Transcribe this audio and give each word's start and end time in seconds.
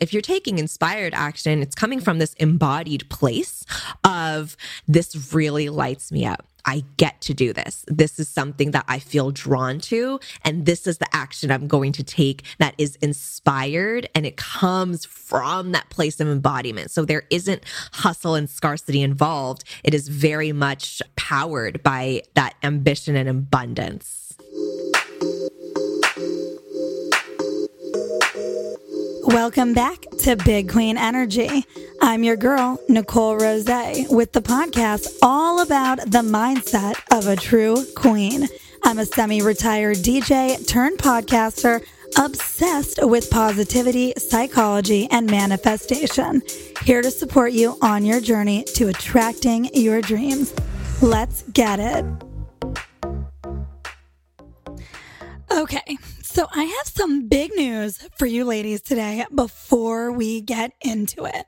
if 0.00 0.12
you're 0.12 0.22
taking 0.22 0.58
inspired 0.58 1.14
action, 1.14 1.62
it's 1.62 1.74
coming 1.74 2.00
from 2.00 2.18
this 2.18 2.34
embodied 2.34 3.08
place 3.10 3.64
of 4.04 4.56
this 4.86 5.34
really 5.34 5.68
lights 5.68 6.12
me 6.12 6.24
up. 6.24 6.46
I 6.64 6.84
get 6.98 7.20
to 7.22 7.34
do 7.34 7.54
this. 7.54 7.84
This 7.88 8.20
is 8.20 8.28
something 8.28 8.72
that 8.72 8.84
I 8.88 8.98
feel 8.98 9.30
drawn 9.30 9.80
to. 9.80 10.20
And 10.44 10.66
this 10.66 10.86
is 10.86 10.98
the 10.98 11.08
action 11.16 11.50
I'm 11.50 11.66
going 11.66 11.92
to 11.92 12.02
take 12.02 12.42
that 12.58 12.74
is 12.76 12.96
inspired 12.96 14.06
and 14.14 14.26
it 14.26 14.36
comes 14.36 15.06
from 15.06 15.72
that 15.72 15.88
place 15.88 16.20
of 16.20 16.28
embodiment. 16.28 16.90
So 16.90 17.06
there 17.06 17.24
isn't 17.30 17.62
hustle 17.92 18.34
and 18.34 18.50
scarcity 18.50 19.00
involved. 19.00 19.64
It 19.82 19.94
is 19.94 20.08
very 20.08 20.52
much 20.52 21.00
powered 21.16 21.82
by 21.82 22.22
that 22.34 22.54
ambition 22.62 23.16
and 23.16 23.30
abundance. 23.30 24.17
Welcome 29.28 29.74
back 29.74 30.06
to 30.20 30.36
Big 30.36 30.70
Queen 30.70 30.96
Energy. 30.96 31.66
I'm 32.00 32.24
your 32.24 32.34
girl, 32.34 32.80
Nicole 32.88 33.36
Rose, 33.36 33.66
with 34.08 34.32
the 34.32 34.40
podcast 34.40 35.06
all 35.20 35.60
about 35.60 35.98
the 35.98 36.22
mindset 36.22 36.94
of 37.14 37.26
a 37.26 37.36
true 37.36 37.84
queen. 37.94 38.48
I'm 38.84 38.98
a 38.98 39.04
semi 39.04 39.42
retired 39.42 39.98
DJ 39.98 40.66
turned 40.66 40.98
podcaster 40.98 41.84
obsessed 42.16 43.00
with 43.02 43.30
positivity, 43.30 44.14
psychology, 44.16 45.06
and 45.10 45.30
manifestation. 45.30 46.40
Here 46.84 47.02
to 47.02 47.10
support 47.10 47.52
you 47.52 47.76
on 47.82 48.06
your 48.06 48.22
journey 48.22 48.64
to 48.76 48.88
attracting 48.88 49.68
your 49.74 50.00
dreams. 50.00 50.54
Let's 51.02 51.42
get 51.52 51.80
it. 51.80 52.06
Okay, 55.50 55.98
so 56.38 56.46
I 56.52 56.62
have 56.62 56.86
some 56.86 57.26
big 57.26 57.50
news 57.56 57.98
for 58.16 58.26
you 58.26 58.44
ladies 58.44 58.80
today 58.80 59.26
before 59.34 60.12
we 60.12 60.40
get 60.40 60.70
into 60.80 61.24
it. 61.24 61.46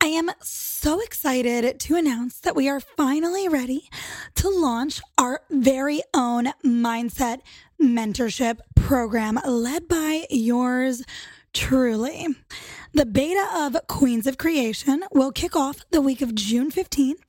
I 0.00 0.06
am 0.06 0.32
so 0.42 0.98
excited 0.98 1.78
to 1.78 1.94
announce 1.94 2.40
that 2.40 2.56
we 2.56 2.68
are 2.68 2.80
finally 2.80 3.48
ready 3.48 3.88
to 4.34 4.48
launch 4.48 5.00
our 5.18 5.42
very 5.50 6.02
own 6.14 6.46
mindset 6.66 7.42
mentorship 7.80 8.58
program 8.74 9.38
led 9.46 9.86
by 9.86 10.26
yours 10.30 11.04
truly. 11.52 12.26
The 12.94 13.04
beta 13.04 13.46
of 13.54 13.76
Queens 13.86 14.26
of 14.26 14.38
Creation 14.38 15.04
will 15.12 15.30
kick 15.30 15.54
off 15.54 15.84
the 15.90 16.00
week 16.00 16.22
of 16.22 16.34
June 16.34 16.70
15th, 16.70 17.20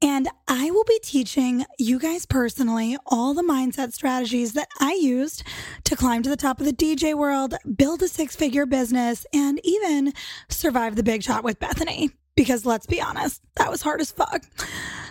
and 0.00 0.26
I 0.48 0.70
will 0.70 0.84
be 0.84 0.98
teaching 1.02 1.66
you 1.78 1.98
guys 1.98 2.24
personally 2.24 2.96
all 3.06 3.34
the 3.34 3.42
mindset 3.42 3.92
strategies 3.92 4.54
that 4.54 4.68
I 4.80 4.94
used 4.94 5.44
to 5.84 5.96
climb 5.96 6.22
to 6.22 6.30
the 6.30 6.36
top 6.36 6.60
of 6.60 6.66
the 6.66 6.72
DJ 6.72 7.14
world, 7.14 7.54
build 7.76 8.02
a 8.02 8.08
six 8.08 8.34
figure 8.34 8.64
business, 8.64 9.26
and 9.34 9.60
even 9.64 10.14
survive 10.48 10.96
the 10.96 11.02
big 11.02 11.22
shot 11.22 11.44
with 11.44 11.60
Bethany. 11.60 12.10
Because 12.34 12.64
let's 12.64 12.86
be 12.86 13.00
honest, 13.00 13.42
that 13.56 13.70
was 13.70 13.82
hard 13.82 14.00
as 14.00 14.10
fuck. 14.10 14.42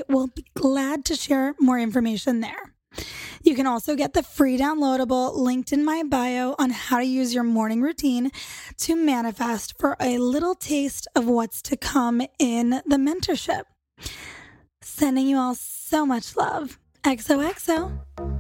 will 0.08 0.28
be 0.28 0.46
glad 0.56 1.04
to 1.06 1.16
share 1.16 1.56
more 1.60 1.78
information 1.78 2.40
there. 2.40 2.75
You 3.46 3.54
can 3.54 3.68
also 3.68 3.96
get 3.96 4.14
the 4.14 4.24
free 4.24 4.58
downloadable 4.58 5.36
linked 5.38 5.72
in 5.72 5.86
my 5.86 6.02
bio 6.02 6.56
on 6.58 6.72
how 6.72 6.98
to 6.98 7.06
use 7.06 7.32
your 7.32 7.44
morning 7.44 7.80
routine 7.80 8.32
to 8.78 8.96
manifest 8.96 9.78
for 9.78 9.96
a 10.00 10.18
little 10.18 10.56
taste 10.56 11.08
of 11.16 11.28
what's 11.28 11.62
to 11.62 11.78
come 11.78 12.24
in 12.40 12.72
the 12.72 12.98
mentorship. 12.98 13.66
Sending 14.82 15.28
you 15.28 15.38
all 15.38 15.54
so 15.54 16.08
much 16.08 16.36
love. 16.36 16.80
XOXO. 17.04 18.35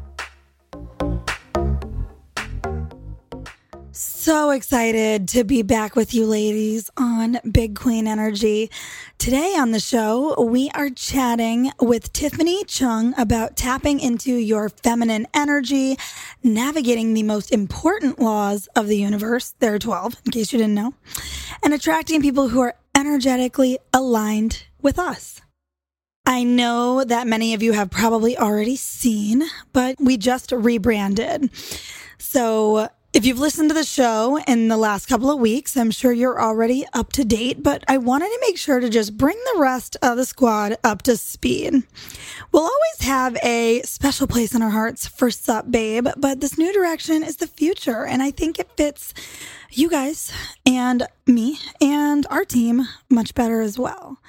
So 3.98 4.50
excited 4.50 5.30
to 5.30 5.46
be 5.46 5.62
back 5.62 5.96
with 5.96 6.14
you 6.14 6.26
ladies 6.26 6.90
on 6.98 7.38
Big 7.50 7.78
Queen 7.78 8.08
Energy. 8.08 8.70
Today 9.18 9.56
on 9.58 9.72
the 9.72 9.80
show, 9.80 10.36
we 10.42 10.70
are 10.72 10.90
chatting 10.90 11.72
with 11.80 12.12
Tiffany 12.12 12.66
Chung 12.66 13.14
about 13.18 13.56
tapping 13.56 14.02
into 14.02 14.34
your 14.34 14.68
feminine 14.68 15.28
energy, 15.34 15.96
navigating 16.44 17.14
the 17.14 17.24
most 17.24 17.54
important 17.54 18.20
laws 18.20 18.68
of 18.76 18.88
the 18.88 18.98
universe. 18.98 19.56
There 19.60 19.76
are 19.76 19.80
12, 19.80 20.18
in 20.26 20.32
case 20.34 20.52
you 20.52 20.60
didn't 20.60 20.76
know, 20.76 20.94
and 21.64 21.74
attracting 21.74 22.22
people 22.22 22.50
who 22.50 22.60
are 22.60 22.76
energetically 22.94 23.80
aligned 23.94 24.66
with 24.82 25.00
us. 25.00 25.40
I 26.26 26.44
know 26.44 27.06
that 27.06 27.28
many 27.28 27.54
of 27.54 27.64
you 27.64 27.72
have 27.72 27.92
probably 27.92 28.38
already 28.38 28.76
seen, 28.76 29.46
but 29.72 29.96
we 30.02 30.18
just 30.18 30.52
rebranded. 30.52 31.50
So 32.18 32.90
if 33.16 33.26
you've 33.26 33.40
listened 33.40 33.70
to 33.70 33.74
the 33.74 33.86
show 33.86 34.38
in 34.46 34.68
the 34.68 34.76
last 34.76 35.06
couple 35.06 35.32
of 35.32 35.40
weeks, 35.40 35.78
I'm 35.78 35.90
sure 35.90 36.12
you're 36.12 36.42
already 36.42 36.86
up 36.92 37.14
to 37.14 37.24
date, 37.24 37.64
but 37.64 37.82
I 37.88 37.98
wanted 37.98 38.28
to 38.28 38.40
make 38.42 38.58
sure 38.58 38.82
to 38.82 38.90
just 38.90 39.16
bring 39.16 39.38
the 39.54 39.62
rest 39.62 39.96
of 40.02 40.18
the 40.18 40.26
squad 40.26 40.76
up 40.84 41.02
to 41.04 41.16
speed. 41.16 41.84
We'll 42.52 42.64
always 42.64 43.00
have 43.04 43.38
a 43.42 43.82
special 43.84 44.28
place 44.28 44.54
in 44.54 44.62
our 44.62 44.70
hearts 44.70 45.08
for 45.08 45.32
Sup 45.32 45.72
Babe, 45.72 46.10
but 46.18 46.42
this 46.42 46.58
new 46.58 46.74
direction 46.74 47.24
is 47.24 47.38
the 47.38 47.48
future, 47.48 48.06
and 48.06 48.22
I 48.22 48.32
think 48.32 48.60
it 48.60 48.76
fits 48.76 49.14
you 49.72 49.90
guys 49.90 50.34
and 50.66 51.08
me 51.26 51.58
and 51.80 52.28
our 52.30 52.44
team 52.44 52.86
much 53.10 53.34
better 53.34 53.62
as 53.62 53.80
well. 53.80 54.20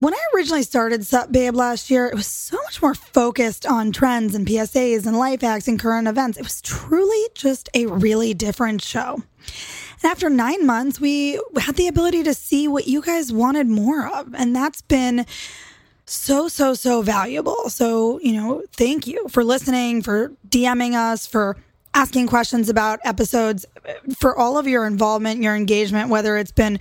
When 0.00 0.14
I 0.14 0.18
originally 0.34 0.62
started 0.62 1.04
Sup 1.04 1.30
Babe 1.30 1.54
last 1.54 1.90
year, 1.90 2.06
it 2.06 2.14
was 2.14 2.26
so 2.26 2.56
much 2.64 2.80
more 2.80 2.94
focused 2.94 3.66
on 3.66 3.92
trends 3.92 4.34
and 4.34 4.46
PSAs 4.46 5.04
and 5.04 5.14
life 5.18 5.42
hacks 5.42 5.68
and 5.68 5.78
current 5.78 6.08
events. 6.08 6.38
It 6.38 6.42
was 6.42 6.62
truly 6.62 7.28
just 7.34 7.68
a 7.74 7.84
really 7.84 8.32
different 8.32 8.80
show. 8.80 9.22
And 10.02 10.10
after 10.10 10.30
nine 10.30 10.64
months, 10.64 10.98
we 11.00 11.38
had 11.58 11.76
the 11.76 11.86
ability 11.86 12.22
to 12.22 12.32
see 12.32 12.66
what 12.66 12.88
you 12.88 13.02
guys 13.02 13.30
wanted 13.30 13.68
more 13.68 14.08
of. 14.08 14.34
And 14.34 14.56
that's 14.56 14.80
been 14.80 15.26
so, 16.06 16.48
so, 16.48 16.72
so 16.72 17.02
valuable. 17.02 17.68
So, 17.68 18.20
you 18.20 18.32
know, 18.32 18.62
thank 18.72 19.06
you 19.06 19.28
for 19.28 19.44
listening, 19.44 20.00
for 20.00 20.32
DMing 20.48 20.94
us, 20.94 21.26
for 21.26 21.58
asking 21.92 22.28
questions 22.28 22.70
about 22.70 23.00
episodes, 23.04 23.66
for 24.16 24.34
all 24.34 24.56
of 24.56 24.66
your 24.66 24.86
involvement, 24.86 25.42
your 25.42 25.54
engagement, 25.54 26.08
whether 26.08 26.38
it's 26.38 26.52
been 26.52 26.78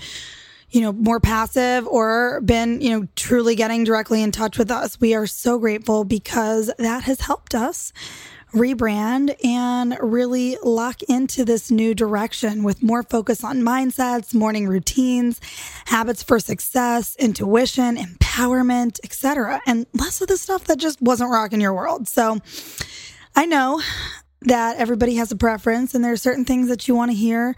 you 0.72 0.82
know, 0.82 0.92
more 0.92 1.20
passive 1.20 1.88
or 1.88 2.42
been, 2.42 2.82
you 2.82 2.90
know, 2.90 3.08
truly 3.16 3.56
getting 3.56 3.84
directly 3.84 4.22
in 4.22 4.32
touch 4.32 4.58
with 4.58 4.72
us. 4.72 5.00
We 5.00 5.16
are 5.16 5.28
so 5.28 5.58
grateful 5.58 6.04
because 6.04 6.72
that 6.78 7.04
has 7.04 7.22
helped 7.22 7.56
us 7.56 7.92
rebrand 8.54 9.36
and 9.46 9.96
really 10.02 10.58
lock 10.64 11.04
into 11.04 11.46
this 11.46 11.70
new 11.70 11.94
direction 11.94 12.64
with 12.64 12.82
more 12.82 13.04
focus 13.04 13.44
on 13.44 13.62
mindsets, 13.62 14.34
morning 14.34 14.68
routines, 14.68 15.40
habits 15.86 16.24
for 16.24 16.40
success, 16.40 17.16
intuition, 17.18 17.96
empowerment, 17.96 19.00
etc. 19.04 19.62
and 19.66 19.86
less 19.94 20.22
of 20.22 20.28
the 20.28 20.38
stuff 20.38 20.64
that 20.66 20.80
just 20.80 21.02
wasn't 21.02 21.30
rocking 21.30 21.62
your 21.62 21.74
world. 21.74 22.08
So 22.08 22.40
I 23.36 23.46
know 23.46 23.82
that 24.42 24.78
everybody 24.78 25.16
has 25.16 25.32
a 25.32 25.36
preference 25.36 25.94
and 25.94 26.04
there 26.04 26.14
are 26.14 26.18
certain 26.18 26.46
things 26.46 26.70
that 26.70 26.88
you 26.88 26.96
want 26.96 27.12
to 27.12 27.18
hear 27.18 27.56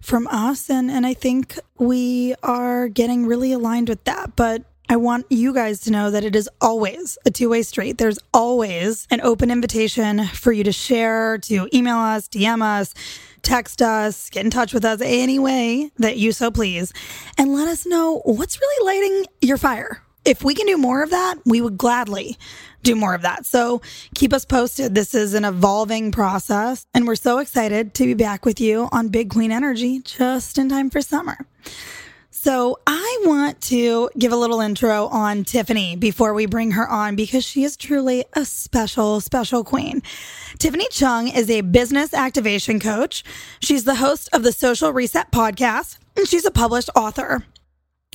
from 0.00 0.26
us 0.28 0.70
and 0.70 0.90
and 0.90 1.06
I 1.06 1.14
think 1.14 1.58
we 1.78 2.34
are 2.42 2.88
getting 2.88 3.26
really 3.26 3.52
aligned 3.52 3.88
with 3.88 4.02
that 4.04 4.34
but 4.34 4.64
I 4.88 4.96
want 4.96 5.26
you 5.30 5.54
guys 5.54 5.80
to 5.80 5.90
know 5.90 6.10
that 6.10 6.22
it 6.22 6.36
is 6.36 6.50
always 6.60 7.16
a 7.24 7.30
two 7.30 7.48
way 7.48 7.62
street. 7.62 7.96
There's 7.96 8.18
always 8.34 9.06
an 9.10 9.22
open 9.22 9.50
invitation 9.50 10.26
for 10.26 10.52
you 10.52 10.64
to 10.64 10.72
share, 10.72 11.38
to 11.38 11.66
email 11.72 11.96
us, 11.96 12.28
DM 12.28 12.60
us, 12.60 12.92
text 13.40 13.80
us, 13.80 14.28
get 14.28 14.44
in 14.44 14.50
touch 14.50 14.74
with 14.74 14.84
us 14.84 15.00
any 15.02 15.38
way 15.38 15.90
that 15.98 16.18
you 16.18 16.30
so 16.32 16.50
please, 16.50 16.92
and 17.38 17.54
let 17.54 17.68
us 17.68 17.86
know 17.86 18.20
what's 18.26 18.60
really 18.60 18.86
lighting 18.86 19.26
your 19.40 19.56
fire. 19.56 20.02
If 20.26 20.44
we 20.44 20.54
can 20.54 20.66
do 20.66 20.76
more 20.76 21.02
of 21.02 21.08
that, 21.08 21.36
we 21.46 21.62
would 21.62 21.78
gladly 21.78 22.36
do 22.82 22.94
more 22.94 23.14
of 23.14 23.22
that. 23.22 23.46
So 23.46 23.82
keep 24.14 24.32
us 24.32 24.44
posted. 24.44 24.94
This 24.94 25.14
is 25.14 25.34
an 25.34 25.44
evolving 25.44 26.12
process, 26.12 26.86
and 26.94 27.06
we're 27.06 27.14
so 27.14 27.38
excited 27.38 27.94
to 27.94 28.04
be 28.04 28.14
back 28.14 28.44
with 28.44 28.60
you 28.60 28.88
on 28.92 29.08
Big 29.08 29.30
Queen 29.30 29.52
Energy 29.52 30.00
just 30.00 30.58
in 30.58 30.68
time 30.68 30.90
for 30.90 31.00
summer. 31.00 31.38
So, 32.44 32.80
I 32.88 33.22
want 33.24 33.60
to 33.60 34.10
give 34.18 34.32
a 34.32 34.36
little 34.36 34.60
intro 34.60 35.06
on 35.06 35.44
Tiffany 35.44 35.94
before 35.94 36.34
we 36.34 36.46
bring 36.46 36.72
her 36.72 36.88
on 36.88 37.14
because 37.14 37.44
she 37.44 37.62
is 37.62 37.76
truly 37.76 38.24
a 38.32 38.44
special, 38.44 39.20
special 39.20 39.62
queen. 39.62 40.02
Tiffany 40.58 40.88
Chung 40.90 41.28
is 41.28 41.48
a 41.48 41.60
business 41.60 42.12
activation 42.12 42.80
coach. 42.80 43.22
She's 43.60 43.84
the 43.84 43.94
host 43.94 44.28
of 44.32 44.42
the 44.42 44.50
Social 44.50 44.92
Reset 44.92 45.30
podcast, 45.30 45.98
and 46.16 46.26
she's 46.26 46.44
a 46.44 46.50
published 46.50 46.90
author. 46.96 47.44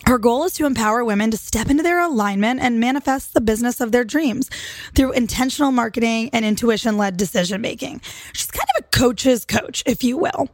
Her 0.05 0.19
goal 0.19 0.45
is 0.45 0.53
to 0.53 0.65
empower 0.65 1.03
women 1.03 1.31
to 1.31 1.37
step 1.37 1.69
into 1.69 1.83
their 1.83 1.99
alignment 1.99 2.61
and 2.61 2.79
manifest 2.79 3.33
the 3.33 3.41
business 3.41 3.81
of 3.81 3.91
their 3.91 4.05
dreams 4.05 4.49
through 4.95 5.11
intentional 5.11 5.71
marketing 5.71 6.29
and 6.31 6.45
intuition 6.45 6.97
led 6.97 7.17
decision 7.17 7.61
making. 7.61 8.01
She's 8.31 8.51
kind 8.51 8.67
of 8.77 8.85
a 8.85 8.87
coach's 8.97 9.43
coach, 9.43 9.83
if 9.85 10.03
you 10.03 10.17
will. 10.17 10.49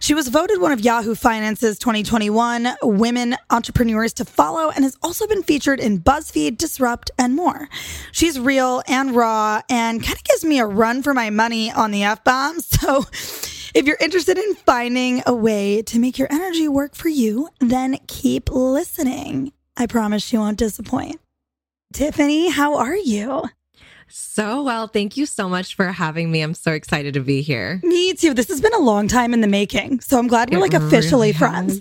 She 0.00 0.14
was 0.14 0.28
voted 0.28 0.60
one 0.60 0.72
of 0.72 0.80
Yahoo 0.80 1.14
Finance's 1.14 1.78
2021 1.80 2.68
Women 2.82 3.36
Entrepreneurs 3.50 4.12
to 4.14 4.24
Follow 4.24 4.70
and 4.70 4.84
has 4.84 4.96
also 5.02 5.26
been 5.26 5.42
featured 5.42 5.80
in 5.80 6.00
BuzzFeed, 6.00 6.56
Disrupt, 6.56 7.10
and 7.18 7.34
more. 7.34 7.68
She's 8.12 8.38
real 8.38 8.82
and 8.86 9.14
raw 9.14 9.60
and 9.68 10.02
kind 10.02 10.16
of 10.16 10.24
gives 10.24 10.44
me 10.44 10.60
a 10.60 10.66
run 10.66 11.02
for 11.02 11.12
my 11.12 11.30
money 11.30 11.70
on 11.70 11.90
the 11.90 12.04
F 12.04 12.24
bombs. 12.24 12.70
So, 12.84 13.06
if 13.74 13.86
you're 13.86 13.98
interested 14.00 14.38
in 14.38 14.54
finding 14.54 15.22
a 15.26 15.34
way 15.34 15.82
to 15.82 15.98
make 15.98 16.18
your 16.18 16.28
energy 16.30 16.68
work 16.68 16.94
for 16.94 17.08
you, 17.08 17.48
then 17.58 17.98
keep 18.06 18.50
listening. 18.50 19.52
I 19.76 19.86
promise 19.86 20.32
you 20.32 20.38
won't 20.38 20.58
disappoint. 20.58 21.20
Tiffany, 21.92 22.50
how 22.50 22.76
are 22.76 22.96
you? 22.96 23.44
So 24.08 24.62
well. 24.62 24.86
Thank 24.86 25.16
you 25.16 25.26
so 25.26 25.48
much 25.48 25.74
for 25.74 25.86
having 25.90 26.30
me. 26.30 26.40
I'm 26.40 26.54
so 26.54 26.72
excited 26.72 27.14
to 27.14 27.20
be 27.20 27.42
here. 27.42 27.80
Me 27.82 28.14
too. 28.14 28.32
This 28.32 28.48
has 28.48 28.60
been 28.60 28.74
a 28.74 28.78
long 28.78 29.08
time 29.08 29.34
in 29.34 29.40
the 29.40 29.48
making. 29.48 30.00
So 30.00 30.18
I'm 30.18 30.28
glad 30.28 30.50
we're 30.50 30.60
like 30.60 30.74
officially 30.74 31.28
really 31.28 31.32
friends. 31.32 31.80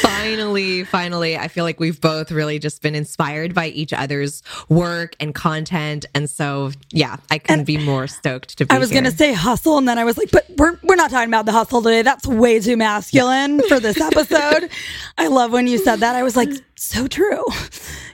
Finally, 0.00 0.84
finally, 0.84 1.36
I 1.36 1.48
feel 1.48 1.64
like 1.64 1.80
we've 1.80 2.00
both 2.00 2.30
really 2.30 2.58
just 2.58 2.82
been 2.82 2.94
inspired 2.94 3.54
by 3.54 3.68
each 3.68 3.92
other's 3.92 4.42
work 4.68 5.16
and 5.20 5.34
content. 5.34 6.06
And 6.14 6.28
so, 6.28 6.72
yeah, 6.90 7.16
I 7.30 7.38
couldn't 7.38 7.60
and 7.60 7.66
be 7.66 7.78
more 7.78 8.06
stoked 8.06 8.58
to 8.58 8.66
be 8.66 8.70
I 8.74 8.78
was 8.78 8.90
going 8.90 9.04
to 9.04 9.10
say 9.10 9.32
hustle. 9.32 9.78
And 9.78 9.86
then 9.86 9.98
I 9.98 10.04
was 10.04 10.16
like, 10.16 10.30
but 10.30 10.46
we're, 10.56 10.78
we're 10.82 10.96
not 10.96 11.10
talking 11.10 11.28
about 11.28 11.46
the 11.46 11.52
hustle 11.52 11.82
today. 11.82 12.02
That's 12.02 12.26
way 12.26 12.60
too 12.60 12.76
masculine 12.76 13.60
for 13.68 13.80
this 13.80 14.00
episode. 14.00 14.70
I 15.18 15.28
love 15.28 15.52
when 15.52 15.66
you 15.66 15.78
said 15.78 16.00
that. 16.00 16.16
I 16.16 16.22
was 16.22 16.36
like, 16.36 16.50
so 16.76 17.06
true. 17.06 17.44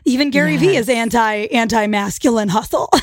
Even 0.05 0.31
Gary 0.31 0.53
yes. 0.53 0.61
Vee 0.61 0.77
is 0.77 0.89
anti 0.89 1.47
anti 1.47 1.87
masculine 1.87 2.49
hustle. 2.49 2.91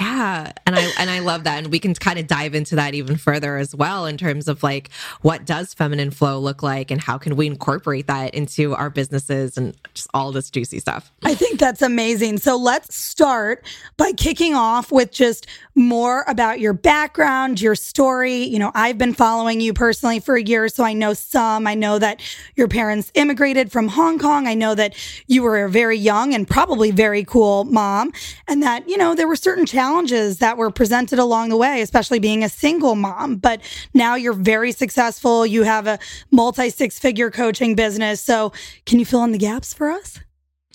Yeah, 0.00 0.52
and 0.64 0.76
I 0.76 0.92
and 0.96 1.10
I 1.10 1.18
love 1.18 1.42
that, 1.44 1.58
and 1.58 1.72
we 1.72 1.80
can 1.80 1.92
kind 1.92 2.20
of 2.20 2.28
dive 2.28 2.54
into 2.54 2.76
that 2.76 2.94
even 2.94 3.16
further 3.16 3.56
as 3.56 3.74
well 3.74 4.06
in 4.06 4.16
terms 4.16 4.46
of 4.46 4.62
like 4.62 4.90
what 5.22 5.44
does 5.44 5.74
feminine 5.74 6.12
flow 6.12 6.38
look 6.38 6.62
like, 6.62 6.92
and 6.92 7.00
how 7.00 7.18
can 7.18 7.34
we 7.34 7.48
incorporate 7.48 8.06
that 8.06 8.32
into 8.32 8.76
our 8.76 8.90
businesses 8.90 9.58
and 9.58 9.76
just 9.94 10.08
all 10.14 10.30
this 10.30 10.50
juicy 10.50 10.78
stuff. 10.78 11.10
I 11.24 11.34
think 11.34 11.58
that's 11.58 11.82
amazing. 11.82 12.38
So 12.38 12.56
let's 12.56 12.94
start 12.94 13.66
by 13.96 14.12
kicking 14.12 14.54
off 14.54 14.92
with 14.92 15.10
just 15.10 15.48
more 15.74 16.24
about 16.28 16.60
your 16.60 16.74
background, 16.74 17.60
your 17.60 17.74
story. 17.74 18.44
You 18.44 18.60
know, 18.60 18.70
I've 18.76 18.98
been 18.98 19.14
following 19.14 19.60
you 19.60 19.72
personally 19.72 20.20
for 20.20 20.36
a 20.36 20.42
year, 20.42 20.68
so 20.68 20.84
I 20.84 20.92
know 20.92 21.12
some. 21.12 21.66
I 21.66 21.74
know 21.74 21.98
that 21.98 22.20
your 22.54 22.68
parents 22.68 23.10
immigrated 23.14 23.72
from 23.72 23.88
Hong 23.88 24.20
Kong. 24.20 24.46
I 24.46 24.54
know 24.54 24.76
that 24.76 24.94
you 25.26 25.42
were 25.42 25.64
a 25.64 25.68
very 25.68 25.98
young 25.98 26.34
and 26.34 26.46
probably 26.46 26.92
very 26.92 27.24
cool 27.24 27.64
mom, 27.64 28.12
and 28.46 28.62
that 28.62 28.88
you 28.88 28.96
know 28.96 29.16
there 29.16 29.26
were 29.26 29.34
certain 29.34 29.66
challenges 29.66 29.87
challenges 29.88 30.38
that 30.38 30.58
were 30.58 30.70
presented 30.70 31.18
along 31.18 31.48
the 31.48 31.56
way, 31.56 31.80
especially 31.80 32.18
being 32.18 32.44
a 32.44 32.48
single 32.48 32.94
mom. 32.94 33.36
But 33.36 33.62
now 33.94 34.16
you're 34.16 34.34
very 34.34 34.72
successful. 34.72 35.46
You 35.46 35.62
have 35.62 35.86
a 35.86 35.98
multi 36.30 36.68
six 36.68 36.98
figure 36.98 37.30
coaching 37.30 37.74
business. 37.74 38.20
So, 38.20 38.52
can 38.84 38.98
you 38.98 39.06
fill 39.06 39.24
in 39.24 39.32
the 39.32 39.38
gaps 39.38 39.72
for 39.72 39.90
us? 39.90 40.20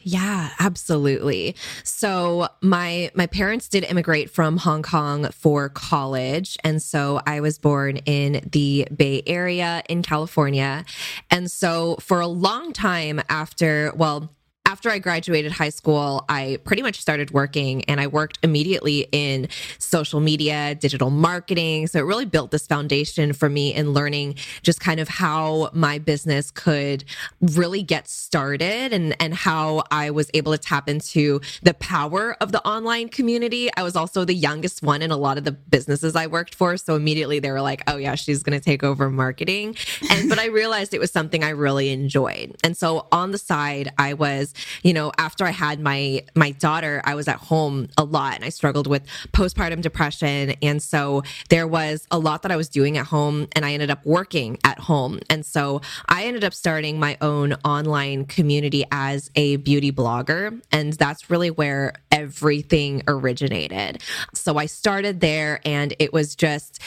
Yeah, 0.06 0.50
absolutely. 0.60 1.56
So 1.84 2.48
my 2.62 3.12
my 3.14 3.28
parents 3.28 3.70
did 3.70 3.86
immigrate 3.86 4.30
from 4.30 4.58
Hong 4.58 4.84
Kong 4.84 5.30
for 5.32 5.70
college 5.70 6.58
and 6.64 6.82
so 6.82 7.22
I 7.26 7.40
was 7.40 7.58
born 7.58 7.98
in 7.98 8.46
the 8.52 8.86
Bay 8.94 9.24
Area 9.26 9.82
in 9.88 10.02
California. 10.02 10.84
And 11.32 11.50
so 11.50 11.96
for 12.02 12.20
a 12.20 12.28
long 12.28 12.74
time 12.74 13.22
after 13.30 13.94
well 13.96 14.30
after 14.74 14.90
I 14.90 14.98
graduated 14.98 15.52
high 15.52 15.70
school, 15.70 16.26
I 16.30 16.58
pretty 16.64 16.82
much 16.82 17.00
started 17.00 17.30
working 17.30 17.86
and 17.86 18.02
I 18.02 18.08
worked 18.08 18.40
immediately 18.42 19.08
in 19.12 19.48
social 19.78 20.20
media, 20.20 20.74
digital 20.74 21.12
marketing. 21.12 21.86
So 21.86 22.00
it 22.00 22.06
really 22.06 22.26
built 22.26 22.50
this 22.50 22.66
foundation 22.66 23.34
for 23.34 23.50
me 23.50 23.72
in 23.72 23.94
learning 23.94 24.34
just 24.64 24.80
kind 24.80 25.00
of 25.00 25.08
how 25.08 25.70
my 25.74 26.00
business 26.00 26.50
could 26.50 27.04
really 27.40 27.84
get 27.84 28.08
started 28.08 28.94
and, 28.94 29.16
and 29.22 29.36
how 29.36 29.84
I 29.92 30.10
was 30.10 30.32
able 30.34 30.52
to 30.54 30.58
tap 30.58 30.90
into 30.90 31.40
the 31.62 31.76
power 31.76 32.36
of 32.42 32.52
the 32.52 32.68
online 32.68 33.10
community. 33.10 33.70
I 33.78 33.84
was 33.84 33.96
also 33.96 34.26
the 34.26 34.34
youngest 34.34 34.82
one 34.82 35.04
in 35.04 35.12
a 35.12 35.18
lot 35.18 35.38
of 35.38 35.44
the 35.44 35.52
businesses 35.52 36.16
I 36.16 36.26
worked 36.26 36.56
for. 36.56 36.78
So 36.78 36.96
immediately 36.96 37.38
they 37.38 37.52
were 37.52 37.62
like, 37.62 37.84
oh, 37.86 37.98
yeah, 37.98 38.16
she's 38.16 38.42
going 38.42 38.60
to 38.60 38.66
take 38.66 38.84
over 38.84 39.12
marketing. 39.12 39.76
And, 40.10 40.30
but 40.30 40.40
I 40.40 40.48
realized 40.48 40.96
it 40.96 41.00
was 41.00 41.12
something 41.12 41.44
I 41.44 41.50
really 41.50 41.90
enjoyed. 41.92 42.56
And 42.64 42.76
so 42.76 43.06
on 43.12 43.30
the 43.30 43.38
side, 43.38 43.94
I 44.00 44.16
was 44.16 44.52
you 44.82 44.94
know, 44.94 45.12
after 45.18 45.46
I 45.46 45.52
had 45.52 45.80
my 45.80 46.24
my 46.36 46.52
daughter, 46.52 47.02
I 47.04 47.16
was 47.16 47.28
at 47.28 47.38
home 47.38 47.88
a 47.98 48.04
lot 48.04 48.36
and 48.36 48.46
I 48.46 48.50
struggled 48.50 48.88
with 48.88 49.04
postpartum 49.32 49.82
depression. 49.82 50.56
And 50.62 50.82
so 50.82 51.24
there 51.50 51.68
was 51.68 52.08
a 52.12 52.20
lot 52.20 52.44
that 52.44 52.52
I 52.52 52.56
was 52.56 52.70
doing 52.70 52.98
at 52.98 53.06
home 53.08 53.48
and 53.54 53.66
I 53.66 53.74
ended 53.74 53.90
up 53.90 54.06
working 54.06 54.58
at 54.64 54.80
home. 54.80 55.20
And 55.30 55.46
so 55.46 55.82
I 56.08 56.26
ended 56.26 56.44
up 56.44 56.54
starting 56.54 57.00
my 57.00 57.18
own 57.22 57.54
online 57.66 58.26
community 58.26 58.86
as 58.92 59.30
a 59.36 59.58
beauty 59.58 59.92
blogger. 59.92 60.62
And 60.72 60.94
that's 60.94 61.30
really 61.30 61.52
where 61.52 61.94
everything 62.12 63.04
originated. 63.08 64.02
So 64.34 64.58
I 64.58 64.68
started 64.68 65.20
there 65.20 65.60
and 65.66 65.94
it 66.00 66.14
was 66.14 66.36
just 66.36 66.80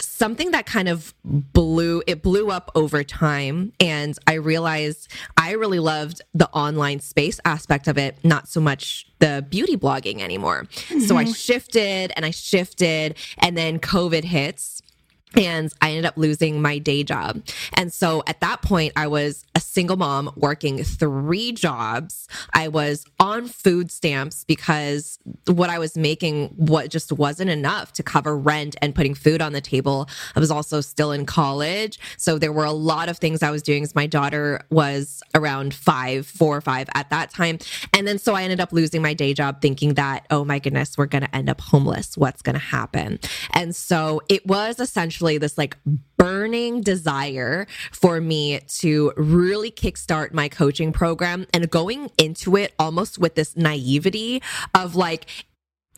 something 0.00 0.50
that 0.50 0.66
kind 0.66 0.88
of 0.88 1.14
blew 1.24 2.02
it 2.08 2.20
blew 2.20 2.50
up 2.50 2.70
over 2.74 3.04
time 3.04 3.72
and 3.78 4.18
i 4.26 4.34
realized 4.34 5.08
i 5.36 5.52
really 5.52 5.78
loved 5.78 6.20
the 6.34 6.48
online 6.50 6.98
space 6.98 7.38
aspect 7.44 7.86
of 7.86 7.96
it 7.96 8.18
not 8.24 8.48
so 8.48 8.60
much 8.60 9.06
the 9.20 9.46
beauty 9.48 9.76
blogging 9.76 10.20
anymore 10.20 10.64
mm-hmm. 10.64 10.98
so 11.00 11.16
i 11.16 11.22
mm-hmm. 11.22 11.32
shifted 11.32 12.12
and 12.16 12.26
i 12.26 12.30
shifted 12.30 13.16
and 13.38 13.56
then 13.56 13.78
covid 13.78 14.24
hits 14.24 14.73
and 15.36 15.72
I 15.80 15.90
ended 15.90 16.06
up 16.06 16.16
losing 16.16 16.60
my 16.60 16.78
day 16.78 17.04
job. 17.04 17.42
And 17.74 17.92
so 17.92 18.22
at 18.26 18.40
that 18.40 18.62
point, 18.62 18.92
I 18.96 19.06
was 19.06 19.44
a 19.54 19.60
single 19.60 19.96
mom 19.96 20.32
working 20.36 20.82
three 20.82 21.52
jobs. 21.52 22.28
I 22.52 22.68
was 22.68 23.04
on 23.20 23.46
food 23.46 23.90
stamps 23.90 24.44
because 24.44 25.18
what 25.46 25.70
I 25.70 25.78
was 25.78 25.96
making 25.96 26.48
what 26.56 26.90
just 26.90 27.12
wasn't 27.12 27.50
enough 27.50 27.92
to 27.94 28.02
cover 28.02 28.36
rent 28.36 28.76
and 28.82 28.94
putting 28.94 29.14
food 29.14 29.40
on 29.40 29.52
the 29.52 29.60
table. 29.60 30.08
I 30.34 30.40
was 30.40 30.50
also 30.50 30.80
still 30.80 31.12
in 31.12 31.26
college. 31.26 31.98
So 32.16 32.38
there 32.38 32.52
were 32.52 32.64
a 32.64 32.72
lot 32.72 33.08
of 33.08 33.18
things 33.18 33.42
I 33.42 33.50
was 33.50 33.62
doing 33.62 33.84
my 33.94 34.06
daughter 34.06 34.60
was 34.70 35.22
around 35.34 35.74
five, 35.74 36.26
four 36.26 36.56
or 36.56 36.60
five 36.60 36.88
at 36.94 37.10
that 37.10 37.30
time. 37.30 37.58
And 37.92 38.06
then 38.06 38.18
so 38.18 38.34
I 38.34 38.42
ended 38.42 38.60
up 38.60 38.72
losing 38.72 39.02
my 39.02 39.14
day 39.14 39.34
job 39.34 39.60
thinking 39.60 39.94
that, 39.94 40.26
oh 40.30 40.44
my 40.44 40.58
goodness, 40.58 40.96
we're 40.96 41.06
going 41.06 41.24
to 41.24 41.36
end 41.36 41.50
up 41.50 41.60
homeless. 41.60 42.16
What's 42.16 42.40
going 42.40 42.54
to 42.54 42.60
happen? 42.60 43.18
And 43.52 43.74
so 43.74 44.22
it 44.28 44.46
was 44.46 44.80
essentially 44.80 45.23
essentially 45.24 45.38
this 45.38 45.58
like 45.58 45.76
burning 46.16 46.80
desire 46.80 47.66
for 47.92 48.20
me 48.20 48.60
to 48.68 49.12
really 49.16 49.70
kickstart 49.70 50.32
my 50.32 50.48
coaching 50.48 50.92
program 50.92 51.46
and 51.52 51.70
going 51.70 52.10
into 52.18 52.56
it 52.56 52.72
almost 52.78 53.18
with 53.18 53.34
this 53.34 53.56
naivety 53.56 54.42
of 54.74 54.94
like, 54.94 55.26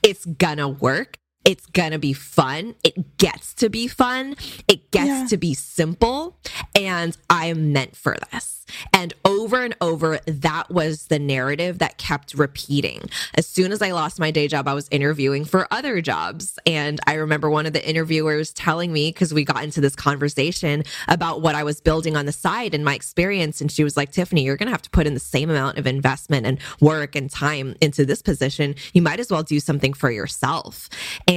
it's 0.02 0.25
gonna 0.26 0.68
work 0.68 1.18
It's 1.47 1.67
to 1.97 1.99
be 1.99 2.12
fun. 2.12 2.75
It 2.85 3.19
gets 3.19 3.55
to 3.55 3.71
be 3.71 3.88
fun. 3.88 4.37
It 4.69 4.91
gets 4.91 5.07
yeah. 5.07 5.26
to 5.29 5.37
be 5.37 5.55
simple. 5.55 6.37
And 6.75 7.17
I 7.31 7.47
am 7.47 7.73
meant 7.73 7.97
for 7.97 8.17
this. 8.33 8.53
And 8.93 9.15
over 9.25 9.62
and 9.62 9.76
over, 9.81 10.19
that 10.26 10.71
was 10.71 11.07
the 11.07 11.21
narrative 11.21 11.79
that 11.79 11.99
kept 11.99 12.35
repeating. 12.35 13.09
As 13.35 13.47
soon 13.47 13.71
as 13.71 13.81
I 13.81 13.93
lost 13.93 14.19
my 14.19 14.33
day 14.33 14.49
job, 14.49 14.67
I 14.67 14.75
was 14.75 14.88
interviewing 14.91 15.45
for 15.45 15.73
other 15.73 16.00
jobs. 16.00 16.59
And 16.67 16.99
I 17.07 17.15
remember 17.15 17.49
one 17.49 17.67
of 17.67 17.73
the 17.73 17.88
interviewers 17.88 18.53
telling 18.53 18.93
me, 18.93 19.11
because 19.11 19.33
we 19.33 19.45
got 19.45 19.62
into 19.62 19.81
this 19.81 19.95
conversation 19.95 20.83
about 21.07 21.43
what 21.43 21.55
I 21.55 21.62
was 21.62 21.81
building 21.81 22.17
on 22.17 22.26
the 22.26 22.33
side 22.33 22.75
and 22.75 22.85
my 22.85 22.95
experience. 22.95 23.61
And 23.61 23.71
she 23.71 23.85
was 23.85 23.97
like, 23.97 24.11
Tiffany, 24.11 24.43
you're 24.43 24.57
going 24.57 24.67
to 24.67 24.73
have 24.73 24.83
to 24.83 24.91
put 24.91 25.07
in 25.07 25.15
the 25.15 25.21
same 25.21 25.49
amount 25.49 25.79
of 25.79 25.87
investment 25.87 26.45
and 26.45 26.59
work 26.81 27.15
and 27.15 27.31
time 27.31 27.76
into 27.81 28.05
this 28.05 28.21
position. 28.21 28.75
You 28.93 29.03
might 29.03 29.21
as 29.21 29.31
well 29.31 29.45
do 29.45 29.61
something 29.61 29.93
for 29.93 30.11
yourself. 30.11 30.88
And 31.29 31.36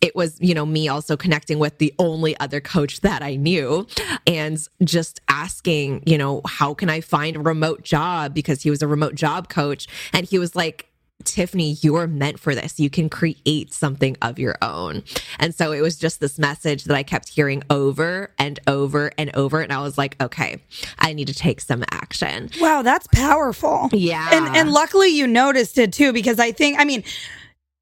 it 0.00 0.14
was, 0.14 0.40
you 0.40 0.54
know, 0.54 0.66
me 0.66 0.88
also 0.88 1.16
connecting 1.16 1.58
with 1.58 1.78
the 1.78 1.94
only 1.98 2.38
other 2.38 2.60
coach 2.60 3.00
that 3.02 3.22
I 3.22 3.36
knew 3.36 3.86
and 4.26 4.58
just 4.82 5.20
asking, 5.28 6.02
you 6.06 6.18
know, 6.18 6.40
how 6.46 6.74
can 6.74 6.90
I 6.90 7.00
find 7.00 7.36
a 7.36 7.40
remote 7.40 7.82
job? 7.82 8.34
Because 8.34 8.62
he 8.62 8.70
was 8.70 8.82
a 8.82 8.86
remote 8.86 9.14
job 9.14 9.48
coach. 9.48 9.86
And 10.12 10.26
he 10.26 10.38
was 10.38 10.56
like, 10.56 10.88
Tiffany, 11.22 11.76
you're 11.80 12.06
meant 12.06 12.38
for 12.38 12.54
this. 12.54 12.78
You 12.78 12.90
can 12.90 13.08
create 13.08 13.72
something 13.72 14.16
of 14.20 14.38
your 14.38 14.56
own. 14.60 15.04
And 15.38 15.54
so 15.54 15.72
it 15.72 15.80
was 15.80 15.96
just 15.96 16.20
this 16.20 16.38
message 16.38 16.84
that 16.84 16.96
I 16.96 17.02
kept 17.02 17.28
hearing 17.28 17.62
over 17.70 18.32
and 18.38 18.60
over 18.66 19.10
and 19.16 19.34
over. 19.34 19.60
And 19.60 19.72
I 19.72 19.80
was 19.80 19.96
like, 19.96 20.20
okay, 20.20 20.62
I 20.98 21.12
need 21.12 21.28
to 21.28 21.34
take 21.34 21.60
some 21.60 21.84
action. 21.90 22.50
Wow, 22.60 22.82
that's 22.82 23.06
powerful. 23.06 23.88
Yeah. 23.92 24.28
And 24.32 24.56
and 24.56 24.72
luckily 24.72 25.08
you 25.08 25.26
noticed 25.26 25.78
it 25.78 25.92
too, 25.92 26.12
because 26.12 26.38
I 26.38 26.52
think, 26.52 26.78
I 26.78 26.84
mean, 26.84 27.04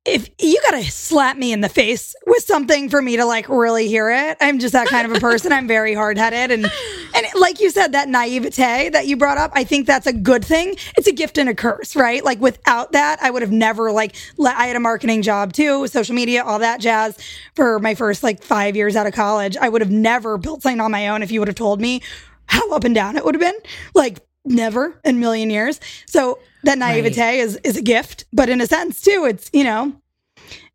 if 0.04 0.28
you 0.40 0.60
gotta 0.62 0.82
slap 0.84 1.36
me 1.36 1.52
in 1.52 1.60
the 1.60 1.68
face 1.68 2.14
with 2.26 2.42
something 2.42 2.88
for 2.88 3.00
me 3.00 3.16
to 3.16 3.24
like 3.24 3.48
really 3.48 3.86
hear 3.86 4.10
it. 4.10 4.36
I'm 4.40 4.58
just 4.58 4.72
that 4.72 4.88
kind 4.88 5.06
of 5.06 5.16
a 5.16 5.20
person. 5.20 5.52
I'm 5.52 5.68
very 5.68 5.94
hard 5.94 6.18
headed 6.18 6.50
and 6.50 6.70
and 7.14 7.26
like 7.38 7.60
you 7.60 7.70
said, 7.70 7.92
that 7.92 8.08
naivete 8.08 8.88
that 8.88 9.06
you 9.06 9.16
brought 9.16 9.38
up, 9.38 9.52
I 9.54 9.62
think 9.62 9.86
that's 9.86 10.06
a 10.08 10.12
good 10.12 10.44
thing. 10.44 10.76
It's 10.96 11.06
a 11.06 11.12
gift 11.12 11.38
and 11.38 11.48
a 11.48 11.54
curse, 11.54 11.94
right? 11.94 12.24
Like 12.24 12.40
without 12.40 12.92
that, 12.92 13.22
I 13.22 13.30
would 13.30 13.42
have 13.42 13.52
never 13.52 13.92
like 13.92 14.16
I 14.40 14.66
had 14.66 14.74
a 14.74 14.80
marketing 14.80 15.22
job 15.22 15.52
too, 15.52 15.86
social 15.86 16.16
media, 16.16 16.42
all 16.42 16.58
that 16.58 16.80
jazz 16.80 17.16
for 17.54 17.78
my 17.78 17.94
first 17.94 18.24
like 18.24 18.42
five 18.42 18.74
years 18.74 18.96
out 18.96 19.06
of 19.06 19.12
college. 19.12 19.56
I 19.56 19.68
would 19.68 19.82
have 19.82 19.90
never 19.90 20.36
built 20.36 20.62
something 20.62 20.80
on 20.80 20.90
my 20.90 21.08
own 21.08 21.22
if 21.22 21.30
you 21.30 21.40
would 21.40 21.48
have 21.48 21.56
told 21.56 21.80
me 21.80 22.02
how 22.46 22.72
up 22.72 22.82
and 22.82 22.94
down 22.94 23.16
it 23.16 23.24
would 23.24 23.36
have 23.36 23.40
been. 23.40 23.60
Like 23.94 24.18
never 24.44 24.98
in 25.04 25.16
a 25.16 25.18
million 25.18 25.50
years. 25.50 25.80
So 26.06 26.38
that 26.64 26.78
naivete 26.78 27.20
right. 27.20 27.38
is 27.38 27.56
is 27.64 27.76
a 27.76 27.82
gift, 27.82 28.24
but 28.32 28.48
in 28.48 28.60
a 28.60 28.66
sense 28.66 29.00
too, 29.00 29.26
it's 29.28 29.50
you 29.52 29.64
know, 29.64 29.92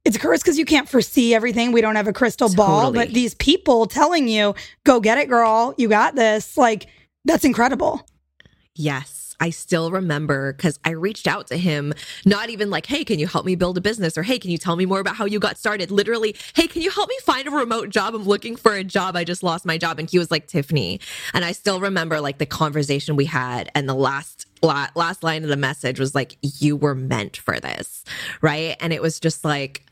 it's 0.06 0.16
a 0.16 0.20
curse 0.20 0.42
because 0.42 0.58
you 0.58 0.66
can't 0.66 0.88
foresee 0.88 1.34
everything. 1.34 1.72
We 1.72 1.82
don't 1.82 1.96
have 1.96 2.08
a 2.08 2.14
crystal 2.14 2.50
totally. 2.50 2.68
ball, 2.68 2.92
but 2.94 3.10
these 3.10 3.36
people 3.36 3.86
telling 3.86 4.28
you, 4.28 4.56
"Go 4.84 5.00
get 5.00 5.18
it, 5.18 5.30
girl. 5.30 5.74
You 5.78 5.88
got 5.90 6.16
this." 6.16 6.58
Like 6.58 6.88
that's 7.26 7.46
incredible. 7.46 8.08
Yes. 8.76 9.26
I 9.39 9.51
still 9.51 9.91
remember 9.91 10.53
because 10.53 10.79
I 10.84 10.91
reached 10.91 11.27
out 11.27 11.48
to 11.48 11.58
him, 11.58 11.94
not 12.25 12.50
even 12.50 12.70
like, 12.70 12.86
hey, 12.86 13.03
can 13.03 13.20
you 13.20 13.27
help 13.27 13.46
me 13.46 13.56
build 13.56 13.77
a 13.77 13.82
business? 13.82 14.17
Or 14.17 14.24
hey, 14.24 14.39
can 14.39 14.51
you 14.51 14.58
tell 14.58 14.75
me 14.75 14.86
more 14.86 15.00
about 15.00 15.15
how 15.15 15.25
you 15.25 15.39
got 15.39 15.58
started? 15.58 15.91
Literally, 15.91 16.36
hey, 16.56 16.67
can 16.67 16.82
you 16.82 16.89
help 16.89 17.10
me 17.10 17.17
find 17.24 17.48
a 17.48 17.51
remote 17.51 17.89
job? 17.89 18.15
I'm 18.15 18.24
looking 18.24 18.56
for 18.56 18.74
a 18.74 18.84
job. 18.84 19.15
I 19.15 19.24
just 19.24 19.44
lost 19.44 19.65
my 19.65 19.77
job. 19.77 20.00
And 20.00 20.10
he 20.10 20.17
was 20.17 20.32
like, 20.32 20.48
Tiffany. 20.48 21.00
And 21.34 21.46
I 21.46 21.51
still 21.51 21.79
remember 21.79 22.20
like 22.20 22.39
the 22.39 22.46
conversation 22.46 23.15
we 23.15 23.25
had 23.25 23.70
and 23.75 23.88
the 23.88 23.96
last 23.96 24.46
last 24.63 25.24
line 25.24 25.44
of 25.44 25.50
the 25.50 25.58
message 25.58 26.00
was 26.00 26.15
like, 26.15 26.38
You 26.41 26.75
were 26.75 26.96
meant 26.96 27.38
for 27.38 27.60
this. 27.60 28.03
Right. 28.41 28.75
And 28.79 28.91
it 28.91 29.01
was 29.01 29.20
just 29.20 29.46
like, 29.46 29.84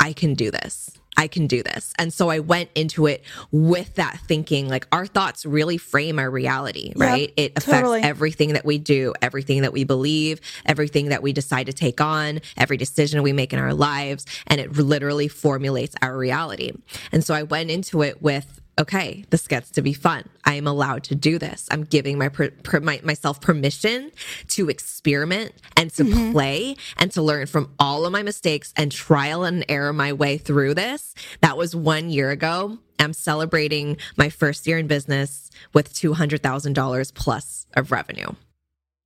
I 0.00 0.12
can 0.12 0.34
do 0.34 0.50
this. 0.50 0.90
I 1.16 1.28
can 1.28 1.46
do 1.46 1.62
this. 1.62 1.92
And 1.98 2.12
so 2.12 2.30
I 2.30 2.38
went 2.38 2.70
into 2.74 3.06
it 3.06 3.22
with 3.50 3.94
that 3.96 4.18
thinking 4.26 4.68
like 4.68 4.86
our 4.92 5.06
thoughts 5.06 5.44
really 5.44 5.76
frame 5.76 6.18
our 6.18 6.30
reality, 6.30 6.92
right? 6.96 7.32
It 7.36 7.52
affects 7.56 7.80
totally. 7.80 8.02
everything 8.02 8.54
that 8.54 8.64
we 8.64 8.78
do, 8.78 9.12
everything 9.20 9.62
that 9.62 9.72
we 9.72 9.84
believe, 9.84 10.40
everything 10.64 11.10
that 11.10 11.22
we 11.22 11.32
decide 11.32 11.66
to 11.66 11.72
take 11.72 12.00
on, 12.00 12.40
every 12.56 12.76
decision 12.76 13.22
we 13.22 13.32
make 13.32 13.52
in 13.52 13.58
our 13.58 13.74
lives, 13.74 14.24
and 14.46 14.60
it 14.60 14.72
literally 14.72 15.28
formulates 15.28 15.94
our 16.00 16.16
reality. 16.16 16.72
And 17.12 17.22
so 17.22 17.34
I 17.34 17.42
went 17.42 17.70
into 17.70 18.02
it 18.02 18.22
with 18.22 18.61
okay, 18.78 19.24
this 19.30 19.46
gets 19.46 19.70
to 19.72 19.82
be 19.82 19.92
fun. 19.92 20.28
I 20.44 20.54
am 20.54 20.66
allowed 20.66 21.04
to 21.04 21.14
do 21.14 21.38
this. 21.38 21.68
I'm 21.70 21.84
giving 21.84 22.18
my, 22.18 22.28
per, 22.28 22.50
per, 22.50 22.80
my 22.80 23.00
myself 23.02 23.40
permission 23.40 24.10
to 24.48 24.68
experiment 24.68 25.52
and 25.76 25.90
to 25.94 26.04
mm-hmm. 26.04 26.32
play 26.32 26.76
and 26.96 27.10
to 27.12 27.22
learn 27.22 27.46
from 27.46 27.72
all 27.78 28.06
of 28.06 28.12
my 28.12 28.22
mistakes 28.22 28.72
and 28.76 28.90
trial 28.90 29.44
and 29.44 29.64
error 29.68 29.92
my 29.92 30.12
way 30.12 30.38
through 30.38 30.74
this. 30.74 31.14
That 31.40 31.56
was 31.56 31.76
one 31.76 32.10
year 32.10 32.30
ago. 32.30 32.78
I'm 32.98 33.12
celebrating 33.12 33.96
my 34.16 34.28
first 34.28 34.66
year 34.66 34.78
in 34.78 34.86
business 34.86 35.50
with 35.72 35.92
$200,000 35.92 37.14
plus 37.14 37.66
of 37.74 37.90
revenue. 37.90 38.28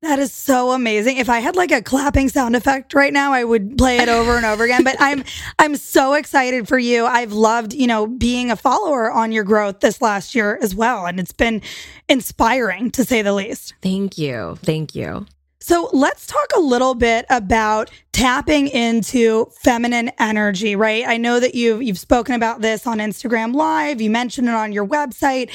That 0.06 0.20
is 0.20 0.32
so 0.32 0.70
amazing. 0.70 1.16
If 1.16 1.28
I 1.28 1.40
had 1.40 1.56
like 1.56 1.72
a 1.72 1.82
clapping 1.82 2.28
sound 2.28 2.54
effect 2.54 2.94
right 2.94 3.12
now, 3.12 3.32
I 3.32 3.42
would 3.42 3.76
play 3.76 3.98
it 3.98 4.08
over 4.08 4.36
and 4.36 4.46
over 4.46 4.62
again. 4.62 4.84
But 4.84 4.94
I'm 5.00 5.24
I'm 5.58 5.74
so 5.74 6.14
excited 6.14 6.68
for 6.68 6.78
you. 6.78 7.04
I've 7.04 7.32
loved, 7.32 7.74
you 7.74 7.88
know, 7.88 8.06
being 8.06 8.52
a 8.52 8.56
follower 8.56 9.10
on 9.10 9.32
your 9.32 9.42
growth 9.42 9.80
this 9.80 10.00
last 10.00 10.32
year 10.32 10.60
as 10.62 10.76
well. 10.76 11.06
And 11.06 11.18
it's 11.18 11.32
been 11.32 11.60
inspiring 12.08 12.92
to 12.92 13.04
say 13.04 13.22
the 13.22 13.32
least. 13.32 13.74
Thank 13.82 14.16
you. 14.16 14.56
Thank 14.62 14.94
you. 14.94 15.26
So 15.58 15.90
let's 15.92 16.24
talk 16.24 16.52
a 16.54 16.60
little 16.60 16.94
bit 16.94 17.26
about 17.28 17.90
tapping 18.12 18.68
into 18.68 19.46
feminine 19.60 20.12
energy, 20.20 20.76
right? 20.76 21.04
I 21.04 21.16
know 21.16 21.40
that 21.40 21.56
you've 21.56 21.82
you've 21.82 21.98
spoken 21.98 22.36
about 22.36 22.60
this 22.60 22.86
on 22.86 22.98
Instagram 22.98 23.56
Live. 23.56 24.00
You 24.00 24.10
mentioned 24.10 24.46
it 24.46 24.54
on 24.54 24.70
your 24.70 24.86
website. 24.86 25.50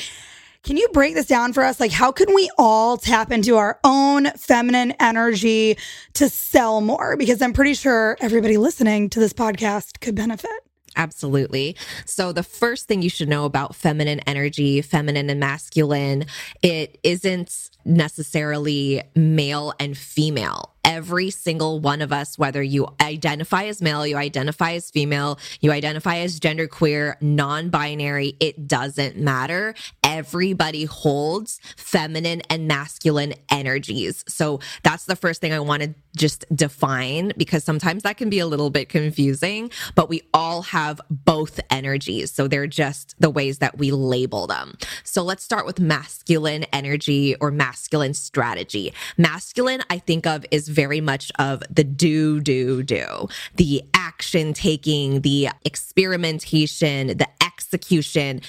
Can 0.63 0.77
you 0.77 0.87
break 0.89 1.15
this 1.15 1.25
down 1.25 1.53
for 1.53 1.63
us? 1.63 1.79
Like, 1.79 1.91
how 1.91 2.11
can 2.11 2.33
we 2.35 2.49
all 2.57 2.97
tap 2.97 3.31
into 3.31 3.57
our 3.57 3.79
own 3.83 4.25
feminine 4.37 4.93
energy 4.99 5.77
to 6.13 6.29
sell 6.29 6.81
more? 6.81 7.17
Because 7.17 7.41
I'm 7.41 7.53
pretty 7.53 7.73
sure 7.73 8.15
everybody 8.21 8.57
listening 8.57 9.09
to 9.11 9.19
this 9.19 9.33
podcast 9.33 10.01
could 10.01 10.13
benefit. 10.13 10.51
Absolutely. 10.95 11.75
So 12.05 12.31
the 12.31 12.43
first 12.43 12.87
thing 12.87 13.01
you 13.01 13.09
should 13.09 13.29
know 13.29 13.45
about 13.45 13.75
feminine 13.75 14.19
energy, 14.27 14.81
feminine 14.81 15.29
and 15.29 15.39
masculine, 15.39 16.25
it 16.61 16.99
isn't 17.01 17.70
necessarily 17.85 19.03
male 19.15 19.73
and 19.79 19.97
female 19.97 20.71
every 20.83 21.29
single 21.29 21.79
one 21.79 22.01
of 22.01 22.11
us, 22.11 22.37
whether 22.37 22.61
you 22.61 22.87
identify 23.01 23.63
as 23.65 23.81
male, 23.81 24.05
you 24.05 24.17
identify 24.17 24.73
as 24.73 24.89
female, 24.91 25.39
you 25.61 25.71
identify 25.71 26.17
as 26.17 26.39
genderqueer, 26.39 27.15
non 27.21 27.69
binary, 27.69 28.35
it 28.39 28.67
doesn't 28.67 29.17
matter. 29.17 29.73
Everybody 30.03 30.85
holds 30.85 31.59
feminine 31.77 32.41
and 32.49 32.67
masculine 32.67 33.33
energies. 33.49 34.25
So 34.27 34.59
that's 34.83 35.05
the 35.05 35.15
first 35.15 35.39
thing 35.39 35.53
I 35.53 35.59
want 35.59 35.83
to 35.83 35.93
just 36.17 36.43
define 36.53 37.31
because 37.37 37.63
sometimes 37.63 38.03
that 38.03 38.17
can 38.17 38.29
be 38.29 38.39
a 38.39 38.45
little 38.45 38.69
bit 38.69 38.89
confusing, 38.89 39.71
but 39.95 40.09
we 40.09 40.21
all 40.33 40.61
have 40.63 40.99
both 41.09 41.59
energies. 41.69 42.31
So 42.31 42.47
they're 42.47 42.67
just 42.67 43.15
the 43.19 43.29
ways 43.29 43.59
that 43.59 43.77
we 43.77 43.91
label 43.91 44.47
them. 44.47 44.77
So 45.03 45.23
let's 45.23 45.43
start 45.43 45.65
with 45.65 45.79
masculine 45.79 46.65
energy 46.73 47.35
or 47.35 47.49
masculine 47.49 47.70
strategy. 48.13 48.93
Masculine, 49.17 49.81
I 49.89 49.99
think 49.99 50.25
of 50.25 50.45
is 50.51 50.67
very 50.67 51.01
much 51.01 51.31
of 51.39 51.63
the 51.69 51.83
do, 51.83 52.39
do, 52.39 52.83
do, 52.83 53.27
the 53.55 53.83
action 53.93 54.53
taking, 54.53 55.21
the 55.21 55.49
experimentation, 55.65 57.07
the 57.07 57.27
execution, 57.43 58.41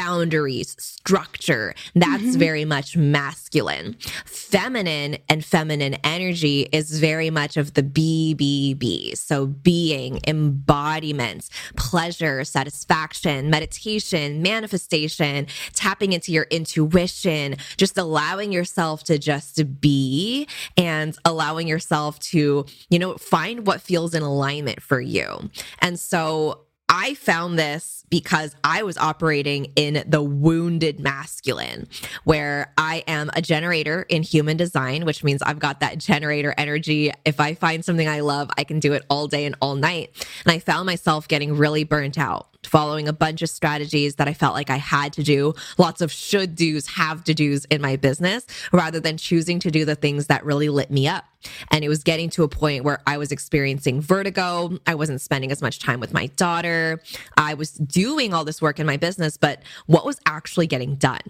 boundaries, 0.00 0.76
structure. 0.78 1.74
That's 1.94 2.22
mm-hmm. 2.22 2.38
very 2.38 2.64
much 2.64 2.96
masculine. 2.96 3.96
Feminine 4.24 5.18
and 5.28 5.44
feminine 5.44 5.94
energy 6.04 6.68
is 6.72 6.98
very 6.98 7.28
much 7.28 7.58
of 7.58 7.74
the 7.74 7.82
BBB. 7.82 9.16
So 9.18 9.46
being, 9.46 10.20
embodiment, 10.26 11.50
pleasure, 11.76 12.44
satisfaction, 12.44 13.50
meditation, 13.50 14.40
manifestation, 14.40 15.46
tapping 15.74 16.14
into 16.14 16.32
your 16.32 16.46
intuition, 16.50 17.56
just 17.76 17.98
allowing 17.98 18.52
yourself 18.52 19.04
to 19.04 19.18
just 19.18 19.80
be 19.82 20.48
and 20.78 21.14
allowing 21.26 21.68
yourself 21.68 22.18
to, 22.20 22.64
you 22.88 22.98
know, 22.98 23.18
find 23.18 23.66
what 23.66 23.82
feels 23.82 24.14
in 24.14 24.22
alignment 24.22 24.80
for 24.80 25.00
you. 25.00 25.50
And 25.80 26.00
so 26.00 26.62
I 26.88 27.14
found 27.14 27.58
this 27.58 27.99
because 28.10 28.54
I 28.64 28.82
was 28.82 28.98
operating 28.98 29.72
in 29.76 30.04
the 30.06 30.22
wounded 30.22 31.00
masculine, 31.00 31.88
where 32.24 32.72
I 32.76 33.04
am 33.06 33.30
a 33.34 33.40
generator 33.40 34.04
in 34.08 34.22
human 34.22 34.56
design, 34.56 35.04
which 35.04 35.24
means 35.24 35.40
I've 35.42 35.58
got 35.60 35.80
that 35.80 35.98
generator 35.98 36.52
energy. 36.58 37.12
If 37.24 37.40
I 37.40 37.54
find 37.54 37.84
something 37.84 38.08
I 38.08 38.20
love, 38.20 38.50
I 38.58 38.64
can 38.64 38.80
do 38.80 38.92
it 38.92 39.04
all 39.08 39.28
day 39.28 39.46
and 39.46 39.54
all 39.60 39.76
night. 39.76 40.10
And 40.44 40.52
I 40.52 40.58
found 40.58 40.86
myself 40.86 41.28
getting 41.28 41.56
really 41.56 41.84
burnt 41.84 42.18
out 42.18 42.48
following 42.64 43.08
a 43.08 43.12
bunch 43.12 43.42
of 43.42 43.48
strategies 43.48 44.16
that 44.16 44.28
I 44.28 44.34
felt 44.34 44.54
like 44.54 44.70
I 44.70 44.76
had 44.76 45.12
to 45.14 45.22
do, 45.22 45.54
lots 45.78 46.00
of 46.00 46.12
should 46.12 46.56
do's, 46.56 46.86
have 46.88 47.24
to 47.24 47.34
do's 47.34 47.64
in 47.66 47.80
my 47.80 47.96
business, 47.96 48.46
rather 48.72 49.00
than 49.00 49.16
choosing 49.16 49.58
to 49.60 49.70
do 49.70 49.84
the 49.84 49.94
things 49.94 50.26
that 50.26 50.44
really 50.44 50.68
lit 50.68 50.90
me 50.90 51.08
up. 51.08 51.24
And 51.70 51.82
it 51.84 51.88
was 51.88 52.04
getting 52.04 52.28
to 52.30 52.42
a 52.42 52.48
point 52.48 52.84
where 52.84 53.00
I 53.06 53.16
was 53.16 53.32
experiencing 53.32 54.02
vertigo. 54.02 54.78
I 54.86 54.94
wasn't 54.94 55.22
spending 55.22 55.50
as 55.50 55.62
much 55.62 55.78
time 55.78 55.98
with 55.98 56.12
my 56.12 56.26
daughter. 56.26 57.02
I 57.36 57.54
was 57.54 57.72
doing 58.00 58.32
all 58.32 58.46
this 58.46 58.62
work 58.62 58.80
in 58.80 58.86
my 58.86 58.96
business, 58.96 59.36
but 59.36 59.60
what 59.84 60.06
was 60.06 60.18
actually 60.24 60.66
getting 60.66 60.96
done? 60.96 61.20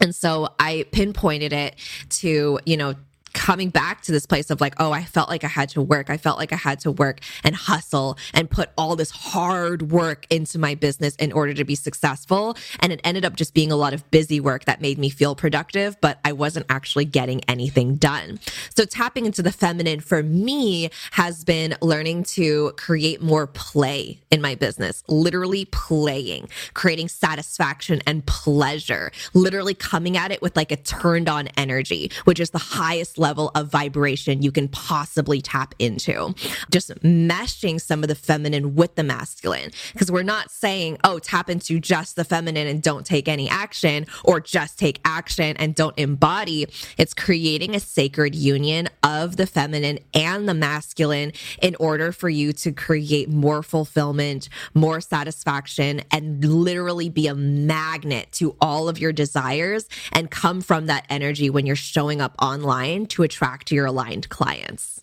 And 0.00 0.14
so 0.14 0.54
I 0.60 0.86
pinpointed 0.92 1.52
it 1.52 1.74
to, 2.20 2.60
you 2.64 2.76
know, 2.76 2.94
coming 3.32 3.70
back 3.70 4.02
to 4.02 4.12
this 4.12 4.26
place 4.26 4.50
of 4.50 4.60
like, 4.60 4.74
oh, 4.78 4.92
I 4.92 5.04
felt 5.04 5.28
like 5.28 5.44
I 5.44 5.48
had 5.48 5.68
to 5.70 5.82
work. 5.82 6.10
I 6.10 6.16
felt 6.16 6.38
like 6.38 6.52
I 6.52 6.56
had 6.56 6.80
to 6.80 6.90
work 6.90 7.20
and 7.44 7.54
hustle 7.54 8.18
and 8.32 8.50
put 8.50 8.70
all 8.76 8.96
this 8.96 9.10
hard 9.10 9.90
work 9.90 10.26
into 10.30 10.58
my 10.58 10.74
business 10.74 11.14
in 11.16 11.32
order 11.32 11.54
to 11.54 11.64
be 11.64 11.74
successful. 11.74 12.56
And 12.80 12.92
it 12.92 13.00
ended 13.04 13.24
up 13.24 13.36
just 13.36 13.54
being 13.54 13.72
a 13.72 13.76
lot 13.76 13.94
of 13.94 14.08
busy 14.10 14.40
work 14.40 14.64
that 14.66 14.80
made 14.80 14.98
me 14.98 15.10
feel 15.10 15.34
productive, 15.34 16.00
but 16.00 16.18
I 16.24 16.32
wasn't 16.32 16.66
actually 16.68 17.04
getting 17.04 17.42
anything 17.44 17.96
done. 17.96 18.38
So 18.74 18.84
tapping 18.84 19.26
into 19.26 19.42
the 19.42 19.52
feminine 19.52 20.00
for 20.00 20.22
me 20.22 20.90
has 21.12 21.44
been 21.44 21.76
learning 21.80 22.24
to 22.24 22.72
create 22.76 23.22
more 23.22 23.46
play 23.46 24.20
in 24.30 24.40
my 24.40 24.54
business, 24.54 25.02
literally 25.08 25.64
playing, 25.66 26.48
creating 26.74 27.08
satisfaction 27.08 28.00
and 28.06 28.24
pleasure, 28.26 29.10
literally 29.34 29.74
coming 29.74 30.16
at 30.16 30.30
it 30.30 30.42
with 30.42 30.56
like 30.56 30.72
a 30.72 30.76
turned 30.76 31.28
on 31.28 31.48
energy, 31.56 32.10
which 32.24 32.40
is 32.40 32.50
the 32.50 32.58
highest 32.58 33.18
level 33.22 33.50
of 33.54 33.68
vibration 33.68 34.42
you 34.42 34.52
can 34.52 34.68
possibly 34.68 35.40
tap 35.40 35.74
into. 35.78 36.34
Just 36.70 36.90
meshing 37.02 37.80
some 37.80 38.02
of 38.02 38.08
the 38.08 38.14
feminine 38.14 38.74
with 38.74 38.96
the 38.96 39.04
masculine. 39.04 39.70
Because 39.92 40.10
we're 40.10 40.22
not 40.22 40.50
saying, 40.50 40.98
oh, 41.04 41.18
tap 41.18 41.48
into 41.48 41.80
just 41.80 42.16
the 42.16 42.24
feminine 42.24 42.66
and 42.66 42.82
don't 42.82 43.06
take 43.06 43.28
any 43.28 43.48
action, 43.48 44.06
or 44.24 44.40
just 44.40 44.78
take 44.78 45.00
action 45.04 45.56
and 45.56 45.74
don't 45.74 45.98
embody. 45.98 46.66
It's 46.98 47.14
creating 47.14 47.74
a 47.74 47.80
sacred 47.80 48.34
union 48.34 48.88
of 49.02 49.36
the 49.36 49.46
feminine 49.46 50.00
and 50.12 50.48
the 50.48 50.54
masculine 50.54 51.32
in 51.62 51.76
order 51.76 52.12
for 52.12 52.28
you 52.28 52.52
to 52.52 52.72
create 52.72 53.28
more 53.28 53.62
fulfillment, 53.62 54.48
more 54.74 55.00
satisfaction, 55.00 56.02
and 56.10 56.44
literally 56.44 57.08
be 57.08 57.28
a 57.28 57.34
magnet 57.34 58.32
to 58.32 58.56
all 58.60 58.88
of 58.88 58.98
your 58.98 59.12
desires 59.12 59.88
and 60.12 60.30
come 60.30 60.60
from 60.60 60.86
that 60.86 61.06
energy 61.08 61.48
when 61.48 61.64
you're 61.66 61.76
showing 61.76 62.20
up 62.20 62.34
online 62.42 63.06
to 63.12 63.22
attract 63.22 63.70
your 63.70 63.86
aligned 63.86 64.28
clients. 64.28 65.02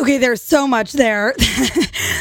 Okay, 0.00 0.18
there's 0.18 0.42
so 0.42 0.66
much 0.66 0.92
there 0.92 1.34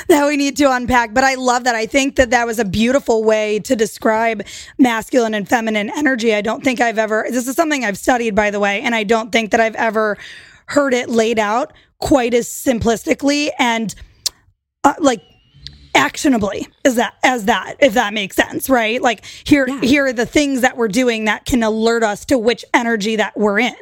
that 0.08 0.26
we 0.28 0.38
need 0.38 0.58
to 0.58 0.72
unpack, 0.72 1.14
but 1.14 1.24
I 1.24 1.36
love 1.36 1.64
that. 1.64 1.74
I 1.74 1.86
think 1.86 2.18
that 2.18 2.30
that 2.30 2.46
was 2.46 2.60
a 2.60 2.66
beautiful 2.66 3.24
way 3.24 3.60
to 3.60 3.76
describe 3.76 4.46
masculine 4.78 5.34
and 5.34 5.48
feminine 5.48 5.90
energy. 5.90 6.36
I 6.36 6.42
don't 6.42 6.64
think 6.64 6.82
I've 6.82 7.00
ever, 7.00 7.26
this 7.30 7.48
is 7.48 7.56
something 7.56 7.86
I've 7.86 7.98
studied, 7.98 8.36
by 8.36 8.52
the 8.52 8.60
way, 8.60 8.82
and 8.82 8.94
I 8.94 9.04
don't 9.04 9.32
think 9.32 9.52
that 9.52 9.60
I've 9.60 9.76
ever 9.76 10.18
heard 10.68 10.94
it 10.94 11.10
laid 11.10 11.40
out 11.40 11.74
quite 12.00 12.34
as 12.34 12.48
simplistically 12.48 13.50
and 13.58 13.96
uh, 14.84 14.94
like 15.00 15.22
actionably 15.96 16.68
is 16.84 16.96
that 16.96 17.16
as 17.24 17.46
that 17.46 17.76
if 17.80 17.94
that 17.94 18.14
makes 18.14 18.36
sense 18.36 18.70
right 18.70 19.02
like 19.02 19.26
here 19.26 19.68
yeah. 19.68 19.82
here 19.82 20.06
are 20.06 20.14
the 20.14 20.26
things 20.26 20.62
that 20.62 20.78
we're 20.78 20.88
doing 20.88 21.26
that 21.26 21.46
can 21.46 21.64
alert 21.64 22.04
us 22.04 22.26
to 22.26 22.38
which 22.38 22.64
energy 22.74 23.16
that 23.16 23.36
we're 23.38 23.60
in 23.60 23.76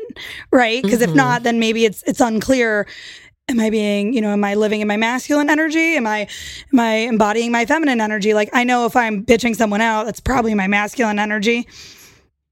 right 0.51 0.81
because 0.81 0.99
mm-hmm. 0.99 1.09
if 1.09 1.15
not 1.15 1.43
then 1.43 1.59
maybe 1.59 1.85
it's 1.85 2.03
it's 2.03 2.19
unclear 2.19 2.87
am 3.47 3.59
i 3.59 3.69
being 3.69 4.13
you 4.13 4.21
know 4.21 4.29
am 4.29 4.43
i 4.43 4.55
living 4.55 4.81
in 4.81 4.87
my 4.87 4.97
masculine 4.97 5.49
energy 5.49 5.95
am 5.95 6.07
i 6.07 6.27
am 6.73 6.79
i 6.79 6.93
embodying 6.93 7.51
my 7.51 7.65
feminine 7.65 8.01
energy 8.01 8.33
like 8.33 8.49
i 8.53 8.63
know 8.63 8.85
if 8.85 8.95
i'm 8.95 9.23
bitching 9.23 9.55
someone 9.55 9.81
out 9.81 10.05
that's 10.05 10.19
probably 10.19 10.53
my 10.53 10.67
masculine 10.67 11.19
energy 11.19 11.67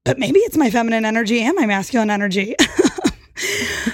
but 0.04 0.18
maybe 0.18 0.38
it's 0.40 0.56
my 0.56 0.70
feminine 0.70 1.04
energy 1.04 1.40
and 1.40 1.56
my 1.56 1.66
masculine 1.66 2.10
energy 2.10 2.54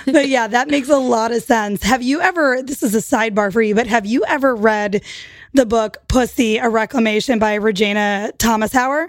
but 0.06 0.28
yeah, 0.28 0.46
that 0.46 0.68
makes 0.68 0.88
a 0.88 0.96
lot 0.96 1.32
of 1.32 1.42
sense. 1.42 1.82
Have 1.82 2.02
you 2.02 2.20
ever, 2.20 2.62
this 2.62 2.82
is 2.82 2.94
a 2.94 2.98
sidebar 2.98 3.52
for 3.52 3.62
you, 3.62 3.74
but 3.74 3.86
have 3.86 4.06
you 4.06 4.24
ever 4.26 4.54
read 4.54 5.02
the 5.54 5.64
book 5.64 5.98
Pussy, 6.08 6.58
a 6.58 6.68
Reclamation 6.68 7.38
by 7.38 7.58
Regena 7.58 8.36
Thomashauer? 8.36 9.08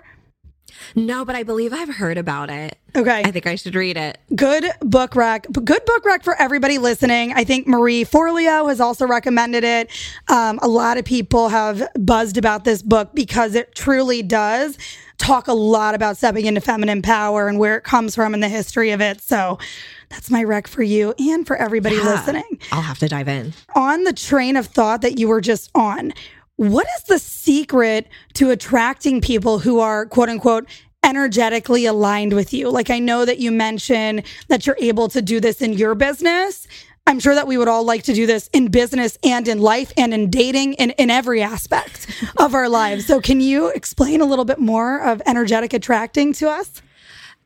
No, 0.95 1.25
but 1.25 1.35
I 1.35 1.43
believe 1.43 1.73
I've 1.73 1.93
heard 1.95 2.17
about 2.17 2.49
it. 2.49 2.77
Okay. 2.95 3.23
I 3.25 3.31
think 3.31 3.47
I 3.47 3.55
should 3.55 3.75
read 3.75 3.97
it. 3.97 4.17
Good 4.35 4.65
book 4.81 5.15
rec. 5.15 5.47
Good 5.51 5.85
book 5.85 6.05
rec 6.05 6.23
for 6.23 6.39
everybody 6.39 6.77
listening. 6.77 7.33
I 7.33 7.43
think 7.43 7.67
Marie 7.67 8.05
Forleo 8.05 8.69
has 8.69 8.79
also 8.79 9.05
recommended 9.05 9.63
it. 9.63 9.89
Um, 10.29 10.59
a 10.61 10.67
lot 10.67 10.97
of 10.97 11.03
people 11.03 11.49
have 11.49 11.87
buzzed 11.99 12.37
about 12.37 12.63
this 12.63 12.81
book 12.81 13.09
because 13.13 13.55
it 13.55 13.75
truly 13.75 14.21
does 14.21 14.77
talk 15.17 15.47
a 15.47 15.53
lot 15.53 15.95
about 15.95 16.17
stepping 16.17 16.45
into 16.45 16.61
feminine 16.61 17.01
power 17.01 17.47
and 17.47 17.57
where 17.57 17.77
it 17.77 17.83
comes 17.83 18.15
from 18.15 18.33
and 18.33 18.43
the 18.43 18.49
history 18.49 18.91
of 18.91 19.01
it. 19.01 19.21
So 19.21 19.57
that's 20.09 20.29
my 20.29 20.43
rec 20.43 20.67
for 20.67 20.83
you 20.83 21.13
and 21.19 21.47
for 21.47 21.55
everybody 21.55 21.95
yeah, 21.95 22.03
listening. 22.03 22.59
I'll 22.71 22.81
have 22.81 22.99
to 22.99 23.07
dive 23.07 23.27
in. 23.27 23.53
On 23.75 24.03
the 24.03 24.13
train 24.13 24.55
of 24.55 24.67
thought 24.67 25.01
that 25.01 25.17
you 25.17 25.27
were 25.27 25.41
just 25.41 25.71
on, 25.73 26.13
what 26.57 26.87
is 26.97 27.03
the 27.03 27.19
secret 27.19 28.07
to 28.33 28.51
attracting 28.51 29.21
people 29.21 29.59
who 29.59 29.79
are 29.79 30.05
quote 30.05 30.29
unquote 30.29 30.67
energetically 31.03 31.85
aligned 31.85 32.33
with 32.33 32.53
you? 32.53 32.69
Like 32.69 32.89
I 32.89 32.99
know 32.99 33.25
that 33.25 33.39
you 33.39 33.51
mentioned 33.51 34.23
that 34.47 34.65
you're 34.65 34.77
able 34.79 35.09
to 35.09 35.21
do 35.21 35.39
this 35.39 35.61
in 35.61 35.73
your 35.73 35.95
business. 35.95 36.67
I'm 37.07 37.19
sure 37.19 37.35
that 37.35 37.45
we 37.45 37.57
would 37.57 37.67
all 37.67 37.83
like 37.83 38.03
to 38.03 38.13
do 38.13 38.25
this 38.25 38.49
in 38.51 38.69
business 38.69 39.15
and 39.23 39.47
in 39.47 39.59
life 39.59 39.93
and 39.95 40.11
in 40.11 40.31
dating 40.31 40.79
and 40.79 40.93
in 40.97 41.11
every 41.11 41.43
aspect 41.43 42.07
of 42.37 42.55
our 42.55 42.67
lives. 42.67 43.05
So, 43.05 43.21
can 43.21 43.41
you 43.41 43.69
explain 43.69 44.21
a 44.21 44.25
little 44.25 44.45
bit 44.45 44.57
more 44.57 45.01
of 45.01 45.21
energetic 45.27 45.73
attracting 45.73 46.33
to 46.33 46.49
us? 46.49 46.81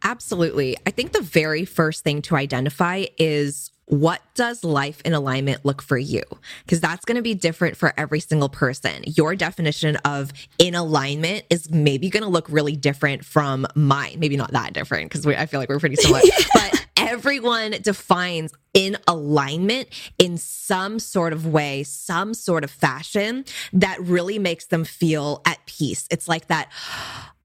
Absolutely. 0.01 0.77
I 0.87 0.91
think 0.91 1.11
the 1.11 1.21
very 1.21 1.65
first 1.65 2.05
thing 2.05 2.21
to 2.23 2.37
identify 2.37 3.05
is 3.17 3.71
what 3.89 4.21
does 4.35 4.63
life 4.63 5.01
in 5.03 5.13
alignment 5.13 5.65
look 5.65 5.81
for 5.81 5.97
you? 5.97 6.21
Because 6.63 6.79
that's 6.79 7.03
going 7.05 7.15
to 7.15 7.23
be 7.23 7.33
different 7.33 7.75
for 7.75 7.91
every 7.97 8.19
single 8.19 8.47
person. 8.47 9.03
Your 9.07 9.35
definition 9.35 9.95
of 10.05 10.31
in 10.59 10.75
alignment 10.75 11.43
is 11.49 11.71
maybe 11.71 12.09
going 12.09 12.21
to 12.21 12.29
look 12.29 12.45
really 12.49 12.75
different 12.75 13.25
from 13.25 13.65
mine. 13.73 14.17
Maybe 14.19 14.37
not 14.37 14.51
that 14.51 14.73
different 14.73 15.09
because 15.09 15.25
I 15.25 15.47
feel 15.47 15.59
like 15.59 15.69
we're 15.69 15.79
pretty 15.79 15.95
similar. 15.95 16.21
but 16.53 16.85
everyone 16.97 17.71
defines 17.81 18.53
in 18.75 18.95
alignment 19.07 19.87
in 20.19 20.37
some 20.37 20.99
sort 20.99 21.33
of 21.33 21.47
way, 21.47 21.81
some 21.81 22.35
sort 22.35 22.63
of 22.63 22.69
fashion 22.69 23.43
that 23.73 23.99
really 24.01 24.37
makes 24.37 24.67
them 24.67 24.83
feel 24.83 25.41
at 25.47 25.65
peace. 25.65 26.05
It's 26.11 26.27
like 26.27 26.47
that 26.47 26.69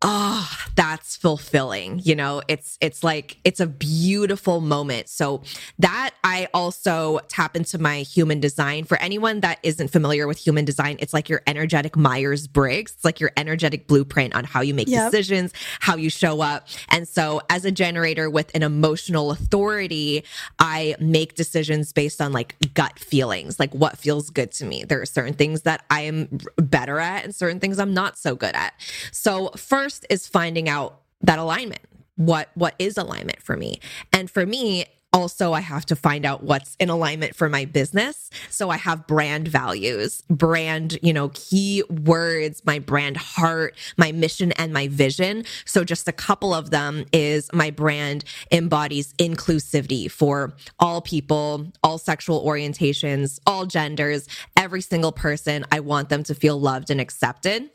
oh 0.05 0.65
that's 0.77 1.17
fulfilling. 1.17 2.01
You 2.03 2.15
know 2.15 2.43
it's 2.49 2.77
it's 2.81 3.03
like 3.03 3.39
it's 3.45 3.61
a 3.61 3.67
beautiful 3.67 4.61
moment. 4.61 5.09
So 5.09 5.43
that 5.79 6.15
i 6.23 6.49
also 6.53 7.21
tap 7.29 7.57
into 7.57 7.79
my 7.79 8.01
human 8.01 8.41
design. 8.41 8.85
For 8.85 8.99
anyone 8.99 9.41
that 9.41 9.59
isn't 9.63 9.89
familiar 9.89 10.27
with 10.27 10.39
human 10.39 10.65
design 10.65 10.99
it's 11.01 11.15
like 11.15 11.29
your 11.29 11.43
energetic 11.47 11.97
myers-briggs. 11.97 12.93
It's 12.93 13.05
like 13.05 13.19
your 13.19 13.33
energetic 13.37 13.87
blueprint 13.87 14.35
on 14.35 14.45
how 14.45 14.61
you 14.61 14.75
make 14.75 14.89
yep. 14.89 15.11
decisions 15.11 15.53
how 15.81 15.97
you 15.97 16.11
show 16.11 16.41
up. 16.41 16.69
And 16.91 17.09
so 17.09 17.41
as 17.49 17.65
a 17.65 17.73
generator 17.73 18.29
with 18.29 18.55
an 18.55 18.63
emotional 18.63 19.31
authority 19.31 20.25
i 20.59 20.95
make 21.01 21.35
decisions 21.35 21.93
based 21.93 22.21
on 22.21 22.33
like 22.33 22.57
gut 22.75 22.99
feelings 22.99 23.59
like 23.59 23.73
what 23.75 23.97
feels 23.97 24.29
good 24.31 24.51
to 24.53 24.65
me. 24.67 24.85
There 24.85 25.01
are 25.01 25.07
certain 25.07 25.35
things 25.35 25.63
that 25.63 25.85
i 25.89 26.03
am 26.03 26.39
better 26.57 26.99
at 26.99 27.25
and 27.25 27.35
certain 27.35 27.59
things 27.61 27.79
i'm 27.79 27.95
not 27.95 28.19
so 28.19 28.35
good 28.35 28.55
at. 28.55 28.75
So 29.13 29.51
first 29.57 29.94
first 29.95 30.07
is 30.11 30.27
finding 30.27 30.69
out 30.69 31.01
that 31.23 31.39
alignment. 31.39 31.83
What 32.17 32.49
what 32.55 32.75
is 32.79 32.97
alignment 32.97 33.43
for 33.43 33.57
me? 33.57 33.81
And 34.13 34.31
for 34.31 34.47
me, 34.47 34.87
also 35.13 35.53
I 35.53 35.61
have 35.61 35.87
to 35.87 35.97
find 35.97 36.25
out 36.25 36.43
what's 36.43 36.77
in 36.79 36.91
alignment 36.91 37.35
for 37.37 37.49
my 37.49 37.65
business. 37.65 38.31
So 38.51 38.71
I 38.71 38.77
have 38.77 39.07
brand 39.07 39.49
values, 39.49 40.23
brand, 40.29 40.99
you 41.03 41.13
know, 41.13 41.31
key 41.35 41.83
words, 41.89 42.63
my 42.65 42.79
brand 42.79 43.17
heart, 43.17 43.77
my 43.97 44.13
mission 44.13 44.53
and 44.53 44.73
my 44.73 44.89
vision. 44.89 45.45
So 45.65 45.85
just 45.85 46.09
a 46.09 46.13
couple 46.13 46.53
of 46.53 46.71
them 46.71 47.05
is 47.13 47.49
my 47.53 47.71
brand 47.71 48.25
embodies 48.51 49.13
inclusivity 49.15 50.11
for 50.11 50.55
all 50.79 51.01
people, 51.01 51.73
all 51.83 51.99
sexual 51.99 52.45
orientations, 52.45 53.39
all 53.47 53.67
genders, 53.67 54.29
every 54.57 54.83
single 54.83 55.13
person. 55.13 55.65
I 55.73 55.81
want 55.81 56.09
them 56.09 56.23
to 56.25 56.35
feel 56.35 56.61
loved 56.61 56.91
and 56.91 57.01
accepted. 57.01 57.71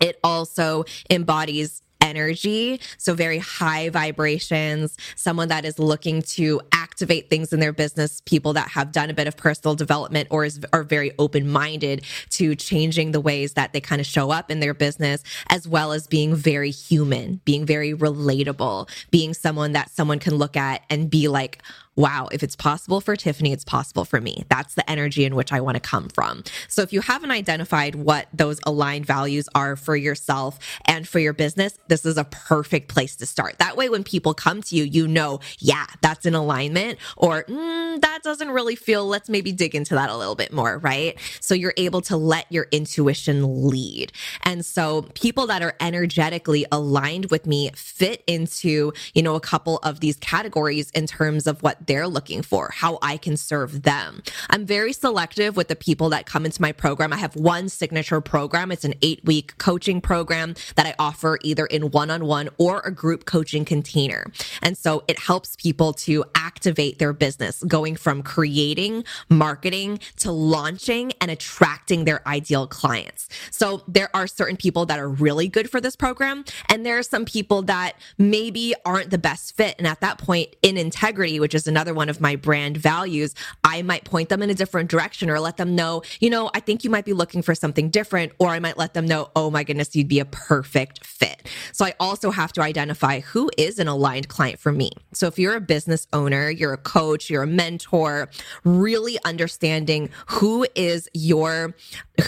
It 0.00 0.18
also 0.22 0.84
embodies 1.10 1.82
energy. 2.02 2.80
So, 2.98 3.14
very 3.14 3.38
high 3.38 3.88
vibrations, 3.88 4.96
someone 5.16 5.48
that 5.48 5.64
is 5.64 5.78
looking 5.78 6.22
to 6.22 6.60
activate 6.72 7.30
things 7.30 7.52
in 7.52 7.60
their 7.60 7.72
business, 7.72 8.20
people 8.26 8.52
that 8.54 8.68
have 8.68 8.92
done 8.92 9.08
a 9.08 9.14
bit 9.14 9.26
of 9.26 9.36
personal 9.36 9.74
development 9.74 10.28
or 10.30 10.44
is, 10.44 10.60
are 10.72 10.82
very 10.82 11.12
open 11.18 11.50
minded 11.50 12.04
to 12.30 12.54
changing 12.54 13.12
the 13.12 13.20
ways 13.20 13.54
that 13.54 13.72
they 13.72 13.80
kind 13.80 14.00
of 14.00 14.06
show 14.06 14.30
up 14.30 14.50
in 14.50 14.60
their 14.60 14.74
business, 14.74 15.22
as 15.48 15.66
well 15.66 15.92
as 15.92 16.06
being 16.06 16.34
very 16.34 16.70
human, 16.70 17.40
being 17.44 17.64
very 17.64 17.94
relatable, 17.94 18.88
being 19.10 19.32
someone 19.32 19.72
that 19.72 19.90
someone 19.90 20.18
can 20.18 20.34
look 20.34 20.56
at 20.56 20.82
and 20.90 21.08
be 21.08 21.28
like, 21.28 21.62
wow, 21.94 22.28
if 22.32 22.42
it's 22.42 22.56
possible 22.56 23.00
for 23.00 23.16
Tiffany, 23.16 23.52
it's 23.52 23.64
possible 23.64 24.04
for 24.04 24.20
me. 24.20 24.44
That's 24.48 24.74
the 24.74 24.88
energy 24.90 25.24
in 25.24 25.34
which 25.34 25.52
I 25.52 25.60
want 25.60 25.76
to 25.76 25.80
come 25.80 26.08
from. 26.08 26.42
So 26.68 26.82
if 26.82 26.92
you 26.92 27.00
haven't 27.02 27.30
identified 27.30 27.94
what 27.94 28.28
those 28.32 28.60
aligned 28.64 29.04
values 29.04 29.48
are 29.54 29.76
for 29.76 29.94
yourself 29.94 30.58
and 30.86 31.06
for 31.06 31.18
your 31.18 31.34
business, 31.34 31.78
this 31.88 32.06
is 32.06 32.16
a 32.16 32.24
perfect 32.24 32.88
place 32.88 33.16
to 33.16 33.26
start. 33.26 33.58
That 33.58 33.76
way, 33.76 33.88
when 33.88 34.04
people 34.04 34.32
come 34.32 34.62
to 34.62 34.76
you, 34.76 34.84
you 34.84 35.06
know, 35.06 35.40
yeah, 35.58 35.86
that's 36.00 36.24
in 36.24 36.34
alignment, 36.34 36.98
or 37.16 37.44
mm, 37.44 38.00
that 38.00 38.22
doesn't 38.22 38.50
really 38.50 38.76
feel, 38.76 39.06
let's 39.06 39.28
maybe 39.28 39.52
dig 39.52 39.74
into 39.74 39.94
that 39.94 40.08
a 40.08 40.16
little 40.16 40.34
bit 40.34 40.52
more, 40.52 40.78
right? 40.78 41.18
So 41.40 41.54
you're 41.54 41.74
able 41.76 42.00
to 42.02 42.16
let 42.16 42.50
your 42.50 42.68
intuition 42.70 43.68
lead. 43.68 44.12
And 44.44 44.64
so 44.64 45.02
people 45.14 45.46
that 45.48 45.62
are 45.62 45.74
energetically 45.80 46.64
aligned 46.72 47.30
with 47.30 47.46
me 47.46 47.70
fit 47.74 48.22
into, 48.26 48.92
you 49.14 49.22
know, 49.22 49.34
a 49.34 49.40
couple 49.40 49.78
of 49.78 50.00
these 50.00 50.16
categories 50.16 50.90
in 50.90 51.06
terms 51.06 51.46
of 51.46 51.62
what 51.62 51.81
they're 51.86 52.08
looking 52.08 52.42
for, 52.42 52.70
how 52.74 52.98
I 53.02 53.16
can 53.16 53.36
serve 53.36 53.82
them. 53.82 54.22
I'm 54.50 54.66
very 54.66 54.92
selective 54.92 55.56
with 55.56 55.68
the 55.68 55.76
people 55.76 56.08
that 56.10 56.26
come 56.26 56.44
into 56.44 56.60
my 56.60 56.72
program. 56.72 57.12
I 57.12 57.16
have 57.16 57.36
one 57.36 57.68
signature 57.68 58.20
program. 58.20 58.72
It's 58.72 58.84
an 58.84 58.94
eight 59.02 59.24
week 59.24 59.58
coaching 59.58 60.00
program 60.00 60.54
that 60.76 60.86
I 60.86 60.94
offer 60.98 61.38
either 61.42 61.66
in 61.66 61.90
one 61.90 62.10
on 62.10 62.26
one 62.26 62.48
or 62.58 62.80
a 62.80 62.90
group 62.90 63.24
coaching 63.24 63.64
container. 63.64 64.30
And 64.62 64.76
so 64.76 65.04
it 65.08 65.18
helps 65.18 65.56
people 65.56 65.92
to 65.94 66.24
activate 66.34 66.98
their 66.98 67.12
business 67.12 67.62
going 67.64 67.96
from 67.96 68.22
creating, 68.22 69.04
marketing 69.28 69.98
to 70.18 70.32
launching 70.32 71.12
and 71.20 71.30
attracting 71.30 72.04
their 72.04 72.26
ideal 72.26 72.66
clients. 72.66 73.28
So 73.50 73.82
there 73.88 74.10
are 74.14 74.26
certain 74.26 74.56
people 74.56 74.86
that 74.86 74.98
are 74.98 75.08
really 75.08 75.48
good 75.48 75.70
for 75.70 75.80
this 75.80 75.96
program. 75.96 76.44
And 76.68 76.84
there 76.84 76.98
are 76.98 77.02
some 77.02 77.24
people 77.24 77.62
that 77.62 77.96
maybe 78.18 78.74
aren't 78.84 79.10
the 79.10 79.18
best 79.18 79.56
fit. 79.56 79.74
And 79.78 79.86
at 79.86 80.00
that 80.00 80.18
point 80.18 80.54
in 80.62 80.76
integrity, 80.76 81.40
which 81.40 81.54
is 81.54 81.66
another 81.72 81.94
one 81.94 82.10
of 82.10 82.20
my 82.20 82.36
brand 82.36 82.76
values, 82.76 83.34
I 83.64 83.80
might 83.80 84.04
point 84.04 84.28
them 84.28 84.42
in 84.42 84.50
a 84.50 84.54
different 84.54 84.90
direction 84.90 85.30
or 85.30 85.40
let 85.40 85.56
them 85.56 85.74
know, 85.74 86.02
you 86.20 86.28
know, 86.28 86.50
I 86.54 86.60
think 86.60 86.84
you 86.84 86.90
might 86.90 87.06
be 87.06 87.14
looking 87.14 87.40
for 87.40 87.54
something 87.54 87.88
different. 87.88 88.32
Or 88.38 88.48
I 88.48 88.58
might 88.58 88.76
let 88.76 88.92
them 88.92 89.06
know, 89.06 89.30
oh 89.34 89.50
my 89.50 89.64
goodness, 89.64 89.96
you'd 89.96 90.08
be 90.08 90.20
a 90.20 90.26
perfect 90.26 91.04
fit. 91.06 91.48
So 91.72 91.84
I 91.86 91.94
also 91.98 92.30
have 92.30 92.52
to 92.54 92.60
identify 92.62 93.20
who 93.20 93.50
is 93.56 93.78
an 93.78 93.88
aligned 93.88 94.28
client 94.28 94.58
for 94.58 94.70
me. 94.70 94.90
So 95.12 95.26
if 95.26 95.38
you're 95.38 95.54
a 95.54 95.60
business 95.60 96.06
owner, 96.12 96.50
you're 96.50 96.74
a 96.74 96.78
coach, 96.78 97.30
you're 97.30 97.42
a 97.42 97.46
mentor, 97.46 98.28
really 98.64 99.18
understanding 99.24 100.10
who 100.26 100.66
is 100.74 101.08
your 101.14 101.74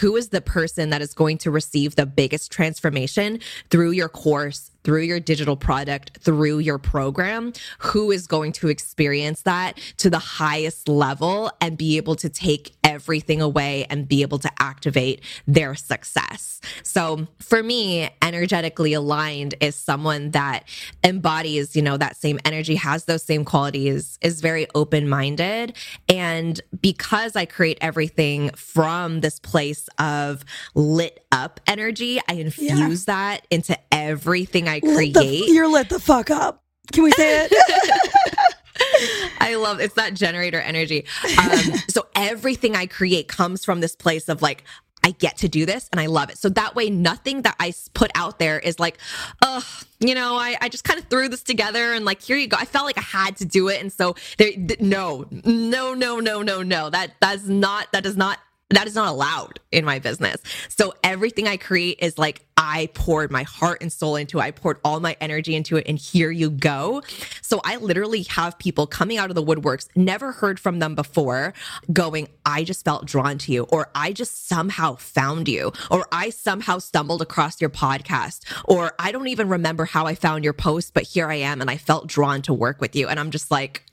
who 0.00 0.16
is 0.16 0.28
the 0.28 0.40
person 0.40 0.90
that 0.90 1.02
is 1.02 1.14
going 1.14 1.38
to 1.38 1.50
receive 1.50 1.96
the 1.96 2.06
biggest 2.06 2.50
transformation 2.50 3.40
through 3.70 3.90
your 3.90 4.08
course 4.08 4.70
through 4.84 5.02
your 5.02 5.18
digital 5.18 5.56
product, 5.56 6.18
through 6.20 6.58
your 6.58 6.78
program, 6.78 7.52
who 7.78 8.10
is 8.10 8.26
going 8.26 8.52
to 8.52 8.68
experience 8.68 9.42
that 9.42 9.78
to 9.96 10.10
the 10.10 10.18
highest 10.18 10.88
level 10.88 11.50
and 11.60 11.76
be 11.76 11.96
able 11.96 12.14
to 12.14 12.28
take 12.28 12.74
everything 12.84 13.40
away 13.40 13.86
and 13.88 14.06
be 14.06 14.20
able 14.20 14.38
to 14.38 14.50
activate 14.60 15.22
their 15.46 15.74
success. 15.74 16.60
So 16.82 17.26
for 17.40 17.62
me, 17.62 18.10
energetically 18.20 18.92
aligned 18.92 19.54
is 19.60 19.74
someone 19.74 20.32
that 20.32 20.64
embodies, 21.02 21.74
you 21.74 21.82
know, 21.82 21.96
that 21.96 22.16
same 22.16 22.38
energy, 22.44 22.74
has 22.74 23.06
those 23.06 23.22
same 23.22 23.44
qualities, 23.44 24.18
is 24.20 24.42
very 24.42 24.66
open 24.74 25.08
minded. 25.08 25.74
And 26.10 26.60
because 26.78 27.36
I 27.36 27.46
create 27.46 27.78
everything 27.80 28.50
from 28.50 29.20
this 29.20 29.38
place 29.38 29.83
of 29.98 30.44
lit 30.74 31.24
up 31.32 31.60
energy, 31.66 32.20
I 32.28 32.34
infuse 32.34 33.06
yeah. 33.08 33.14
that 33.14 33.46
into 33.50 33.78
everything 33.92 34.68
I 34.68 34.80
create. 34.80 35.14
The, 35.14 35.44
you're 35.48 35.68
lit 35.68 35.88
the 35.88 36.00
fuck 36.00 36.30
up. 36.30 36.62
Can 36.92 37.04
we 37.04 37.10
say 37.12 37.46
it? 37.46 38.54
I 39.40 39.56
love 39.56 39.80
it's 39.80 39.94
that 39.94 40.14
generator 40.14 40.60
energy. 40.60 41.06
Um, 41.38 41.58
so 41.88 42.06
everything 42.14 42.76
I 42.76 42.86
create 42.86 43.28
comes 43.28 43.64
from 43.64 43.80
this 43.80 43.96
place 43.96 44.28
of 44.28 44.42
like, 44.42 44.64
I 45.04 45.10
get 45.10 45.36
to 45.38 45.48
do 45.50 45.66
this 45.66 45.86
and 45.92 46.00
I 46.00 46.06
love 46.06 46.30
it. 46.30 46.38
So 46.38 46.48
that 46.48 46.74
way, 46.74 46.88
nothing 46.88 47.42
that 47.42 47.56
I 47.60 47.74
put 47.92 48.10
out 48.14 48.38
there 48.38 48.58
is 48.58 48.80
like, 48.80 48.96
oh, 49.42 49.62
you 50.00 50.14
know, 50.14 50.36
I, 50.36 50.56
I 50.62 50.70
just 50.70 50.84
kind 50.84 50.98
of 50.98 51.04
threw 51.08 51.28
this 51.28 51.42
together 51.42 51.92
and 51.92 52.06
like, 52.06 52.22
here 52.22 52.38
you 52.38 52.46
go. 52.46 52.56
I 52.58 52.64
felt 52.64 52.86
like 52.86 52.96
I 52.96 53.02
had 53.02 53.36
to 53.36 53.44
do 53.44 53.68
it. 53.68 53.82
And 53.82 53.92
so 53.92 54.16
there, 54.38 54.52
no, 54.80 55.26
no, 55.44 55.92
no, 55.92 56.20
no, 56.20 56.40
no, 56.40 56.62
no, 56.62 56.88
that, 56.88 57.16
that's 57.20 57.44
not, 57.46 57.92
that 57.92 58.02
does 58.02 58.16
not 58.16 58.38
that 58.70 58.86
is 58.86 58.94
not 58.94 59.08
allowed 59.08 59.60
in 59.72 59.84
my 59.84 59.98
business. 59.98 60.40
So 60.68 60.94
everything 61.04 61.46
I 61.46 61.56
create 61.56 61.98
is 62.00 62.18
like 62.18 62.46
I 62.56 62.88
poured 62.94 63.30
my 63.30 63.42
heart 63.42 63.82
and 63.82 63.92
soul 63.92 64.16
into 64.16 64.38
it. 64.38 64.42
I 64.42 64.50
poured 64.52 64.78
all 64.84 65.00
my 65.00 65.16
energy 65.20 65.54
into 65.54 65.76
it 65.76 65.86
and 65.86 65.98
here 65.98 66.30
you 66.30 66.50
go. 66.50 67.02
So 67.42 67.60
I 67.62 67.76
literally 67.76 68.22
have 68.22 68.58
people 68.58 68.86
coming 68.86 69.18
out 69.18 69.30
of 69.30 69.36
the 69.36 69.42
woodworks, 69.42 69.88
never 69.94 70.32
heard 70.32 70.58
from 70.58 70.78
them 70.78 70.94
before, 70.94 71.52
going, 71.92 72.28
I 72.46 72.64
just 72.64 72.84
felt 72.84 73.04
drawn 73.06 73.38
to 73.38 73.52
you, 73.52 73.64
or 73.64 73.90
I 73.94 74.12
just 74.12 74.48
somehow 74.48 74.96
found 74.96 75.46
you, 75.46 75.72
or 75.90 76.06
I 76.10 76.30
somehow 76.30 76.78
stumbled 76.78 77.22
across 77.22 77.60
your 77.60 77.70
podcast, 77.70 78.44
or 78.64 78.94
I 78.98 79.12
don't 79.12 79.28
even 79.28 79.48
remember 79.48 79.84
how 79.84 80.06
I 80.06 80.14
found 80.14 80.42
your 80.42 80.52
post, 80.52 80.94
but 80.94 81.02
here 81.02 81.28
I 81.28 81.36
am 81.36 81.60
and 81.60 81.70
I 81.70 81.76
felt 81.76 82.06
drawn 82.06 82.40
to 82.42 82.54
work 82.54 82.80
with 82.80 82.96
you. 82.96 83.08
And 83.08 83.20
I'm 83.20 83.30
just 83.30 83.50
like, 83.50 83.84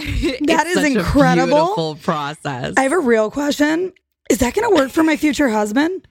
that 0.46 0.66
is 0.66 0.84
incredible. 0.84 1.96
process. 1.96 2.74
I 2.76 2.82
have 2.82 2.92
a 2.92 2.98
real 2.98 3.30
question. 3.30 3.92
Is 4.30 4.38
that 4.38 4.54
going 4.54 4.68
to 4.68 4.74
work 4.74 4.90
for 4.90 5.02
my 5.02 5.16
future 5.16 5.48
husband? 5.48 6.06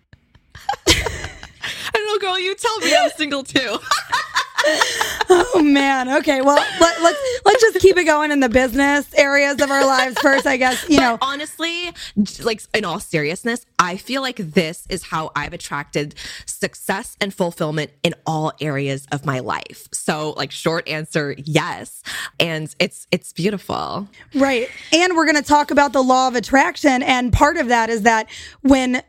I 0.87 1.91
don't 1.93 2.07
know, 2.07 2.19
girl. 2.19 2.39
You 2.39 2.55
tell 2.55 2.79
me. 2.79 2.95
I'm 2.95 3.09
single 3.11 3.43
too. 3.43 3.77
oh 4.63 5.61
man. 5.63 6.09
Okay. 6.17 6.41
Well, 6.41 6.55
let, 6.55 6.81
us 6.81 7.01
let's, 7.01 7.41
let's 7.45 7.61
just 7.61 7.79
keep 7.79 7.97
it 7.97 8.05
going 8.05 8.31
in 8.31 8.39
the 8.39 8.49
business 8.49 9.13
areas 9.15 9.61
of 9.61 9.71
our 9.71 9.85
lives 9.85 10.19
first. 10.19 10.45
I 10.45 10.57
guess 10.57 10.87
you 10.89 10.97
but 10.97 11.01
know. 11.01 11.17
Honestly, 11.21 11.91
like 12.43 12.61
in 12.73 12.85
all 12.85 12.99
seriousness, 12.99 13.65
I 13.79 13.97
feel 13.97 14.21
like 14.21 14.37
this 14.37 14.85
is 14.89 15.03
how 15.03 15.31
I've 15.35 15.53
attracted 15.53 16.15
success 16.45 17.15
and 17.19 17.33
fulfillment 17.33 17.91
in 18.03 18.13
all 18.25 18.53
areas 18.61 19.07
of 19.11 19.25
my 19.25 19.39
life. 19.39 19.87
So, 19.91 20.31
like, 20.31 20.51
short 20.51 20.87
answer, 20.87 21.35
yes, 21.37 22.03
and 22.39 22.73
it's 22.79 23.07
it's 23.11 23.33
beautiful. 23.33 24.07
Right. 24.35 24.69
And 24.93 25.15
we're 25.15 25.25
going 25.25 25.41
to 25.41 25.47
talk 25.47 25.71
about 25.71 25.93
the 25.93 26.03
law 26.03 26.27
of 26.27 26.35
attraction, 26.35 27.03
and 27.03 27.33
part 27.33 27.57
of 27.57 27.67
that 27.67 27.89
is 27.89 28.03
that 28.03 28.29
when 28.61 29.03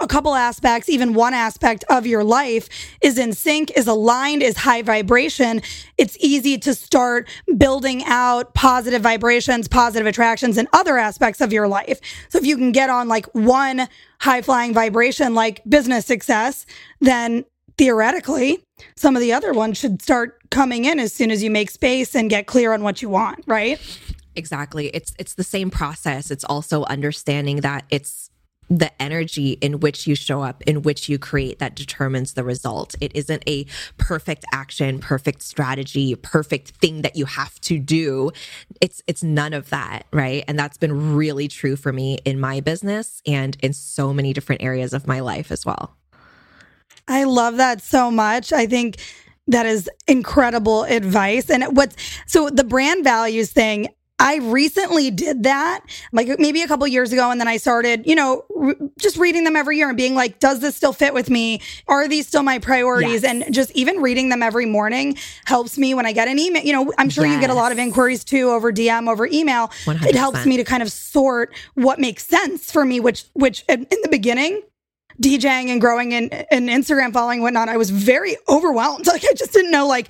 a 0.00 0.06
couple 0.06 0.34
aspects, 0.34 0.88
even 0.88 1.14
one 1.14 1.34
aspect 1.34 1.84
of 1.90 2.06
your 2.06 2.22
life 2.22 2.68
is 3.02 3.18
in 3.18 3.32
sync, 3.32 3.72
is 3.76 3.88
aligned, 3.88 4.42
is 4.42 4.56
high 4.56 4.82
vibration, 4.82 5.60
it's 5.98 6.16
easy 6.20 6.56
to 6.58 6.74
start 6.74 7.28
building 7.56 8.04
out 8.06 8.54
positive 8.54 9.02
vibrations, 9.02 9.66
positive 9.66 10.06
attractions 10.06 10.58
in 10.58 10.68
other 10.72 10.96
aspects 10.96 11.40
of 11.40 11.52
your 11.52 11.66
life. 11.66 12.00
So 12.28 12.38
if 12.38 12.46
you 12.46 12.56
can 12.56 12.70
get 12.70 12.88
on 12.88 13.08
like 13.08 13.26
one 13.34 13.88
high 14.20 14.42
flying 14.42 14.72
vibration, 14.72 15.34
like 15.34 15.60
business 15.68 16.06
success, 16.06 16.66
then 17.00 17.44
theoretically, 17.76 18.64
some 18.96 19.16
of 19.16 19.20
the 19.20 19.32
other 19.32 19.52
ones 19.52 19.76
should 19.76 20.00
start 20.00 20.38
coming 20.50 20.84
in 20.84 21.00
as 21.00 21.12
soon 21.12 21.32
as 21.32 21.42
you 21.42 21.50
make 21.50 21.70
space 21.70 22.14
and 22.14 22.30
get 22.30 22.46
clear 22.46 22.72
on 22.72 22.84
what 22.84 23.02
you 23.02 23.08
want, 23.08 23.42
right? 23.46 23.80
Exactly. 24.36 24.88
It's 24.88 25.12
it's 25.18 25.34
the 25.34 25.44
same 25.44 25.70
process. 25.70 26.30
It's 26.30 26.44
also 26.44 26.84
understanding 26.84 27.60
that 27.60 27.84
it's 27.90 28.23
the 28.68 28.90
energy 29.00 29.52
in 29.52 29.80
which 29.80 30.06
you 30.06 30.14
show 30.14 30.42
up, 30.42 30.62
in 30.62 30.82
which 30.82 31.08
you 31.08 31.18
create 31.18 31.58
that 31.58 31.74
determines 31.74 32.34
the 32.34 32.44
result. 32.44 32.94
It 33.00 33.12
isn't 33.14 33.42
a 33.48 33.66
perfect 33.98 34.44
action, 34.52 34.98
perfect 34.98 35.42
strategy, 35.42 36.14
perfect 36.14 36.70
thing 36.70 37.02
that 37.02 37.16
you 37.16 37.26
have 37.26 37.60
to 37.62 37.78
do. 37.78 38.30
It's 38.80 39.02
it's 39.06 39.22
none 39.22 39.52
of 39.52 39.70
that, 39.70 40.06
right? 40.12 40.44
And 40.48 40.58
that's 40.58 40.78
been 40.78 41.14
really 41.14 41.48
true 41.48 41.76
for 41.76 41.92
me 41.92 42.18
in 42.24 42.40
my 42.40 42.60
business 42.60 43.20
and 43.26 43.56
in 43.62 43.72
so 43.72 44.12
many 44.12 44.32
different 44.32 44.62
areas 44.62 44.92
of 44.92 45.06
my 45.06 45.20
life 45.20 45.50
as 45.50 45.66
well. 45.66 45.96
I 47.06 47.24
love 47.24 47.58
that 47.58 47.82
so 47.82 48.10
much. 48.10 48.52
I 48.52 48.66
think 48.66 48.96
that 49.48 49.66
is 49.66 49.90
incredible 50.08 50.84
advice. 50.84 51.50
And 51.50 51.76
what's 51.76 51.96
so 52.26 52.48
the 52.48 52.64
brand 52.64 53.04
values 53.04 53.52
thing, 53.52 53.88
I 54.18 54.36
recently 54.36 55.10
did 55.10 55.42
that, 55.42 55.80
like 56.12 56.38
maybe 56.38 56.62
a 56.62 56.68
couple 56.68 56.86
years 56.86 57.12
ago. 57.12 57.30
And 57.30 57.40
then 57.40 57.48
I 57.48 57.56
started, 57.56 58.06
you 58.06 58.14
know, 58.14 58.44
re- 58.48 58.74
just 58.98 59.16
reading 59.16 59.42
them 59.42 59.56
every 59.56 59.76
year 59.76 59.88
and 59.88 59.96
being 59.96 60.14
like, 60.14 60.38
does 60.38 60.60
this 60.60 60.76
still 60.76 60.92
fit 60.92 61.12
with 61.12 61.28
me? 61.28 61.60
Are 61.88 62.06
these 62.06 62.28
still 62.28 62.44
my 62.44 62.60
priorities? 62.60 63.22
Yes. 63.22 63.24
And 63.24 63.52
just 63.52 63.72
even 63.72 64.00
reading 64.00 64.28
them 64.28 64.40
every 64.40 64.66
morning 64.66 65.16
helps 65.46 65.76
me 65.76 65.94
when 65.94 66.06
I 66.06 66.12
get 66.12 66.28
an 66.28 66.38
email. 66.38 66.62
You 66.62 66.72
know, 66.72 66.92
I'm 66.96 67.10
sure 67.10 67.26
yes. 67.26 67.34
you 67.34 67.40
get 67.40 67.50
a 67.50 67.54
lot 67.54 67.72
of 67.72 67.78
inquiries 67.78 68.22
too 68.22 68.50
over 68.50 68.72
DM, 68.72 69.10
over 69.10 69.26
email. 69.26 69.68
100%. 69.84 70.06
It 70.06 70.14
helps 70.14 70.46
me 70.46 70.56
to 70.58 70.64
kind 70.64 70.82
of 70.82 70.92
sort 70.92 71.52
what 71.74 71.98
makes 71.98 72.24
sense 72.24 72.70
for 72.70 72.84
me, 72.84 73.00
which, 73.00 73.24
which 73.32 73.64
in 73.68 73.86
the 73.88 74.08
beginning, 74.08 74.62
DJing 75.20 75.68
and 75.68 75.80
growing 75.80 76.12
an, 76.14 76.28
an 76.50 76.68
Instagram 76.68 77.12
following 77.12 77.38
and 77.38 77.42
whatnot, 77.42 77.68
I 77.68 77.76
was 77.76 77.90
very 77.90 78.36
overwhelmed. 78.48 79.06
Like 79.14 79.24
I 79.24 79.34
just 79.34 79.52
didn't 79.52 79.70
know 79.70 79.86
like 79.86 80.08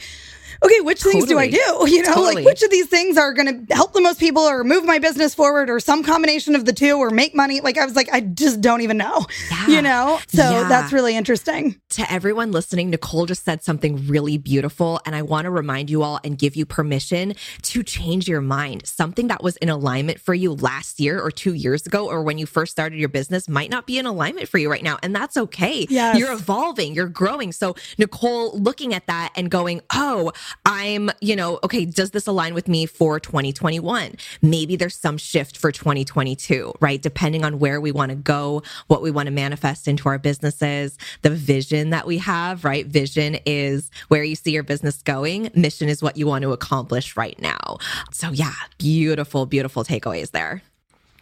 okay, 0.63 0.81
which 0.81 1.03
things 1.03 1.27
do 1.27 1.39
I 1.39 1.49
do? 1.49 1.59
You 1.95 2.03
know, 2.03 2.15
Totally. 2.15 2.35
like 2.37 2.45
which 2.47 2.63
of 2.63 2.71
these 2.71 2.87
things 2.87 3.17
are 3.17 3.33
going 3.33 3.67
to 3.67 3.75
help 3.75 3.93
the 3.93 4.01
most 4.01 4.19
people 4.19 4.43
or 4.43 4.65
move 4.65 4.85
my 4.85 4.99
business 4.99 5.35
forward 5.35 5.71
or 5.71 5.79
some 5.81 6.03
combination 6.03 6.55
of 6.57 6.65
the 6.65 6.73
two 6.73 6.97
or 6.99 7.11
make 7.11 7.35
money? 7.35 7.61
Like 7.61 7.79
I 7.79 7.85
was 7.85 7.95
like, 7.95 8.09
I 8.13 8.21
just 8.21 8.61
don't 8.61 8.81
even 8.81 8.97
know, 8.97 9.27
Yeah. 9.51 9.67
you 9.69 9.83
know? 9.83 10.19
So 10.29 10.43
Yeah. 10.43 10.69
that's 10.69 10.93
really 10.93 11.17
interesting. 11.17 11.81
to 11.91 12.11
everyone 12.13 12.51
listening, 12.51 12.91
Nicole 12.91 13.25
just 13.27 13.45
said 13.45 13.63
something 13.63 14.09
really 14.09 14.37
beautiful. 14.37 15.01
And 15.07 15.15
I 15.15 15.23
want 15.23 15.45
to 15.45 15.51
remind 15.51 15.91
you 15.91 16.03
all 16.03 16.19
and 16.25 16.37
give 16.37 16.57
you 16.57 16.67
permission 16.67 17.35
to 17.63 17.83
change 17.85 18.27
your 18.27 18.41
mind. 18.41 18.85
Something 18.87 19.29
that 19.29 19.43
was 19.45 19.57
in 19.59 19.69
alignment 19.69 20.19
for 20.21 20.35
you 20.35 20.55
last 20.55 20.99
year 20.99 21.21
or 21.21 21.31
two 21.31 21.53
years 21.55 21.87
ago, 21.87 22.09
or 22.09 22.23
when 22.25 22.37
you 22.39 22.47
first 22.47 22.73
started 22.73 22.99
your 22.99 23.09
business, 23.09 23.49
might 23.49 23.71
not 23.71 23.87
be 23.87 23.99
in 23.99 24.07
alignment 24.07 24.49
for 24.49 24.59
you 24.59 24.69
right 24.71 24.83
now. 24.83 24.99
And 25.05 25.15
that's 25.15 25.37
okay. 25.37 25.87
Yes. 25.89 26.19
You're 26.19 26.33
evolving, 26.33 26.95
you're 26.95 27.07
growing. 27.09 27.53
So, 27.53 27.77
Nicole, 27.97 28.59
looking 28.59 28.93
at 28.93 29.07
that 29.07 29.31
and 29.37 29.49
going, 29.51 29.81
oh, 29.95 30.33
I'm, 30.67 31.11
you 31.21 31.37
know, 31.37 31.59
okay, 31.65 31.85
does 31.85 32.11
this 32.11 32.27
align 32.27 32.55
with 32.55 32.69
me 32.69 32.87
for 32.87 33.21
2021? 33.21 34.17
Maybe 34.43 34.77
there's 34.77 34.97
some 34.97 35.19
shift 35.19 35.57
for 35.57 35.73
2022, 35.73 36.73
right? 36.81 37.01
Depending 37.01 37.45
on 37.45 37.59
where 37.59 37.81
we 37.81 37.93
want 37.93 38.11
to 38.11 38.17
go, 38.17 38.63
what 38.87 39.03
we 39.03 39.11
want 39.11 39.27
to 39.27 39.33
manifest 39.33 39.89
into 39.89 40.09
our 40.09 40.19
businesses, 40.19 40.99
the 41.23 41.31
vision 41.31 41.91
that 41.91 42.07
we 42.07 42.19
have, 42.19 42.65
right? 42.65 42.87
Vision 42.87 43.39
is 43.47 43.91
where 44.09 44.25
you 44.25 44.35
see 44.35 44.53
your 44.53 44.63
business 44.63 45.03
going, 45.03 45.51
mission 45.55 45.89
is 45.89 46.03
what 46.03 46.17
you 46.17 46.27
want 46.27 46.43
to 46.43 46.53
accomplish 46.53 47.17
right 47.17 47.41
now. 47.41 47.79
So, 48.13 48.31
yeah, 48.31 48.55
beautiful, 48.79 49.47
beautiful 49.47 49.85
takeaways 49.85 50.31
there. 50.31 50.63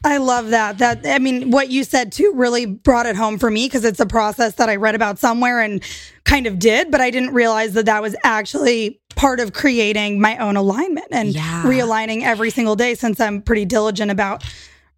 I 0.05 0.17
love 0.17 0.51
that. 0.51 0.79
That 0.79 1.07
I 1.07 1.19
mean, 1.19 1.51
what 1.51 1.71
you 1.71 1.85
said 1.85 2.11
too 2.11 2.33
really 2.35 2.67
brought 2.67 3.07
it 3.07 3.15
home 3.15 3.39
for 3.39 3.51
me 3.51 3.67
because 3.67 3.85
it's 3.85 4.01
a 4.01 4.07
process 4.07 4.55
that 4.55 4.69
I 4.69 4.77
read 4.77 4.95
about 4.95 5.19
somewhere 5.19 5.61
and 5.61 5.83
kind 6.25 6.47
of 6.47 6.59
did, 6.59 6.91
but 6.91 7.01
I 7.01 7.11
didn't 7.11 7.33
realize 7.33 7.75
that 7.75 7.87
that 7.87 8.03
was 8.03 8.17
actually 8.25 9.01
part 9.17 9.41
of 9.41 9.53
creating 9.53 10.21
my 10.21 10.37
own 10.39 10.57
alignment 10.57 11.09
and 11.11 11.35
Yeah. 11.35 11.63
realigning 11.65 12.23
every 12.23 12.51
single 12.51 12.77
day 12.77 12.95
since 12.95 13.21
I'm 13.21 13.43
pretty 13.43 13.65
diligent 13.65 14.11
about 14.11 14.45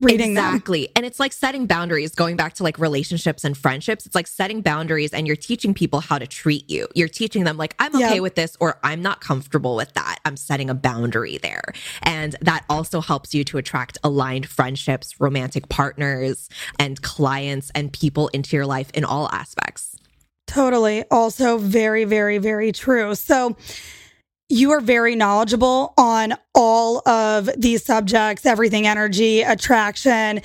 reading 0.00 0.34
them. 0.34 0.44
exactly 0.44 0.88
and 0.96 1.06
it's 1.06 1.18
like 1.20 1.32
setting 1.32 1.66
boundaries 1.66 2.14
going 2.14 2.36
back 2.36 2.52
to 2.52 2.62
like 2.62 2.78
relationships 2.78 3.42
and 3.44 3.56
friendships 3.56 4.04
it's 4.04 4.14
like 4.14 4.26
setting 4.26 4.60
boundaries 4.60 5.14
and 5.14 5.26
you're 5.26 5.36
teaching 5.36 5.72
people 5.72 6.00
how 6.00 6.18
to 6.18 6.26
treat 6.26 6.68
you 6.68 6.86
you're 6.94 7.08
teaching 7.08 7.44
them 7.44 7.56
like 7.56 7.74
i'm 7.78 7.94
okay 7.94 8.16
Yeah. 8.16 8.20
with 8.20 8.34
this 8.34 8.54
or 8.60 8.78
i'm 8.82 9.00
not 9.00 9.20
comfortable 9.20 9.76
with 9.76 9.94
that 9.94 10.18
i'm 10.26 10.36
setting 10.36 10.68
a 10.68 10.74
boundary 10.74 11.38
there 11.38 11.62
and 12.02 12.34
that 12.42 12.64
also 12.68 13.00
helps 13.00 13.32
you 13.34 13.44
to 13.44 13.56
attract 13.56 13.96
aligned 14.04 14.46
friendships 14.48 15.18
romantic 15.20 15.68
partners 15.70 16.50
and 16.78 17.00
clients 17.00 17.70
and 17.74 17.90
people 17.92 18.28
into 18.34 18.56
your 18.56 18.66
life 18.66 18.90
in 18.94 19.04
all 19.04 19.30
aspects 19.30 19.96
Totally. 20.46 21.02
Also, 21.10 21.56
very, 21.56 22.04
very, 22.04 22.36
very 22.36 22.70
true. 22.70 23.14
So, 23.14 23.56
you 24.54 24.70
are 24.70 24.80
very 24.80 25.16
knowledgeable 25.16 25.92
on 25.98 26.32
all 26.54 27.06
of 27.08 27.50
these 27.58 27.84
subjects, 27.84 28.46
everything 28.46 28.86
energy, 28.86 29.42
attraction. 29.42 30.40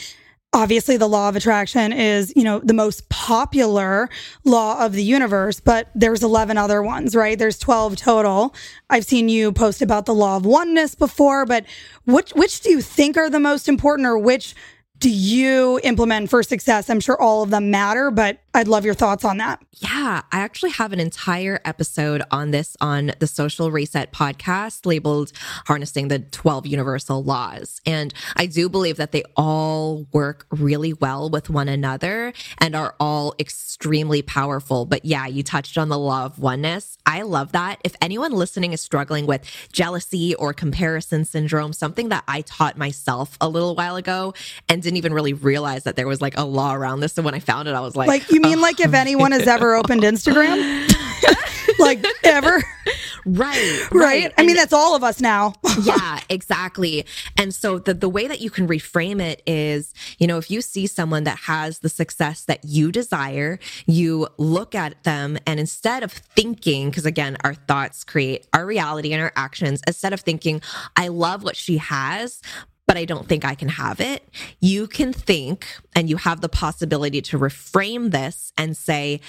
Obviously, 0.52 0.98
the 0.98 1.08
law 1.08 1.30
of 1.30 1.36
attraction 1.36 1.94
is, 1.94 2.34
you 2.36 2.44
know, 2.44 2.58
the 2.58 2.74
most 2.74 3.08
popular 3.10 4.10
law 4.46 4.84
of 4.84 4.94
the 4.94 5.04
universe, 5.04 5.60
but 5.60 5.92
there's 5.94 6.24
11 6.24 6.58
other 6.58 6.82
ones, 6.82 7.16
right? 7.16 7.38
There's 7.38 7.60
12 7.60 7.98
total. 7.98 8.56
I've 8.90 9.06
seen 9.06 9.30
you 9.30 9.52
post 9.52 9.80
about 9.80 10.08
the 10.08 10.16
law 10.16 10.38
of 10.38 10.44
oneness 10.44 10.96
before, 10.96 11.46
but 11.46 11.66
which 12.06 12.32
which 12.32 12.62
do 12.62 12.72
you 12.72 12.82
think 12.82 13.16
are 13.16 13.30
the 13.30 13.40
most 13.40 13.70
important 13.70 14.08
or 14.08 14.18
which 14.18 14.56
do 15.00 15.10
you 15.10 15.80
implement 15.84 16.30
for 16.30 16.44
success? 16.44 16.90
I'm 16.90 17.00
sure 17.00 17.20
all 17.20 17.42
of 17.42 17.50
them 17.50 17.72
matter, 17.72 18.12
but 18.12 18.40
I'd 18.54 18.68
love 18.68 18.84
your 18.84 18.94
thoughts 18.94 19.24
on 19.24 19.38
that. 19.38 19.64
Yeah, 19.78 20.24
I 20.32 20.40
actually 20.40 20.72
have 20.72 20.92
an 20.92 21.00
entire 21.00 21.62
episode 21.64 22.22
on 22.32 22.52
this 22.52 22.76
on 22.82 23.14
the 23.20 23.28
Social 23.28 23.72
Reset 23.72 24.12
podcast 24.12 24.86
labeled 24.86 25.32
Harnessing 25.68 26.10
the 26.10 26.20
12 26.20 26.66
Universal 26.66 27.24
Laws. 27.24 27.80
And 27.86 28.14
I 28.36 28.46
do 28.46 28.68
believe 28.68 28.98
that 28.98 29.14
they 29.14 29.24
all 29.38 30.06
work 30.12 30.46
really 30.50 30.92
well 30.92 31.30
with 31.30 31.50
one 31.50 31.70
another 31.70 32.34
and 32.58 32.76
are 32.76 32.96
all 33.00 33.36
extremely 33.40 34.22
powerful. 34.22 34.86
But 34.86 35.06
yeah, 35.06 35.28
you 35.28 35.44
touched 35.44 35.78
on 35.78 35.88
the 35.88 35.98
law 35.98 36.26
of 36.26 36.40
oneness. 36.40 36.98
I 37.06 37.22
love 37.22 37.54
that. 37.54 37.80
If 37.86 37.96
anyone 38.02 38.34
listening 38.34 38.74
is 38.74 38.82
struggling 38.82 39.28
with 39.28 39.46
jealousy 39.72 40.36
or 40.36 40.54
comparison 40.54 41.24
syndrome, 41.24 41.72
something 41.72 42.10
that 42.10 42.26
I 42.28 42.42
taught 42.42 42.78
myself 42.78 43.38
a 43.40 43.48
little 43.48 43.76
while 43.76 43.96
ago 43.96 44.34
and 44.68 44.84
didn't 44.90 44.98
even 44.98 45.14
really 45.14 45.34
realize 45.34 45.84
that 45.84 45.96
there 45.96 46.08
was 46.08 46.20
like 46.20 46.36
a 46.38 46.44
law 46.44 46.74
around 46.74 47.00
this. 47.02 47.14
So 47.14 47.22
when 47.22 47.36
I 47.36 47.40
found 47.40 47.68
it, 47.68 47.76
I 47.76 47.80
was 47.82 47.96
like, 47.96 48.08
Like, 48.08 48.32
you 48.32 48.42
mean 48.42 48.60
like 48.60 48.80
if 48.80 48.94
oh. 48.94 48.98
anyone 48.98 49.32
has 49.32 49.48
ever 49.48 49.76
opened 49.76 50.02
Instagram? 50.02 50.58
like, 51.80 52.04
ever? 52.24 52.64
right, 53.26 53.88
Right? 53.92 54.34
I 54.38 54.42
mean, 54.42 54.52
And- 54.52 54.58
that's 54.60 54.74
all 54.74 54.96
of 54.96 55.04
us 55.04 55.22
now. 55.22 55.54
yeah, 55.84 56.20
exactly. 56.30 57.06
And 57.38 57.54
so 57.54 57.78
the 57.78 57.94
the 57.94 58.10
way 58.10 58.28
that 58.28 58.42
you 58.42 58.50
can 58.50 58.68
reframe 58.68 59.22
it 59.22 59.44
is, 59.46 59.94
you 60.18 60.26
know, 60.26 60.38
if 60.38 60.50
you 60.50 60.62
see 60.62 60.88
someone 60.88 61.24
that 61.26 61.38
has 61.40 61.80
the 61.80 61.90
success 61.90 62.44
that 62.46 62.64
you 62.64 62.92
desire, 62.92 63.60
you 63.86 64.28
look 64.38 64.74
at 64.74 65.04
them 65.04 65.38
and 65.46 65.60
instead 65.60 66.02
of 66.02 66.12
thinking 66.12 66.90
because 66.90 67.06
again, 67.06 67.38
our 67.44 67.54
thoughts 67.54 68.04
create 68.04 68.48
our 68.54 68.66
reality 68.66 69.14
and 69.14 69.22
our 69.22 69.34
actions, 69.36 69.82
instead 69.86 70.14
of 70.14 70.22
thinking, 70.22 70.62
I 70.96 71.10
love 71.10 71.44
what 71.44 71.56
she 71.56 71.78
has, 71.78 72.42
but 72.90 72.98
I 72.98 73.06
don't 73.06 73.28
think 73.28 73.46
I 73.46 73.54
can 73.54 73.68
have 73.70 74.02
it. 74.02 74.28
You 74.62 74.88
can 74.88 75.14
think 75.14 75.68
and 75.96 76.10
you 76.10 76.18
have 76.18 76.42
the 76.42 76.50
possibility 76.50 77.22
to 77.22 77.40
reframe 77.40 78.12
this 78.12 78.54
and 78.58 78.78
say, 78.78 79.20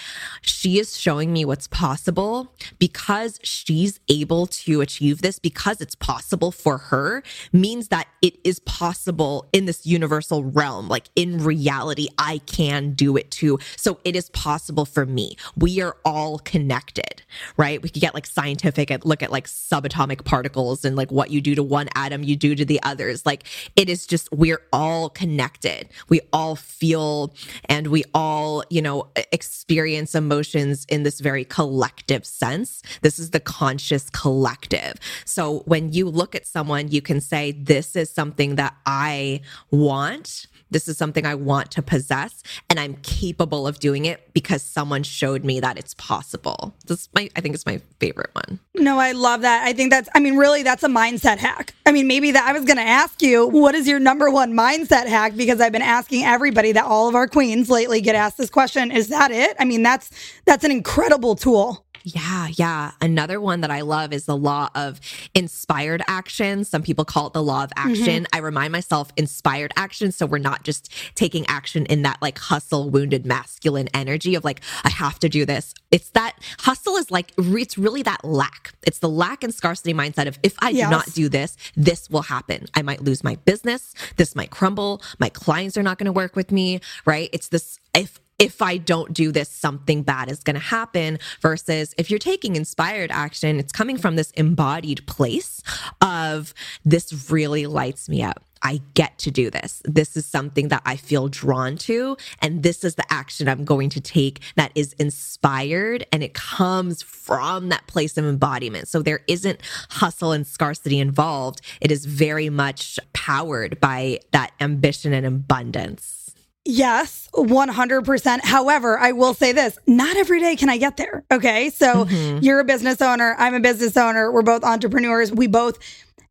she 0.43 0.79
is 0.79 0.99
showing 0.99 1.33
me 1.33 1.45
what's 1.45 1.67
possible 1.67 2.53
because 2.79 3.41
she's 3.43 3.99
able 4.09 4.47
to 4.47 4.81
achieve 4.81 5.23
this, 5.23 5.39
because 5.39 5.81
it's 5.81 5.95
possible 5.95 6.53
for 6.53 6.79
her, 6.79 7.23
means 7.53 7.89
that 7.89 8.09
it 8.23 8.39
is 8.45 8.61
possible 8.61 9.49
in 9.53 9.65
this 9.65 9.87
universal 9.87 10.45
realm. 10.45 10.89
Like 10.89 11.09
in 11.17 11.43
reality, 11.43 12.09
I 12.19 12.39
can 12.47 12.93
do 12.93 13.17
it 13.17 13.31
too. 13.31 13.59
So 13.77 13.99
it 14.05 14.15
is 14.15 14.31
possible 14.31 14.85
for 14.85 15.07
me. 15.07 15.37
We 15.57 15.81
are 15.81 15.97
all 16.05 16.39
connected, 16.39 17.23
right? 17.57 17.83
We 17.83 17.89
could 17.89 18.03
get 18.03 18.15
like 18.15 18.27
scientific 18.27 18.91
and 18.91 19.05
look 19.05 19.23
at 19.23 19.33
like 19.33 19.47
subatomic 19.47 20.25
particles 20.25 20.85
and 20.85 20.95
like 20.95 21.11
what 21.11 21.31
you 21.31 21.41
do 21.41 21.55
to 21.55 21.63
one 21.63 21.89
atom, 21.95 22.23
you 22.23 22.37
do 22.37 22.55
to 22.55 22.65
the 22.65 22.81
others. 22.83 23.25
Like 23.25 23.45
it 23.77 23.89
is 23.89 24.07
just, 24.07 24.31
we're 24.31 24.63
all 24.73 25.09
connected. 25.09 25.89
We 26.09 26.21
all 26.33 26.50
feel 26.55 27.35
and 27.67 27.89
we 27.89 28.05
all, 28.15 28.63
you 28.71 28.83
know, 28.83 29.09
experience 29.33 30.15
emotions 30.15 30.85
in 30.89 31.03
this 31.03 31.21
very 31.21 31.45
collective 31.45 32.25
sense. 32.25 32.83
This 33.03 33.19
is 33.19 33.31
the 33.31 33.41
conscious 33.41 34.11
collective. 34.11 34.95
So 35.25 35.61
when 35.67 35.93
you 35.93 36.09
look 36.09 36.35
at 36.35 36.47
someone, 36.47 36.89
you 36.89 37.03
can 37.03 37.21
say, 37.21 37.53
This 37.53 37.97
is 37.97 38.11
something 38.11 38.57
that 38.57 38.75
I 38.87 39.41
want. 39.71 40.47
This 40.71 40.87
is 40.89 40.97
something 40.97 41.27
I 41.27 41.35
want 41.35 41.71
to 41.73 41.83
possess, 41.83 42.43
and 42.69 42.79
I'm 42.79 42.95
capable 43.03 43.67
of 43.67 43.79
doing 43.81 44.05
it 44.05 44.33
because 44.33 44.63
someone 44.63 45.03
showed 45.03 45.45
me 45.45 45.61
that 45.61 45.79
it's 45.79 45.95
possible. 45.95 46.75
This 46.87 47.03
is 47.03 47.09
my, 47.15 47.29
I 47.37 47.41
think 47.41 47.55
it's 47.55 47.67
my 47.67 47.81
favorite 47.99 48.31
one. 48.33 48.61
No, 48.75 48.99
I 48.99 49.13
love 49.13 49.43
that. 49.43 49.65
I 49.67 49.73
think 49.73 49.91
that's, 49.91 50.09
I 50.15 50.21
mean, 50.21 50.37
really, 50.37 50.63
that's 50.63 50.83
a 50.83 50.89
mindset 50.89 51.39
hack. 51.39 51.75
I 51.87 51.93
mean, 51.93 52.07
maybe 52.07 52.31
that 52.31 52.45
I 52.49 52.53
was 52.53 52.65
going 52.65 52.77
to 52.77 52.83
ask 52.83 53.21
you, 53.21 53.49
what 53.49 53.75
is 53.75 53.89
your 53.89 53.99
number 53.99 54.31
one 54.31 54.53
mindset 54.53 55.07
hack? 55.09 55.37
Because 55.37 55.61
I've 55.61 55.73
been 55.73 55.83
asking 55.83 56.25
everybody 56.25 56.73
that 56.73 56.85
all 56.85 57.09
of 57.09 57.15
our 57.15 57.27
queens 57.27 57.69
lately 57.69 58.01
get 58.01 58.15
asked 58.15 58.39
this 58.39 58.51
question. 58.51 58.91
Is 58.93 59.09
that 59.09 59.31
it? 59.31 59.57
I 59.59 59.65
mean, 59.65 59.83
that's, 59.83 60.11
that's 60.45 60.65
an 60.65 60.71
incredible 60.71 61.35
tool. 61.35 61.85
Yeah, 62.03 62.49
yeah. 62.53 62.93
Another 63.01 63.41
one 63.41 63.61
that 63.61 63.71
I 63.71 63.83
love 63.83 64.13
is 64.13 64.25
the 64.25 64.37
law 64.37 64.71
of 64.75 65.01
inspired 65.35 66.03
action. 66.09 66.65
Some 66.65 66.83
people 66.83 67.05
call 67.05 67.27
it 67.29 67.33
the 67.33 67.43
law 67.43 67.65
of 67.65 67.71
mm-hmm. 67.71 67.91
action. 67.91 68.27
I 68.33 68.39
remind 68.39 68.73
myself 68.73 69.13
inspired 69.17 69.73
action. 69.77 70.13
So 70.13 70.27
we're 70.27 70.39
not 70.39 70.65
just 70.65 70.91
taking 71.15 71.47
action 71.47 71.87
in 71.87 72.03
that 72.03 72.19
like 72.23 72.39
hustle, 72.39 72.91
wounded 72.91 73.27
masculine 73.27 73.89
energy 73.95 74.35
of 74.35 74.45
like, 74.45 74.61
I 74.85 74.91
have 74.91 75.19
to 75.21 75.29
do 75.29 75.45
this. 75.45 75.75
It's 75.91 76.11
that 76.11 76.37
hustle 76.61 76.97
is 76.97 77.11
like, 77.11 77.33
it's 77.37 77.77
really 77.77 78.03
that 78.03 78.25
lack. 78.25 78.73
It's 78.83 79.01
the 79.01 79.09
lack 79.09 79.45
and 79.45 79.55
scarcity 79.55 79.93
mindset 79.93 80.27
of 80.27 80.39
if 80.43 80.55
I 80.61 80.71
Yes. 80.71 80.87
do 80.87 80.91
not 80.91 81.13
do 81.13 81.29
this, 81.29 81.57
this 81.77 82.09
will 82.09 82.23
happen. 82.23 82.67
I 82.75 82.83
might 82.83 83.03
lose 83.03 83.23
my 83.23 83.37
business. 83.45 83.95
This 84.17 84.35
might 84.35 84.51
crumble. 84.51 85.03
My 85.19 85.29
clients 85.29 85.77
are 85.77 85.83
not 85.83 85.99
going 85.99 86.07
to 86.07 86.13
work 86.13 86.37
with 86.37 86.51
me, 86.53 86.81
right? 87.05 87.29
It's 87.33 87.49
this, 87.49 87.79
if, 87.95 88.21
if 88.41 88.63
I 88.63 88.79
don't 88.79 89.13
do 89.13 89.31
this, 89.31 89.51
something 89.51 90.03
bad 90.03 90.31
is 90.31 90.43
going 90.43 90.55
to 90.55 90.61
happen. 90.61 91.19
Versus 91.43 91.95
if 91.99 92.11
you're 92.11 92.19
taking 92.19 92.57
inspired 92.57 93.11
action, 93.13 93.61
it's 93.61 93.71
coming 93.71 93.99
from 93.99 94.17
this 94.17 94.31
embodied 94.33 95.07
place 95.07 95.63
of 96.01 96.55
this 96.85 97.31
really 97.31 97.67
lights 97.67 98.09
me 98.09 98.23
up. 98.23 98.43
I 98.63 98.81
get 98.95 99.19
to 99.21 99.31
do 99.31 99.51
this. 99.51 99.83
This 99.85 100.17
is 100.17 100.27
something 100.27 100.69
that 100.69 100.83
I 100.85 100.97
feel 100.97 101.29
drawn 101.29 101.77
to. 101.79 102.17
And 102.43 102.63
this 102.63 102.85
is 102.85 102.95
the 102.95 103.11
action 103.11 103.49
I'm 103.49 103.65
going 103.65 103.89
to 103.91 104.01
take 104.01 104.41
that 104.57 104.73
is 104.75 104.93
inspired 104.95 106.07
and 106.13 106.23
it 106.23 106.35
comes 106.35 107.03
from 107.03 107.71
that 107.71 107.87
place 107.87 108.19
of 108.19 108.25
embodiment. 108.27 108.89
So 108.89 109.03
there 109.03 109.21
isn't 109.29 109.61
hustle 109.91 110.33
and 110.33 110.47
scarcity 110.47 110.99
involved. 110.99 111.63
It 111.81 111.91
is 111.91 112.05
very 112.05 112.51
much 112.51 112.99
powered 113.15 113.81
by 113.81 114.21
that 114.33 114.53
ambition 114.61 115.13
and 115.15 115.25
abundance. 115.25 116.20
Yes, 116.65 117.29
100%. 117.35 118.41
However, 118.43 118.99
I 118.99 119.13
will 119.13 119.33
say 119.33 119.53
this 119.53 119.79
not 119.87 120.17
every 120.17 120.41
day 120.41 120.57
can 120.57 120.69
I 120.69 120.77
get 120.77 120.97
there. 120.97 121.25
Okay. 121.31 121.71
So 121.71 122.05
mm-hmm. 122.05 122.39
you're 122.43 122.61
a 122.61 122.65
business 122.65 123.01
owner. 123.01 123.35
I'm 123.39 123.55
a 123.55 123.61
business 123.61 123.97
owner. 123.97 124.31
We're 124.31 124.43
both 124.43 124.63
entrepreneurs. 124.63 125.33
We 125.33 125.47
both 125.47 125.79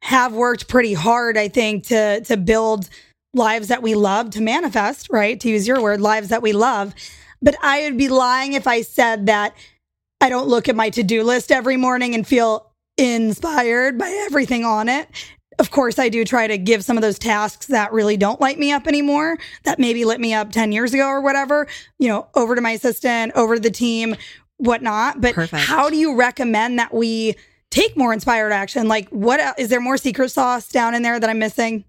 have 0.02 0.34
worked 0.34 0.68
pretty 0.68 0.94
hard, 0.94 1.38
I 1.38 1.48
think, 1.48 1.88
to, 1.88 2.22
to 2.22 2.38
build 2.38 2.90
lives 3.34 3.68
that 3.68 3.82
we 3.82 3.96
love, 3.96 4.30
to 4.32 4.42
manifest, 4.42 5.08
right? 5.10 5.40
To 5.40 5.50
use 5.50 5.68
your 5.68 5.82
word, 5.82 6.00
lives 6.00 6.30
that 6.30 6.42
we 6.42 6.54
love. 6.54 6.94
But 7.42 7.56
I 7.62 7.84
would 7.84 7.98
be 7.98 8.08
lying 8.10 8.54
if 8.54 8.68
I 8.68 8.82
said 8.82 9.26
that 9.26 9.56
I 10.22 10.30
don't 10.30 10.48
look 10.48 10.70
at 10.70 10.76
my 10.76 10.90
to 10.92 11.04
do 11.04 11.24
list 11.24 11.52
every 11.52 11.78
morning 11.78 12.14
and 12.14 12.26
feel 12.26 12.72
inspired 12.98 13.98
by 13.98 14.10
everything 14.28 14.66
on 14.66 14.90
it 14.90 15.08
of 15.60 15.72
course, 15.72 16.00
I 16.00 16.10
do 16.10 16.24
try 16.24 16.48
to 16.48 16.58
give 16.58 16.84
some 16.84 16.98
of 16.98 17.02
those 17.02 17.20
tasks 17.20 17.68
that 17.68 17.92
really 17.92 18.18
don't 18.18 18.40
light 18.40 18.58
me 18.58 18.72
up 18.72 18.88
anymore, 18.88 19.38
that 19.64 19.78
maybe 19.78 20.06
lit 20.06 20.20
me 20.20 20.34
up 20.34 20.52
10 20.52 20.72
years 20.72 20.94
ago 20.94 21.08
or 21.08 21.22
whatever, 21.22 21.68
you 22.00 22.08
know, 22.08 22.28
over 22.36 22.56
to 22.56 22.62
my 22.62 22.72
assistant, 22.72 23.34
over 23.36 23.56
to 23.56 23.62
the 23.62 23.70
team, 23.70 24.16
whatnot. 24.58 25.22
But 25.22 25.36
Perfect. 25.36 25.64
how 25.64 25.90
do 25.90 25.98
you 25.98 26.16
recommend 26.16 26.80
that 26.80 26.94
we 26.94 27.36
take 27.70 27.96
more 27.98 28.14
inspired 28.14 28.52
action? 28.52 28.88
Like, 28.88 29.10
what 29.10 29.60
is 29.60 29.70
there 29.70 29.82
more 29.82 29.98
secret 29.98 30.30
sauce 30.30 30.70
down 30.70 30.96
in 30.96 31.04
there 31.04 31.20
that 31.20 31.30
I'm 31.30 31.40
missing? 31.40 31.84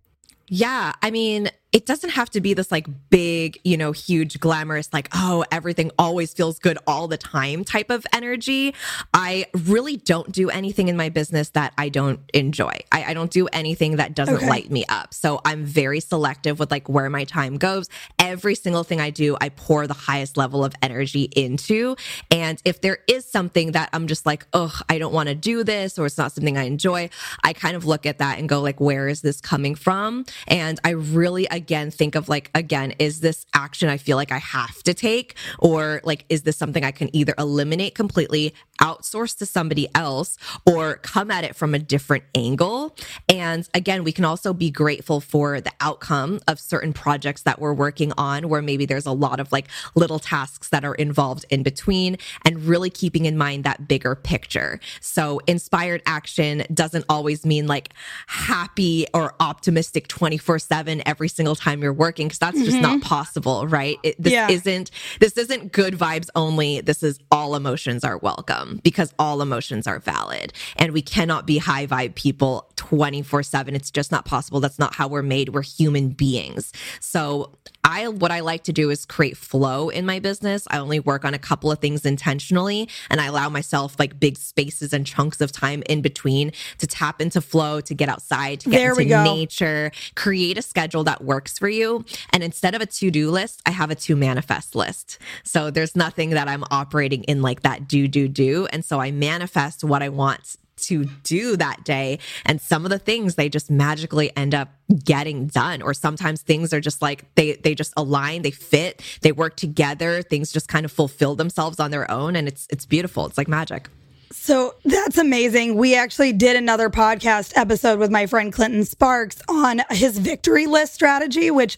Yeah. 0.48 0.92
I 1.00 1.11
mean, 1.11 1.48
it 1.72 1.87
doesn't 1.87 2.11
have 2.11 2.28
to 2.30 2.40
be 2.40 2.52
this 2.52 2.72
like 2.72 2.87
big, 3.11 3.61
you 3.62 3.76
know, 3.76 3.92
huge, 3.92 4.40
glamorous, 4.40 4.92
like, 4.92 5.09
oh, 5.12 5.44
everything 5.52 5.90
always 5.98 6.35
feels 6.35 6.59
good 6.59 6.78
all 6.87 7.06
the 7.06 7.16
time 7.16 7.64
type 7.64 7.90
of 7.90 8.04
energy. 8.12 8.74
I 9.14 9.46
really 9.54 9.96
don't 9.96 10.33
do 10.33 10.50
anything 10.50 10.88
in 10.88 10.96
my 10.96 11.11
business 11.11 11.50
that 11.50 11.72
I 11.78 11.88
don't 11.88 12.20
enjoy. 12.35 12.80
I, 12.90 13.04
I 13.04 13.14
don't 13.14 13.30
do 13.30 13.46
anything 13.48 13.96
that 13.96 14.14
doesn't 14.14 14.37
okay. 14.37 14.48
light 14.48 14.70
me 14.70 14.85
up. 14.88 15.14
So 15.14 15.40
I'm 15.44 15.64
very 15.64 16.00
selective 16.00 16.59
with 16.59 16.72
like 16.72 16.88
where 16.88 17.09
my 17.09 17.22
time 17.24 17.56
goes. 17.56 17.88
Every 18.18 18.56
single 18.56 18.83
thing 18.83 19.00
I 19.00 19.11
do, 19.11 19.37
I 19.40 19.50
pour 19.50 19.87
the 19.87 19.94
highest 19.94 20.37
level 20.37 20.64
of 20.64 20.74
energy 20.83 21.24
into. 21.37 21.94
And 22.33 22.61
if 22.64 22.80
there 22.80 22.98
is 23.06 23.24
something 23.24 23.72
that 23.72 23.90
I'm 23.92 24.09
just 24.09 24.26
like, 24.26 24.44
oh, 24.52 24.76
I 24.88 24.98
don't 24.98 25.12
want 25.12 25.28
to 25.28 25.37
do 25.37 25.62
this 25.62 25.98
or 25.98 26.06
it's 26.06 26.18
not 26.18 26.33
something 26.33 26.59
I 26.59 26.64
enjoy, 26.64 27.11
I 27.44 27.52
kind 27.52 27.76
of 27.76 27.85
look 27.85 28.06
at 28.06 28.18
that 28.18 28.40
and 28.40 28.48
go, 28.48 28.61
like, 28.61 28.80
where 28.80 29.06
is 29.06 29.20
this 29.20 29.40
coming 29.40 29.76
from? 29.76 30.24
And 30.48 30.80
I 30.85 30.90
really, 30.90 31.48
I 31.48 31.60
again 31.61 31.90
think 31.90 32.14
of 32.14 32.27
like 32.29 32.51
again 32.55 32.94
is 32.99 33.20
this 33.20 33.44
action 33.53 33.90
i 33.90 33.99
feel 33.99 34.16
like 34.16 34.33
i 34.33 34.38
have 34.38 34.83
to 34.83 34.94
take? 34.94 35.37
Or 35.59 36.01
like 36.05 36.25
is 36.29 36.42
this 36.42 36.57
something 36.57 36.85
i 36.85 36.90
can 36.90 37.14
either 37.14 37.35
eliminate 37.38 37.94
completely 37.94 38.55
outsource 38.81 39.37
to 39.37 39.44
somebody 39.44 39.87
else 39.94 40.38
or 40.64 40.96
come 40.96 41.31
at 41.31 41.44
it 41.44 41.55
from 41.55 41.75
a 41.75 41.79
different 41.79 42.25
angle? 42.35 42.96
And 43.29 43.68
again 43.75 44.05
we 44.05 44.12
can 44.12 44.25
also 44.25 44.55
be 44.55 44.70
grateful 44.70 45.20
for 45.20 45.61
the 45.61 45.73
outcome 45.81 46.40
of 46.49 46.59
certain 46.59 46.92
projects 46.94 47.42
that 47.42 47.61
we're 47.61 47.75
working 47.75 48.12
on 48.16 48.49
where 48.49 48.62
maybe 48.62 48.87
there's 48.87 49.07
a 49.07 49.12
lot 49.12 49.38
of 49.38 49.53
like 49.53 49.68
little 49.94 50.18
tasks 50.18 50.68
that 50.70 50.85
are 50.85 50.94
involved 50.94 51.44
in 51.51 51.62
between 51.62 52.16
and 52.46 52.64
really 52.64 52.88
keeping 52.88 53.27
in 53.27 53.37
mind 53.37 53.64
that 53.64 53.87
bigger 53.87 54.14
picture. 54.14 54.81
So 55.01 55.40
inspired 55.46 56.03
action 56.07 56.64
doesn't 56.73 57.05
always 57.09 57.44
mean 57.44 57.66
like 57.66 57.92
happy 58.27 59.07
or 59.12 59.35
optimistic 59.40 60.09
24 60.09 60.59
7 60.59 61.03
every 61.07 61.29
single 61.29 61.49
single 61.50 61.72
time 61.72 61.82
you're 61.82 61.92
working 61.92 62.28
because 62.28 62.38
that's 62.38 62.58
just 62.58 62.72
mm-hmm. 62.72 62.82
not 62.82 63.02
possible, 63.02 63.66
right? 63.66 63.98
It, 64.02 64.20
this 64.22 64.32
yeah. 64.32 64.48
isn't 64.48 64.90
this 65.20 65.36
isn't 65.36 65.72
good 65.72 65.94
vibes 65.94 66.28
only. 66.34 66.80
This 66.80 67.02
is 67.02 67.18
all 67.30 67.54
emotions 67.54 68.04
are 68.04 68.18
welcome 68.18 68.80
because 68.82 69.12
all 69.18 69.42
emotions 69.42 69.86
are 69.86 69.98
valid, 69.98 70.52
and 70.76 70.92
we 70.92 71.02
cannot 71.02 71.46
be 71.46 71.58
high 71.58 71.86
vibe 71.86 72.14
people 72.14 72.68
24 72.76 73.42
7 73.42 73.74
it's 73.74 73.90
just 73.90 74.10
not 74.10 74.24
possible 74.24 74.60
that's 74.60 74.78
not 74.78 74.94
how 74.94 75.06
we're 75.06 75.22
made 75.22 75.50
we're 75.50 75.62
human 75.62 76.08
beings 76.08 76.72
so 76.98 77.52
i 77.90 78.09
what 78.09 78.31
i 78.31 78.40
like 78.40 78.62
to 78.64 78.72
do 78.72 78.90
is 78.90 79.05
create 79.05 79.37
flow 79.37 79.88
in 79.88 80.07
my 80.07 80.18
business. 80.18 80.66
I 80.70 80.79
only 80.79 81.00
work 81.00 81.24
on 81.24 81.35
a 81.35 81.38
couple 81.38 81.70
of 81.72 81.79
things 81.79 82.07
intentionally 82.07 82.88
and 83.11 83.20
i 83.20 83.26
allow 83.26 83.48
myself 83.48 83.96
like 83.98 84.18
big 84.18 84.37
spaces 84.38 84.92
and 84.92 85.07
chunks 85.07 85.40
of 85.40 85.53
time 85.53 85.83
in 85.88 86.00
between 86.00 86.53
to 86.79 86.87
tap 86.87 87.20
into 87.20 87.40
flow 87.40 87.81
to 87.81 87.94
get 87.94 88.09
outside 88.09 88.61
to 88.61 88.70
get 88.70 88.79
there 88.79 89.00
into 89.00 89.22
nature 89.24 89.90
create 90.14 90.57
a 90.57 90.62
schedule 90.62 91.05
that 91.05 91.22
works 91.24 91.59
for 91.59 91.68
you. 91.68 92.05
And 92.33 92.42
instead 92.42 92.74
of 92.74 92.81
a 92.81 92.87
to-do 92.87 93.31
list 93.31 93.62
i 93.66 93.70
have 93.70 93.90
a 93.90 93.94
to 93.94 94.16
manifest 94.16 94.74
list. 94.74 95.18
So 95.44 95.70
there's 95.70 95.96
nothing 95.96 96.31
that 96.31 96.48
i'm 96.48 96.64
operating 96.70 97.24
in 97.24 97.42
like 97.42 97.62
that 97.62 97.88
do 97.88 98.07
do 98.09 98.29
do. 98.29 98.66
And 98.72 98.85
so 98.85 99.00
i 99.00 99.11
manifest 99.11 99.83
what 99.85 100.03
i 100.03 100.09
want 100.09 100.57
to 100.87 101.05
do 101.23 101.57
that 101.57 101.85
day. 101.85 102.19
And 102.45 102.61
some 102.61 102.85
of 102.85 102.90
the 102.90 102.99
things 102.99 103.35
they 103.35 103.49
just 103.49 103.71
magically 103.71 104.35
end 104.37 104.55
up 104.55 104.69
getting 105.05 105.47
done. 105.47 105.83
Or 105.83 105.95
sometimes 105.95 106.43
things 106.43 106.73
are 106.73 106.81
just 106.81 107.03
like 107.03 107.33
they 107.35 107.55
they 107.55 107.75
just 107.75 107.93
align, 107.97 108.43
they 108.43 108.51
fit, 108.51 109.03
they 109.23 109.33
work 109.33 109.57
together, 109.57 110.23
things 110.23 110.53
just 110.53 110.69
kind 110.69 110.85
of 110.85 110.93
fulfill 110.93 111.37
themselves 111.37 111.81
on 111.81 111.90
their 111.90 112.11
own. 112.11 112.37
And 112.37 112.49
it's 112.49 112.66
it's 112.71 112.87
beautiful. 112.87 113.27
It's 113.27 113.38
like 113.38 113.49
magic. 113.49 113.88
So 114.33 114.75
that's 114.85 115.19
amazing. 115.19 115.77
We 115.77 115.97
actually 115.97 116.33
did 116.33 116.57
another 116.57 116.88
podcast 116.88 117.53
episode 117.57 117.99
with 117.99 118.11
my 118.11 118.27
friend 118.27 118.53
Clinton 118.53 118.85
Sparks 118.85 119.43
on 119.49 119.83
his 119.90 120.19
victory 120.19 120.66
list 120.66 120.95
strategy, 120.95 121.51
which 121.51 121.77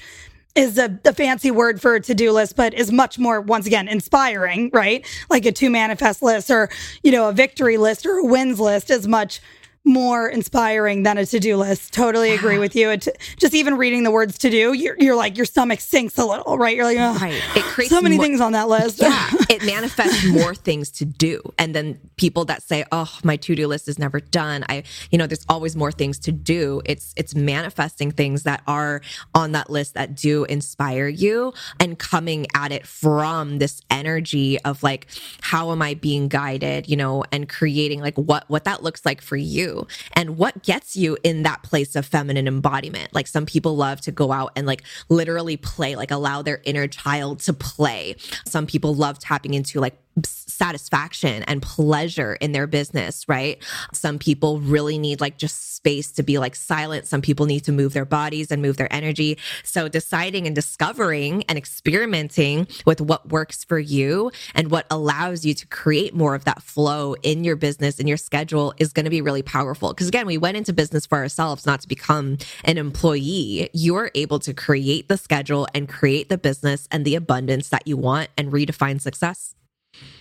is 0.55 0.79
a, 0.79 0.99
a, 1.05 1.13
fancy 1.15 1.51
word 1.51 1.81
for 1.81 1.95
a 1.95 2.01
to-do 2.01 2.31
list, 2.33 2.57
but 2.57 2.75
is 2.75 2.93
much 2.93 3.19
more, 3.19 3.41
once 3.41 3.67
again, 3.67 3.89
inspiring, 3.89 4.71
right? 4.73 5.07
Like 5.31 5.47
a 5.47 5.53
two 5.53 5.71
manifest 5.71 6.23
list 6.23 6.51
or, 6.51 6.69
you 7.03 7.11
know, 7.11 7.29
a 7.29 7.33
victory 7.33 7.79
list 7.79 8.05
or 8.05 8.19
a 8.19 8.25
wins 8.25 8.61
list 8.61 8.91
is 8.91 9.09
much 9.09 9.41
more 9.85 10.29
inspiring 10.29 11.03
than 11.03 11.19
a 11.19 11.27
to-do 11.27 11.57
list. 11.57 11.93
Totally 11.93 12.33
agree 12.33 12.59
with 12.59 12.77
you. 12.77 12.91
It, 12.91 13.09
just 13.37 13.55
even 13.55 13.77
reading 13.77 14.05
the 14.05 14.11
words 14.11 14.39
to 14.39 14.51
do, 14.51 14.73
you're, 14.73 14.97
you're 14.99 15.17
like 15.17 15.37
your 15.37 15.47
stomach 15.47 15.81
sinks 15.81 16.17
a 16.19 16.25
little, 16.25 16.57
right? 16.57 16.77
You're 16.77 16.85
like, 16.85 16.99
oh, 16.99 17.19
right. 17.21 17.43
It 17.57 17.65
creates 17.65 17.93
so 17.93 18.01
many 18.01 18.17
more, 18.17 18.25
things 18.25 18.41
on 18.41 18.53
that 18.53 18.69
list. 18.69 19.01
Yeah, 19.01 19.31
it 19.51 19.65
manifests 19.65 20.25
more 20.27 20.55
things 20.55 20.91
to 20.93 21.05
do, 21.05 21.43
and 21.59 21.75
then 21.75 21.99
people 22.17 22.45
that 22.47 22.63
say, 22.63 22.85
"Oh, 22.93 23.19
my 23.25 23.37
to-do 23.37 23.67
list 23.67 23.89
is 23.89 23.99
never 23.99 24.21
done." 24.21 24.65
I, 24.69 24.85
you 25.11 25.19
know, 25.19 25.27
there's 25.27 25.45
always 25.49 25.75
more 25.75 25.91
things 25.91 26.19
to 26.21 26.33
do. 26.33 26.83
It's 26.85 27.13
it's 27.17 27.35
manifesting 27.35 28.11
things 28.11 28.45
that 28.45 28.63
are 28.67 29.01
on 29.35 29.53
that 29.53 29.71
list 29.71 29.95
that 29.95 30.15
do 30.15 30.45
inspire 30.45 31.09
you, 31.09 31.53
and 31.81 31.99
coming 31.99 32.47
at 32.55 32.73
it 32.73 32.87
from 32.87 33.59
this 33.59 33.81
energy 33.91 34.61
of 34.61 34.83
like, 34.83 35.07
how 35.41 35.73
am 35.73 35.83
I 35.83 35.95
being 35.95 36.29
guided? 36.29 36.89
You 36.89 36.97
know, 36.97 37.25
and 37.33 37.49
creating 37.49 38.01
like 38.01 38.17
what 38.17 38.45
what 38.49 38.65
that 38.65 38.83
looks 38.83 39.05
like 39.05 39.21
for 39.21 39.37
you 39.37 39.72
and 40.15 40.37
what 40.37 40.63
gets 40.63 40.97
you 40.97 41.17
in 41.23 41.43
that 41.43 41.63
place 41.63 41.97
of 41.97 42.07
feminine 42.07 42.47
embodiment. 42.47 43.15
Like 43.15 43.27
some 43.27 43.47
people 43.47 43.77
love 43.77 44.01
to 44.03 44.13
go 44.13 44.33
out 44.33 44.53
and 44.57 44.67
like 44.67 44.83
literally 45.09 45.57
play, 45.57 45.97
like 45.97 46.11
allow 46.11 46.43
their 46.43 46.61
inner 46.65 46.87
child 46.87 47.41
to 47.41 47.53
play. 47.53 48.17
Some 48.47 48.67
people 48.67 48.95
love 48.95 49.19
tapping 49.19 49.55
into 49.55 49.81
like 49.81 49.97
satisfaction 50.25 51.43
and 51.45 51.63
pleasure 51.63 52.35
in 52.35 52.53
their 52.53 52.67
business, 52.67 53.29
right? 53.29 53.63
Some 53.93 54.19
people 54.19 54.61
really 54.61 54.99
need 54.99 55.21
like 55.21 55.39
just 55.39 55.75
space 55.75 56.13
to 56.13 56.23
be 56.23 56.39
like 56.39 56.55
silent. 56.55 57.07
Some 57.07 57.23
people 57.23 57.47
need 57.47 57.65
to 57.65 57.73
move 57.73 57.93
their 57.93 58.05
bodies 58.05 58.51
and 58.51 58.63
move 58.63 58.77
their 58.77 58.93
energy. 58.93 59.39
So 59.65 59.89
deciding 59.89 60.47
and 60.47 60.55
discovering 60.55 61.43
and 61.49 61.59
experimenting 61.59 62.69
with 62.87 63.01
what 63.01 63.31
works 63.31 63.65
for 63.65 63.79
you 63.79 64.31
and 64.55 64.71
what 64.71 64.87
allows 64.91 65.45
you 65.45 65.55
to 65.55 65.67
create 65.67 66.15
more 66.15 66.35
of 66.35 66.45
that 66.45 66.63
flow 66.63 67.15
in 67.23 67.43
your 67.43 67.57
business 67.57 67.99
and 67.99 68.09
your 68.09 68.19
schedule 68.19 68.75
is 68.79 68.93
going 68.93 69.05
to 69.05 69.11
be 69.11 69.21
really 69.21 69.43
powerful. 69.43 69.89
Because 69.89 70.09
again, 70.09 70.27
we 70.27 70.39
went 70.39 70.57
into 70.57 70.73
business 70.73 71.07
for 71.07 71.19
ourselves, 71.19 71.67
not 71.67 71.81
to 71.81 71.89
become 71.89 72.39
an 72.65 72.79
employee. 72.79 73.71
You're 73.73 74.11
able 74.15 74.39
to 74.41 74.55
create 74.55 75.09
the 75.09 75.17
schedule 75.17 75.67
and 75.75 75.89
create 75.89 76.29
the 76.29 76.39
business 76.39 76.87
and 76.93 77.05
the 77.05 77.17
abundance 77.17 77.71
that 77.71 77.87
you 77.87 77.97
want 77.97 78.29
and 78.37 78.53
redefine 78.53 79.01
success. 79.01 79.55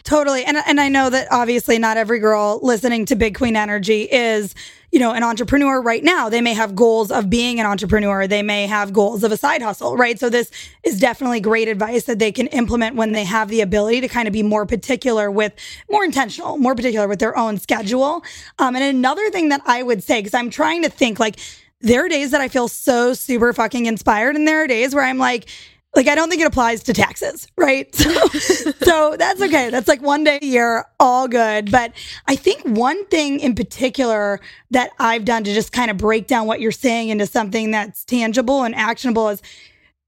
Totally. 0.03 0.43
And 0.43 0.57
and 0.57 0.81
I 0.81 0.89
know 0.89 1.10
that 1.10 1.27
obviously 1.31 1.79
not 1.79 1.95
every 1.95 2.19
girl 2.19 2.60
listening 2.62 3.05
to 3.05 3.15
Big 3.15 3.38
Queen 3.38 3.55
Energy 3.55 4.01
is, 4.12 4.53
you 4.91 4.99
know, 4.99 5.13
an 5.13 5.23
entrepreneur 5.23 5.81
right 5.81 6.03
now. 6.03 6.27
They 6.27 6.41
may 6.41 6.53
have 6.53 6.75
goals 6.75 7.12
of 7.12 7.29
being 7.29 7.62
an 7.62 7.65
entrepreneur. 7.65 8.27
They 8.27 8.41
may 8.41 8.67
have 8.67 8.91
goals 8.91 9.23
of 9.23 9.31
a 9.31 9.38
side 9.38 9.62
hustle, 9.62 9.95
right? 9.95 10.19
So 10.19 10.29
this 10.29 10.51
is 10.84 10.99
definitely 10.99 11.39
great 11.39 11.69
advice 11.69 12.03
that 12.05 12.19
they 12.19 12.34
can 12.34 12.47
implement 12.47 12.97
when 12.97 13.13
they 13.13 13.23
have 13.23 13.47
the 13.47 13.62
ability 13.62 14.01
to 14.01 14.10
kind 14.10 14.27
of 14.27 14.34
be 14.34 14.43
more 14.43 14.65
particular 14.65 15.31
with 15.31 15.53
more 15.89 16.03
intentional, 16.03 16.57
more 16.57 16.75
particular 16.75 17.07
with 17.07 17.19
their 17.19 17.38
own 17.38 17.57
schedule. 17.57 18.23
Um, 18.60 18.75
and 18.75 18.84
another 18.84 19.29
thing 19.29 19.47
that 19.47 19.62
I 19.65 19.81
would 19.81 20.03
say, 20.03 20.19
because 20.19 20.34
I'm 20.34 20.49
trying 20.49 20.84
to 20.84 20.89
think 20.89 21.19
like 21.19 21.39
there 21.79 22.05
are 22.05 22.10
days 22.10 22.31
that 22.31 22.41
I 22.41 22.49
feel 22.49 22.67
so 22.67 23.13
super 23.13 23.53
fucking 23.53 23.86
inspired, 23.86 24.36
and 24.36 24.45
there 24.45 24.63
are 24.63 24.67
days 24.67 24.93
where 24.93 25.05
I'm 25.05 25.17
like, 25.17 25.47
like 25.95 26.08
I 26.08 26.15
don't 26.15 26.30
think 26.30 26.41
it 26.41 26.47
applies 26.47 26.84
to 26.84 26.93
taxes, 26.93 27.47
right? 27.58 27.93
So, 28.41 28.71
so 28.84 29.15
that's 29.17 29.41
okay. 29.41 29.69
That's 29.69 29.88
like 29.88 30.01
one 30.01 30.23
day 30.23 30.39
a 30.41 30.45
year, 30.45 30.86
all 30.99 31.27
good. 31.27 31.71
But 31.71 31.93
I 32.27 32.36
think 32.36 32.62
one 32.63 33.06
thing 33.06 33.39
in 33.39 33.56
particular 33.56 34.39
that 34.71 34.91
I've 34.99 35.25
done 35.25 35.43
to 35.43 35.54
just 35.54 35.71
kind 35.71 35.91
of 35.91 35.97
break 35.97 36.27
down 36.27 36.47
what 36.47 36.60
you're 36.60 36.71
saying 36.71 37.10
into 37.10 37.25
something 37.25 37.71
that's 37.71 38.04
tangible 38.04 38.63
and 38.63 38.75
actionable 38.75 39.30
is 39.30 39.41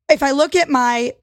if 0.10 0.24
I 0.24 0.32
look 0.32 0.56
at 0.56 0.70
my 0.70 1.14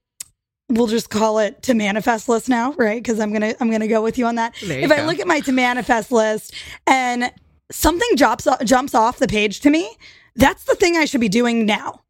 we'll 0.68 0.86
just 0.86 1.10
call 1.10 1.38
it 1.40 1.62
to 1.64 1.74
manifest 1.74 2.28
list 2.28 2.48
now, 2.48 2.72
right? 2.72 3.02
Because 3.02 3.20
I'm 3.20 3.32
gonna 3.32 3.54
I'm 3.60 3.70
gonna 3.70 3.88
go 3.88 4.02
with 4.02 4.18
you 4.18 4.26
on 4.26 4.36
that. 4.36 4.60
You 4.62 4.72
if 4.72 4.88
go. 4.88 4.94
I 4.94 5.04
look 5.04 5.18
at 5.18 5.26
my 5.26 5.40
to 5.40 5.52
manifest 5.52 6.12
list 6.12 6.54
and 6.86 7.32
something 7.70 8.08
jumps 8.16 8.46
jumps 8.64 8.94
off 8.94 9.18
the 9.18 9.28
page 9.28 9.60
to 9.60 9.70
me, 9.70 9.90
that's 10.36 10.64
the 10.64 10.74
thing 10.74 10.96
I 10.96 11.04
should 11.04 11.20
be 11.20 11.28
doing 11.28 11.66
now 11.66 12.02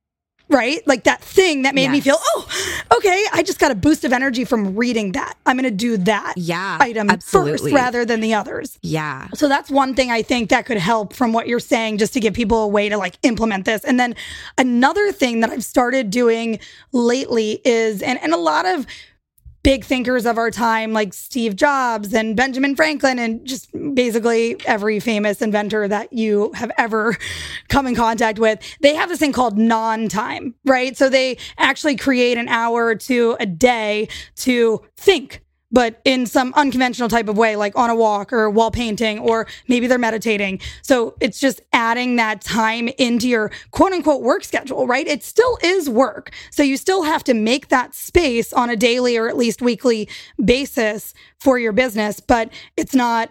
right? 0.51 0.87
Like 0.87 1.05
that 1.05 1.23
thing 1.23 1.63
that 1.63 1.75
made 1.75 1.85
yes. 1.85 1.93
me 1.93 2.01
feel, 2.01 2.17
oh, 2.19 2.49
okay, 2.97 3.25
I 3.33 3.43
just 3.43 3.59
got 3.59 3.71
a 3.71 3.75
boost 3.75 4.05
of 4.05 4.13
energy 4.13 4.45
from 4.45 4.77
reading 4.77 5.13
that. 5.13 5.37
I'm 5.47 5.57
going 5.57 5.65
to 5.65 5.71
do 5.71 5.97
that 5.99 6.35
yeah, 6.37 6.77
item 6.81 7.09
absolutely. 7.09 7.71
first 7.71 7.75
rather 7.75 8.05
than 8.05 8.21
the 8.21 8.35
others. 8.35 8.79
Yeah. 8.83 9.29
So 9.35 9.49
that's 9.49 9.71
one 9.71 9.95
thing 9.95 10.11
I 10.11 10.23
think 10.23 10.51
that 10.51 10.67
could 10.67 10.77
help 10.77 11.15
from 11.15 11.33
what 11.33 11.47
you're 11.47 11.61
saying, 11.61 11.99
just 11.99 12.13
to 12.15 12.21
give 12.21 12.35
people 12.35 12.65
a 12.65 12.69
way 12.69 12.89
to 12.89 12.97
like 12.97 13.17
implement 13.23 13.65
this. 13.65 13.85
And 13.85 13.99
then 13.99 14.17
another 14.59 15.13
thing 15.13 15.41
that 15.41 15.51
I've 15.51 15.65
started 15.65 16.11
doing 16.11 16.59
lately 16.93 17.61
is, 17.65 18.03
and, 18.03 18.21
and 18.21 18.33
a 18.33 18.39
lot 18.39 18.67
of 18.67 18.87
big 19.63 19.85
thinkers 19.85 20.27
of 20.27 20.39
our 20.39 20.51
time 20.51 20.93
like 20.93 21.13
Steve 21.13 21.57
Jobs 21.57 22.15
and 22.15 22.37
Benjamin 22.37 22.75
Franklin 22.75 23.19
and 23.19 23.45
just 23.47 23.69
basically 23.95 24.57
every 24.67 25.01
famous 25.01 25.43
inventor 25.43 25.87
that 25.89 26.13
you 26.13 26.53
have 26.55 26.71
ever 26.79 27.17
come 27.69 27.87
in 27.87 27.95
contact 27.95 28.39
with, 28.39 28.61
they 28.81 28.95
have 28.95 29.09
this 29.09 29.19
thing 29.19 29.33
called 29.33 29.59
non 29.59 30.09
time, 30.09 30.55
right? 30.65 30.97
So 30.97 31.09
they 31.09 31.39
actually 31.59 31.97
create 31.97 32.39
an 32.39 32.49
hour 32.49 32.95
to 32.95 33.37
a 33.39 33.47
day 33.47 34.09
to 34.37 34.81
think 34.97 35.43
but 35.71 36.01
in 36.05 36.27
some 36.27 36.53
unconventional 36.55 37.09
type 37.09 37.29
of 37.29 37.37
way, 37.37 37.57
like 37.57 37.77
on 37.77 37.91
a 37.91 37.95
walk 37.95 38.33
or 38.33 38.51
while 38.51 38.71
painting, 38.71 39.19
or 39.19 39.47
maybe 39.69 39.87
they're 39.87 39.99
meditating. 39.99 40.61
So 40.83 41.15
it's 41.21 41.39
just 41.39 41.61
adding 41.73 42.17
that 42.17 42.41
time 42.41 42.89
into 42.99 43.29
your 43.29 43.51
quote 43.71 43.93
unquote 43.93 44.23
work 44.23 44.45
schedule, 44.45 44.87
right? 44.87 45.07
It 45.07 45.23
still 45.23 45.59
is 45.63 45.89
work. 45.89 46.33
So 46.51 46.63
you 46.63 46.77
still 46.77 47.05
have 47.05 47.25
to 47.25 47.35
make 47.35 47.69
that 47.69 47.95
space 47.95 48.53
on 48.53 48.71
a 48.71 48.77
daily 48.77 49.17
or 49.17 49.29
at 49.29 49.37
least 49.37 49.63
weekly 49.63 50.09
basis 50.45 51.15
for 51.39 51.59
your 51.59 51.73
business, 51.73 52.21
but 52.21 52.53
it's 52.77 52.95
not, 52.95 53.31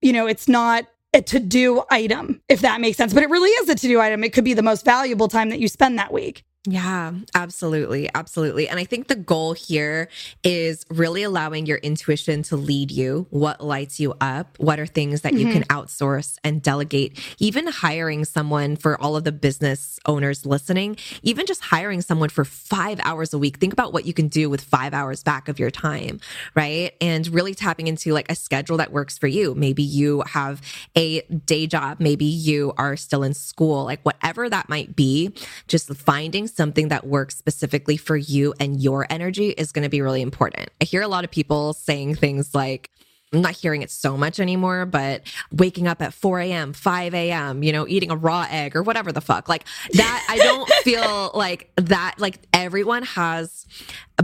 you 0.00 0.12
know, 0.12 0.26
it's 0.26 0.48
not 0.48 0.86
a 1.12 1.20
to 1.22 1.40
do 1.40 1.82
item, 1.90 2.40
if 2.48 2.60
that 2.60 2.80
makes 2.80 2.96
sense. 2.96 3.12
But 3.12 3.24
it 3.24 3.30
really 3.30 3.50
is 3.50 3.68
a 3.68 3.74
to 3.74 3.88
do 3.88 4.00
item. 4.00 4.22
It 4.22 4.32
could 4.32 4.44
be 4.44 4.54
the 4.54 4.62
most 4.62 4.84
valuable 4.84 5.28
time 5.28 5.50
that 5.50 5.58
you 5.58 5.68
spend 5.68 5.98
that 5.98 6.12
week. 6.12 6.44
Yeah, 6.66 7.12
absolutely. 7.34 8.10
Absolutely. 8.14 8.68
And 8.68 8.78
I 8.78 8.84
think 8.84 9.08
the 9.08 9.16
goal 9.16 9.54
here 9.54 10.10
is 10.44 10.84
really 10.90 11.22
allowing 11.22 11.64
your 11.64 11.78
intuition 11.78 12.42
to 12.44 12.56
lead 12.56 12.90
you. 12.90 13.26
What 13.30 13.64
lights 13.64 13.98
you 13.98 14.12
up? 14.20 14.58
What 14.58 14.78
are 14.78 14.84
things 14.84 15.22
that 15.22 15.32
mm-hmm. 15.32 15.46
you 15.46 15.52
can 15.54 15.62
mm-hmm. 15.62 15.78
outsource 15.78 16.36
and 16.44 16.60
delegate? 16.60 17.18
Even 17.38 17.66
hiring 17.66 18.26
someone 18.26 18.76
for 18.76 19.00
all 19.00 19.16
of 19.16 19.24
the 19.24 19.32
business 19.32 19.98
owners 20.04 20.44
listening, 20.44 20.98
even 21.22 21.46
just 21.46 21.62
hiring 21.62 22.02
someone 22.02 22.28
for 22.28 22.44
five 22.44 23.00
hours 23.04 23.32
a 23.32 23.38
week. 23.38 23.56
Think 23.56 23.72
about 23.72 23.94
what 23.94 24.04
you 24.04 24.12
can 24.12 24.28
do 24.28 24.50
with 24.50 24.60
five 24.60 24.92
hours 24.92 25.22
back 25.22 25.48
of 25.48 25.58
your 25.58 25.70
time, 25.70 26.20
right? 26.54 26.92
And 27.00 27.26
really 27.28 27.54
tapping 27.54 27.86
into 27.86 28.12
like 28.12 28.30
a 28.30 28.34
schedule 28.34 28.76
that 28.76 28.92
works 28.92 29.16
for 29.16 29.28
you. 29.28 29.54
Maybe 29.54 29.82
you 29.82 30.22
have 30.26 30.60
a 30.94 31.22
day 31.22 31.66
job, 31.66 32.00
maybe 32.00 32.26
you 32.26 32.74
are 32.76 32.98
still 32.98 33.22
in 33.22 33.32
school, 33.32 33.84
like 33.84 34.02
whatever 34.02 34.50
that 34.50 34.68
might 34.68 34.94
be, 34.94 35.32
just 35.66 35.88
finding 35.94 36.48
something 36.54 36.88
that 36.88 37.06
works 37.06 37.36
specifically 37.36 37.96
for 37.96 38.16
you 38.16 38.54
and 38.60 38.80
your 38.80 39.06
energy 39.10 39.50
is 39.50 39.72
going 39.72 39.82
to 39.82 39.88
be 39.88 40.00
really 40.00 40.22
important. 40.22 40.70
I 40.80 40.84
hear 40.84 41.02
a 41.02 41.08
lot 41.08 41.24
of 41.24 41.30
people 41.30 41.72
saying 41.72 42.16
things 42.16 42.54
like, 42.54 42.90
I'm 43.32 43.42
not 43.42 43.52
hearing 43.52 43.82
it 43.82 43.90
so 43.90 44.16
much 44.16 44.40
anymore, 44.40 44.86
but 44.86 45.22
waking 45.52 45.86
up 45.86 46.02
at 46.02 46.12
4 46.12 46.40
a.m., 46.40 46.72
5 46.72 47.14
a.m., 47.14 47.62
you 47.62 47.72
know, 47.72 47.86
eating 47.86 48.10
a 48.10 48.16
raw 48.16 48.46
egg 48.50 48.74
or 48.74 48.82
whatever 48.82 49.12
the 49.12 49.20
fuck. 49.20 49.48
Like 49.48 49.64
that, 49.92 50.26
I 50.28 50.36
don't 50.38 50.68
feel 50.82 51.30
like 51.32 51.70
that, 51.76 52.16
like 52.18 52.40
everyone 52.52 53.04
has 53.04 53.66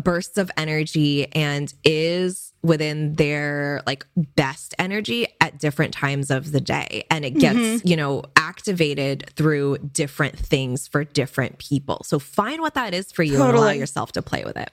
bursts 0.02 0.38
of 0.38 0.50
energy 0.56 1.32
and 1.34 1.72
is 1.84 2.52
within 2.62 3.14
their 3.14 3.80
like 3.86 4.04
best 4.16 4.74
energy 4.76 5.28
at 5.40 5.58
different 5.58 5.94
times 5.94 6.30
of 6.32 6.50
the 6.50 6.60
day. 6.60 7.04
And 7.08 7.24
it 7.24 7.30
gets, 7.30 7.58
mm-hmm. 7.58 7.86
you 7.86 7.96
know, 7.96 8.24
activated 8.34 9.30
through 9.36 9.78
different 9.78 10.36
things 10.36 10.88
for 10.88 11.04
different 11.04 11.58
people. 11.58 12.02
So 12.04 12.18
find 12.18 12.60
what 12.60 12.74
that 12.74 12.92
is 12.92 13.12
for 13.12 13.22
you 13.22 13.36
totally. 13.36 13.50
and 13.50 13.58
allow 13.58 13.70
yourself 13.70 14.10
to 14.12 14.22
play 14.22 14.44
with 14.44 14.56
it. 14.56 14.70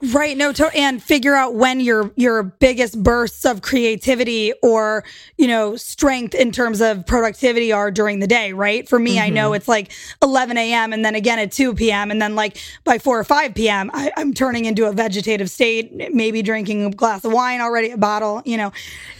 Right. 0.00 0.36
No, 0.36 0.52
to, 0.52 0.70
and 0.76 1.02
figure 1.02 1.34
out 1.34 1.56
when 1.56 1.80
your 1.80 2.12
your 2.14 2.44
biggest 2.44 3.02
bursts 3.02 3.44
of 3.44 3.62
creativity 3.62 4.52
or 4.62 5.02
you 5.36 5.48
know 5.48 5.74
strength 5.74 6.36
in 6.36 6.52
terms 6.52 6.80
of 6.80 7.04
productivity 7.04 7.72
are 7.72 7.90
during 7.90 8.20
the 8.20 8.28
day. 8.28 8.52
Right. 8.52 8.88
For 8.88 9.00
me, 9.00 9.16
mm-hmm. 9.16 9.24
I 9.24 9.28
know 9.30 9.48
mm-hmm. 9.48 9.56
it's 9.56 9.66
like 9.66 9.90
11 10.22 10.56
a.m. 10.56 10.92
and 10.92 11.04
then 11.04 11.16
again 11.16 11.40
at 11.40 11.50
2 11.50 11.74
p.m. 11.74 12.12
and 12.12 12.22
then 12.22 12.36
like 12.36 12.58
by 12.84 12.98
4 12.98 13.18
or 13.18 13.24
5 13.24 13.54
p.m. 13.56 13.90
I, 13.92 14.12
I'm 14.16 14.32
turning 14.34 14.66
into 14.66 14.86
a 14.86 14.92
vegetative 14.92 15.50
state, 15.50 15.92
maybe 16.14 16.42
drinking 16.42 16.84
a 16.84 16.90
glass 16.90 17.24
of 17.24 17.32
wine 17.32 17.60
already, 17.60 17.90
a 17.90 17.96
bottle. 17.96 18.40
You 18.44 18.56
know, 18.56 18.72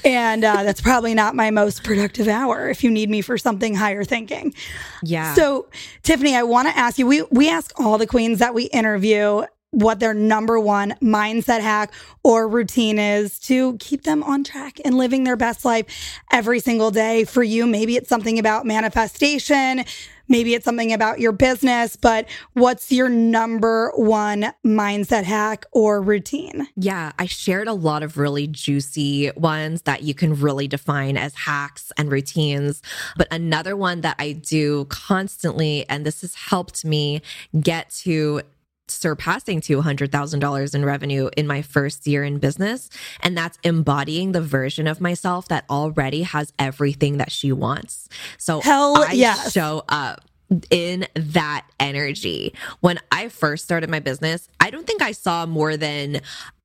and 0.05 0.45
uh, 0.45 0.63
that's 0.63 0.81
probably 0.81 1.13
not 1.13 1.35
my 1.35 1.51
most 1.51 1.83
productive 1.83 2.29
hour. 2.29 2.69
If 2.69 2.85
you 2.85 2.93
need 2.93 3.11
me 3.11 3.21
for 3.21 3.37
something 3.37 3.75
higher 3.75 4.05
thinking. 4.05 4.55
Yeah. 5.03 5.35
So 5.35 5.67
Tiffany, 6.05 6.37
I 6.37 6.45
want 6.45 6.69
to 6.69 6.79
ask 6.79 7.01
you. 7.01 7.07
We 7.09 7.23
we 7.33 7.51
ask 7.51 7.73
all 7.81 7.99
the 7.99 8.07
queens 8.07 8.39
that 8.39 8.55
we 8.55 8.65
interview 8.67 9.43
what 9.71 10.01
their 10.01 10.15
number 10.15 10.59
one 10.59 10.95
mindset 11.03 11.61
hack 11.61 11.93
or 12.23 12.49
routine 12.49 12.99
is 12.99 13.39
to 13.39 13.77
keep 13.79 14.03
them 14.03 14.23
on 14.23 14.43
track 14.43 14.81
and 14.85 14.97
living 14.97 15.25
their 15.25 15.37
best 15.37 15.65
life 15.65 15.87
every 16.33 16.61
single 16.61 16.91
day. 16.91 17.25
For 17.25 17.43
you, 17.43 17.67
maybe 17.67 17.97
it's 17.97 18.09
something 18.09 18.39
about 18.39 18.65
manifestation. 18.65 19.85
Maybe 20.31 20.55
it's 20.55 20.65
something 20.65 20.93
about 20.93 21.21
your 21.21 21.33
business, 21.33 21.97
but 21.97 22.29
what's 22.53 22.93
your 22.93 23.09
number 23.09 23.91
one 23.97 24.53
mindset 24.65 25.25
hack 25.25 25.65
or 25.73 26.03
routine? 26.03 26.69
Yeah, 26.77 27.13
I 27.19 27.25
shared 27.25 27.67
a 27.67 27.73
lot 27.73 28.03
of 28.03 28.19
really 28.19 28.47
juicy 28.47 29.31
ones 29.37 29.83
that 29.83 30.03
you 30.03 30.13
can 30.13 30.39
really 30.39 30.69
define 30.69 31.17
as 31.17 31.35
hacks 31.35 31.93
and 31.97 32.13
routines. 32.13 32.83
But 33.17 33.29
another 33.31 33.75
one 33.75 34.03
that 34.03 34.17
I 34.19 34.33
do 34.33 34.85
constantly, 34.87 35.89
and 35.89 36.05
this 36.05 36.21
has 36.21 36.35
helped 36.35 36.85
me 36.85 37.23
get 37.59 37.89
to 38.03 38.43
surpassing 38.91 39.61
$200,000 39.61 40.75
in 40.75 40.85
revenue 40.85 41.31
in 41.37 41.47
my 41.47 41.63
first 41.63 42.07
year 42.07 42.25
in 42.25 42.39
business. 42.39 42.91
And 43.21 43.37
that's 43.37 43.59
embodying 43.63 44.33
the 44.33 44.41
version 44.41 44.87
of 44.87 45.01
myself 45.01 45.49
that 45.49 45.65
already 45.71 46.23
has 46.23 46.53
everything 46.59 47.19
that 47.19 47.33
she 47.33 47.53
wants. 47.53 48.09
So 48.39 48.61
Hell 48.61 48.97
I 48.97 49.13
yes. 49.13 49.53
show 49.53 49.85
up 49.89 50.25
in 50.71 51.07
that 51.15 51.67
energy. 51.79 52.55
When 52.81 52.99
I 53.13 53.29
first 53.29 53.65
started 53.65 53.91
my 53.91 54.01
business, 54.01 54.49
I 54.61 54.71
don't 54.71 54.87
think 54.87 55.03
I 55.03 55.13
saw 55.13 55.47
more 55.47 55.77
than 55.77 56.21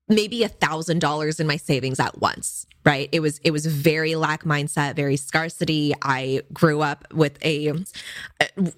maybe 0.08 0.44
a 0.44 0.50
thousand 0.50 1.00
dollars 1.00 1.40
in 1.40 1.48
my 1.48 1.58
savings 1.58 2.00
at 2.00 2.20
once 2.20 2.66
right? 2.86 3.10
It 3.12 3.22
was 3.22 3.40
it 3.40 3.52
was 3.52 3.66
very 3.66 4.16
lack 4.16 4.44
mindset 4.44 4.96
very 4.96 5.18
scarcity. 5.18 5.94
I 6.02 6.42
grew 6.52 6.82
up 6.82 7.06
with 7.14 7.44
a 7.44 7.74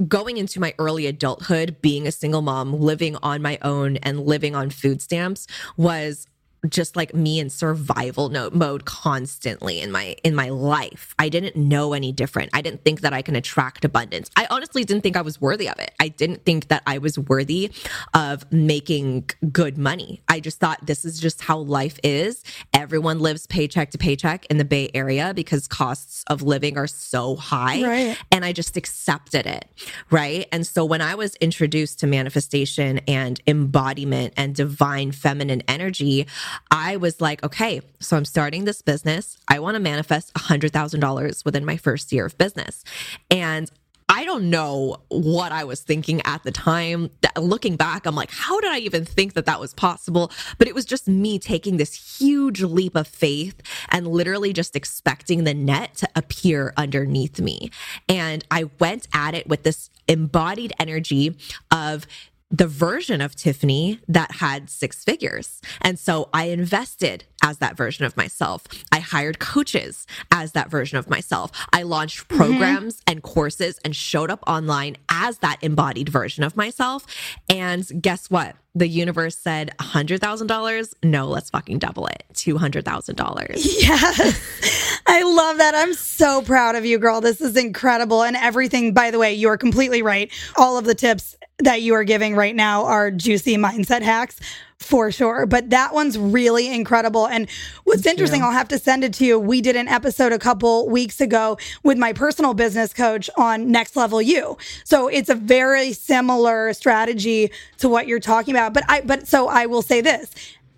going 0.07 0.37
into 0.37 0.59
my 0.59 0.73
early 0.79 1.07
adulthood 1.07 1.81
being 1.81 2.07
a 2.07 2.11
single 2.11 2.41
mom 2.41 2.73
living 2.73 3.17
on 3.23 3.41
my 3.41 3.57
own 3.61 3.97
and 3.97 4.25
living 4.25 4.55
on 4.55 4.69
food 4.69 5.01
stamps 5.01 5.47
was 5.77 6.27
just 6.69 6.95
like 6.95 7.13
me 7.13 7.39
in 7.39 7.49
survival 7.49 8.29
mode 8.53 8.85
constantly 8.85 9.81
in 9.81 9.91
my 9.91 10.15
in 10.23 10.35
my 10.35 10.49
life. 10.49 11.13
I 11.19 11.29
didn't 11.29 11.55
know 11.55 11.93
any 11.93 12.11
different. 12.11 12.49
I 12.53 12.61
didn't 12.61 12.83
think 12.83 13.01
that 13.01 13.13
I 13.13 13.21
can 13.21 13.35
attract 13.35 13.85
abundance. 13.85 14.29
I 14.35 14.47
honestly 14.49 14.83
didn't 14.83 15.03
think 15.03 15.17
I 15.17 15.21
was 15.21 15.39
worthy 15.39 15.69
of 15.69 15.79
it. 15.79 15.93
I 15.99 16.07
didn't 16.07 16.45
think 16.45 16.67
that 16.67 16.83
I 16.85 16.97
was 16.97 17.17
worthy 17.17 17.71
of 18.13 18.51
making 18.51 19.29
good 19.51 19.77
money. 19.77 20.21
I 20.27 20.39
just 20.39 20.59
thought 20.59 20.85
this 20.85 21.05
is 21.05 21.19
just 21.19 21.41
how 21.41 21.57
life 21.57 21.99
is. 22.03 22.43
Everyone 22.73 23.19
lives 23.19 23.47
paycheck 23.47 23.91
to 23.91 23.97
paycheck 23.97 24.45
in 24.47 24.57
the 24.57 24.65
Bay 24.65 24.89
Area 24.93 25.33
because 25.33 25.67
costs 25.67 26.23
of 26.27 26.41
living 26.41 26.77
are 26.77 26.87
so 26.87 27.35
high. 27.35 27.83
Right. 27.83 28.17
And 28.31 28.45
I 28.45 28.51
just 28.51 28.77
accepted 28.77 29.45
it. 29.45 29.65
Right. 30.09 30.47
And 30.51 30.65
so 30.65 30.85
when 30.85 31.01
I 31.01 31.15
was 31.15 31.35
introduced 31.35 31.99
to 31.99 32.07
manifestation 32.07 32.99
and 33.07 33.41
embodiment 33.47 34.33
and 34.37 34.55
divine 34.55 35.11
feminine 35.11 35.61
energy, 35.67 36.27
I 36.71 36.97
was 36.97 37.21
like, 37.21 37.43
okay, 37.43 37.81
so 37.99 38.17
I'm 38.17 38.25
starting 38.25 38.65
this 38.65 38.81
business. 38.81 39.37
I 39.47 39.59
want 39.59 39.75
to 39.75 39.79
manifest 39.79 40.33
$100,000 40.33 41.45
within 41.45 41.65
my 41.65 41.77
first 41.77 42.11
year 42.11 42.25
of 42.25 42.37
business. 42.37 42.83
And 43.31 43.71
I 44.07 44.23
don't 44.23 44.51
know 44.51 44.97
what 45.09 45.51
I 45.51 45.63
was 45.63 45.81
thinking 45.81 46.21
at 46.25 46.43
the 46.43 46.51
time. 46.51 47.09
Looking 47.37 47.75
back, 47.75 48.05
I'm 48.05 48.15
like, 48.15 48.29
how 48.31 48.59
did 48.59 48.71
I 48.71 48.77
even 48.79 49.03
think 49.03 49.33
that 49.33 49.47
that 49.47 49.59
was 49.59 49.73
possible? 49.73 50.31
But 50.59 50.67
it 50.67 50.75
was 50.75 50.85
just 50.85 51.07
me 51.07 51.39
taking 51.39 51.77
this 51.77 52.19
huge 52.19 52.61
leap 52.61 52.95
of 52.95 53.07
faith 53.07 53.59
and 53.89 54.07
literally 54.07 54.53
just 54.53 54.75
expecting 54.75 55.43
the 55.43 55.55
net 55.55 55.95
to 55.95 56.09
appear 56.15 56.71
underneath 56.77 57.39
me. 57.39 57.71
And 58.07 58.45
I 58.51 58.65
went 58.79 59.07
at 59.11 59.33
it 59.33 59.47
with 59.47 59.63
this 59.63 59.89
embodied 60.07 60.71
energy 60.79 61.35
of 61.71 62.05
the 62.51 62.67
version 62.67 63.21
of 63.21 63.35
Tiffany 63.35 63.99
that 64.07 64.33
had 64.33 64.69
six 64.69 65.03
figures. 65.03 65.61
And 65.81 65.97
so 65.97 66.29
I 66.33 66.45
invested 66.45 67.23
as 67.43 67.57
that 67.57 67.75
version 67.75 68.05
of 68.05 68.15
myself. 68.15 68.63
I 68.91 68.99
hired 68.99 69.39
coaches 69.39 70.05
as 70.31 70.51
that 70.53 70.69
version 70.69 70.97
of 70.97 71.09
myself. 71.09 71.51
I 71.73 71.83
launched 71.83 72.27
mm-hmm. 72.27 72.37
programs 72.37 72.97
mm-hmm. 72.97 73.11
and 73.11 73.23
courses 73.23 73.79
and 73.83 73.95
showed 73.95 74.29
up 74.29 74.43
online 74.47 74.97
as 75.09 75.39
that 75.39 75.57
embodied 75.61 76.09
version 76.09 76.43
of 76.43 76.55
myself. 76.55 77.05
And 77.49 78.01
guess 78.01 78.29
what? 78.29 78.55
The 78.73 78.87
universe 78.87 79.37
said 79.37 79.71
$100,000. 79.79 80.93
No, 81.03 81.27
let's 81.27 81.49
fucking 81.49 81.79
double 81.79 82.07
it. 82.07 82.23
$200,000. 82.33 83.55
Yes. 83.55 85.01
I 85.07 85.23
love 85.23 85.57
that. 85.57 85.75
I'm 85.75 85.93
so 85.93 86.41
proud 86.41 86.75
of 86.75 86.85
you, 86.85 86.97
girl. 86.99 87.21
This 87.21 87.41
is 87.41 87.55
incredible. 87.55 88.23
And 88.23 88.35
everything, 88.35 88.93
by 88.93 89.11
the 89.11 89.19
way, 89.19 89.33
you're 89.33 89.57
completely 89.57 90.01
right. 90.01 90.31
All 90.57 90.77
of 90.77 90.85
the 90.85 90.95
tips 90.95 91.35
that 91.59 91.81
you 91.81 91.93
are 91.93 92.03
giving 92.03 92.35
right 92.35 92.55
now 92.55 92.85
are 92.85 93.11
juicy 93.11 93.57
mindset 93.57 94.01
hacks 94.01 94.39
for 94.77 95.11
sure. 95.11 95.45
But 95.45 95.69
that 95.69 95.93
one's 95.93 96.17
really 96.17 96.71
incredible. 96.73 97.27
And 97.27 97.49
what's 97.85 98.01
Thank 98.01 98.15
interesting, 98.15 98.41
you. 98.41 98.47
I'll 98.47 98.51
have 98.51 98.67
to 98.69 98.77
send 98.77 99.03
it 99.03 99.13
to 99.15 99.25
you. 99.25 99.39
We 99.39 99.61
did 99.61 99.75
an 99.75 99.87
episode 99.87 100.33
a 100.33 100.39
couple 100.39 100.89
weeks 100.89 101.21
ago 101.21 101.57
with 101.83 101.97
my 101.97 102.11
personal 102.13 102.53
business 102.53 102.93
coach 102.93 103.29
on 103.37 103.71
Next 103.71 103.95
Level 103.95 104.21
You. 104.21 104.57
So 104.83 105.07
it's 105.07 105.29
a 105.29 105.35
very 105.35 105.93
similar 105.93 106.73
strategy 106.73 107.51
to 107.77 107.87
what 107.87 108.07
you're 108.07 108.19
talking 108.19 108.53
about. 108.53 108.73
But 108.73 108.83
I, 108.89 109.01
but 109.01 109.27
so 109.27 109.47
I 109.47 109.65
will 109.65 109.81
say 109.81 110.01
this. 110.01 110.31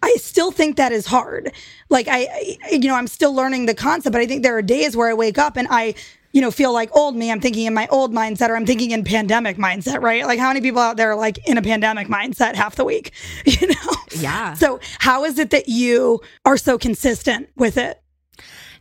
I 0.03 0.13
still 0.17 0.51
think 0.51 0.77
that 0.77 0.91
is 0.91 1.07
hard. 1.07 1.51
Like 1.89 2.07
I, 2.07 2.57
I, 2.63 2.69
you 2.71 2.87
know, 2.87 2.95
I'm 2.95 3.07
still 3.07 3.33
learning 3.33 3.65
the 3.65 3.73
concept, 3.73 4.13
but 4.13 4.21
I 4.21 4.27
think 4.27 4.43
there 4.43 4.55
are 4.55 4.61
days 4.61 4.95
where 4.95 5.09
I 5.09 5.13
wake 5.15 5.39
up 5.39 5.57
and 5.57 5.67
I 5.71 5.95
you 6.37 6.41
know, 6.41 6.51
feel 6.51 6.71
like 6.71 6.95
old 6.95 7.15
me. 7.15 7.31
I'm 7.31 7.39
thinking 7.39 7.65
in 7.65 7.73
my 7.73 7.87
old 7.87 8.13
mindset 8.13 8.49
or 8.49 8.55
I'm 8.55 8.67
thinking 8.67 8.91
in 8.91 9.03
pandemic 9.03 9.57
mindset, 9.57 10.03
right? 10.03 10.23
Like 10.23 10.37
how 10.37 10.49
many 10.49 10.61
people 10.61 10.79
out 10.79 10.95
there 10.95 11.09
are 11.09 11.15
like 11.15 11.39
in 11.47 11.57
a 11.57 11.63
pandemic 11.63 12.09
mindset 12.09 12.53
half 12.53 12.75
the 12.75 12.85
week, 12.85 13.11
you 13.45 13.65
know? 13.65 13.95
Yeah. 14.15 14.53
So 14.53 14.79
how 14.99 15.25
is 15.25 15.39
it 15.39 15.49
that 15.49 15.67
you 15.67 16.21
are 16.45 16.55
so 16.55 16.77
consistent 16.77 17.49
with 17.55 17.75
it? 17.75 17.99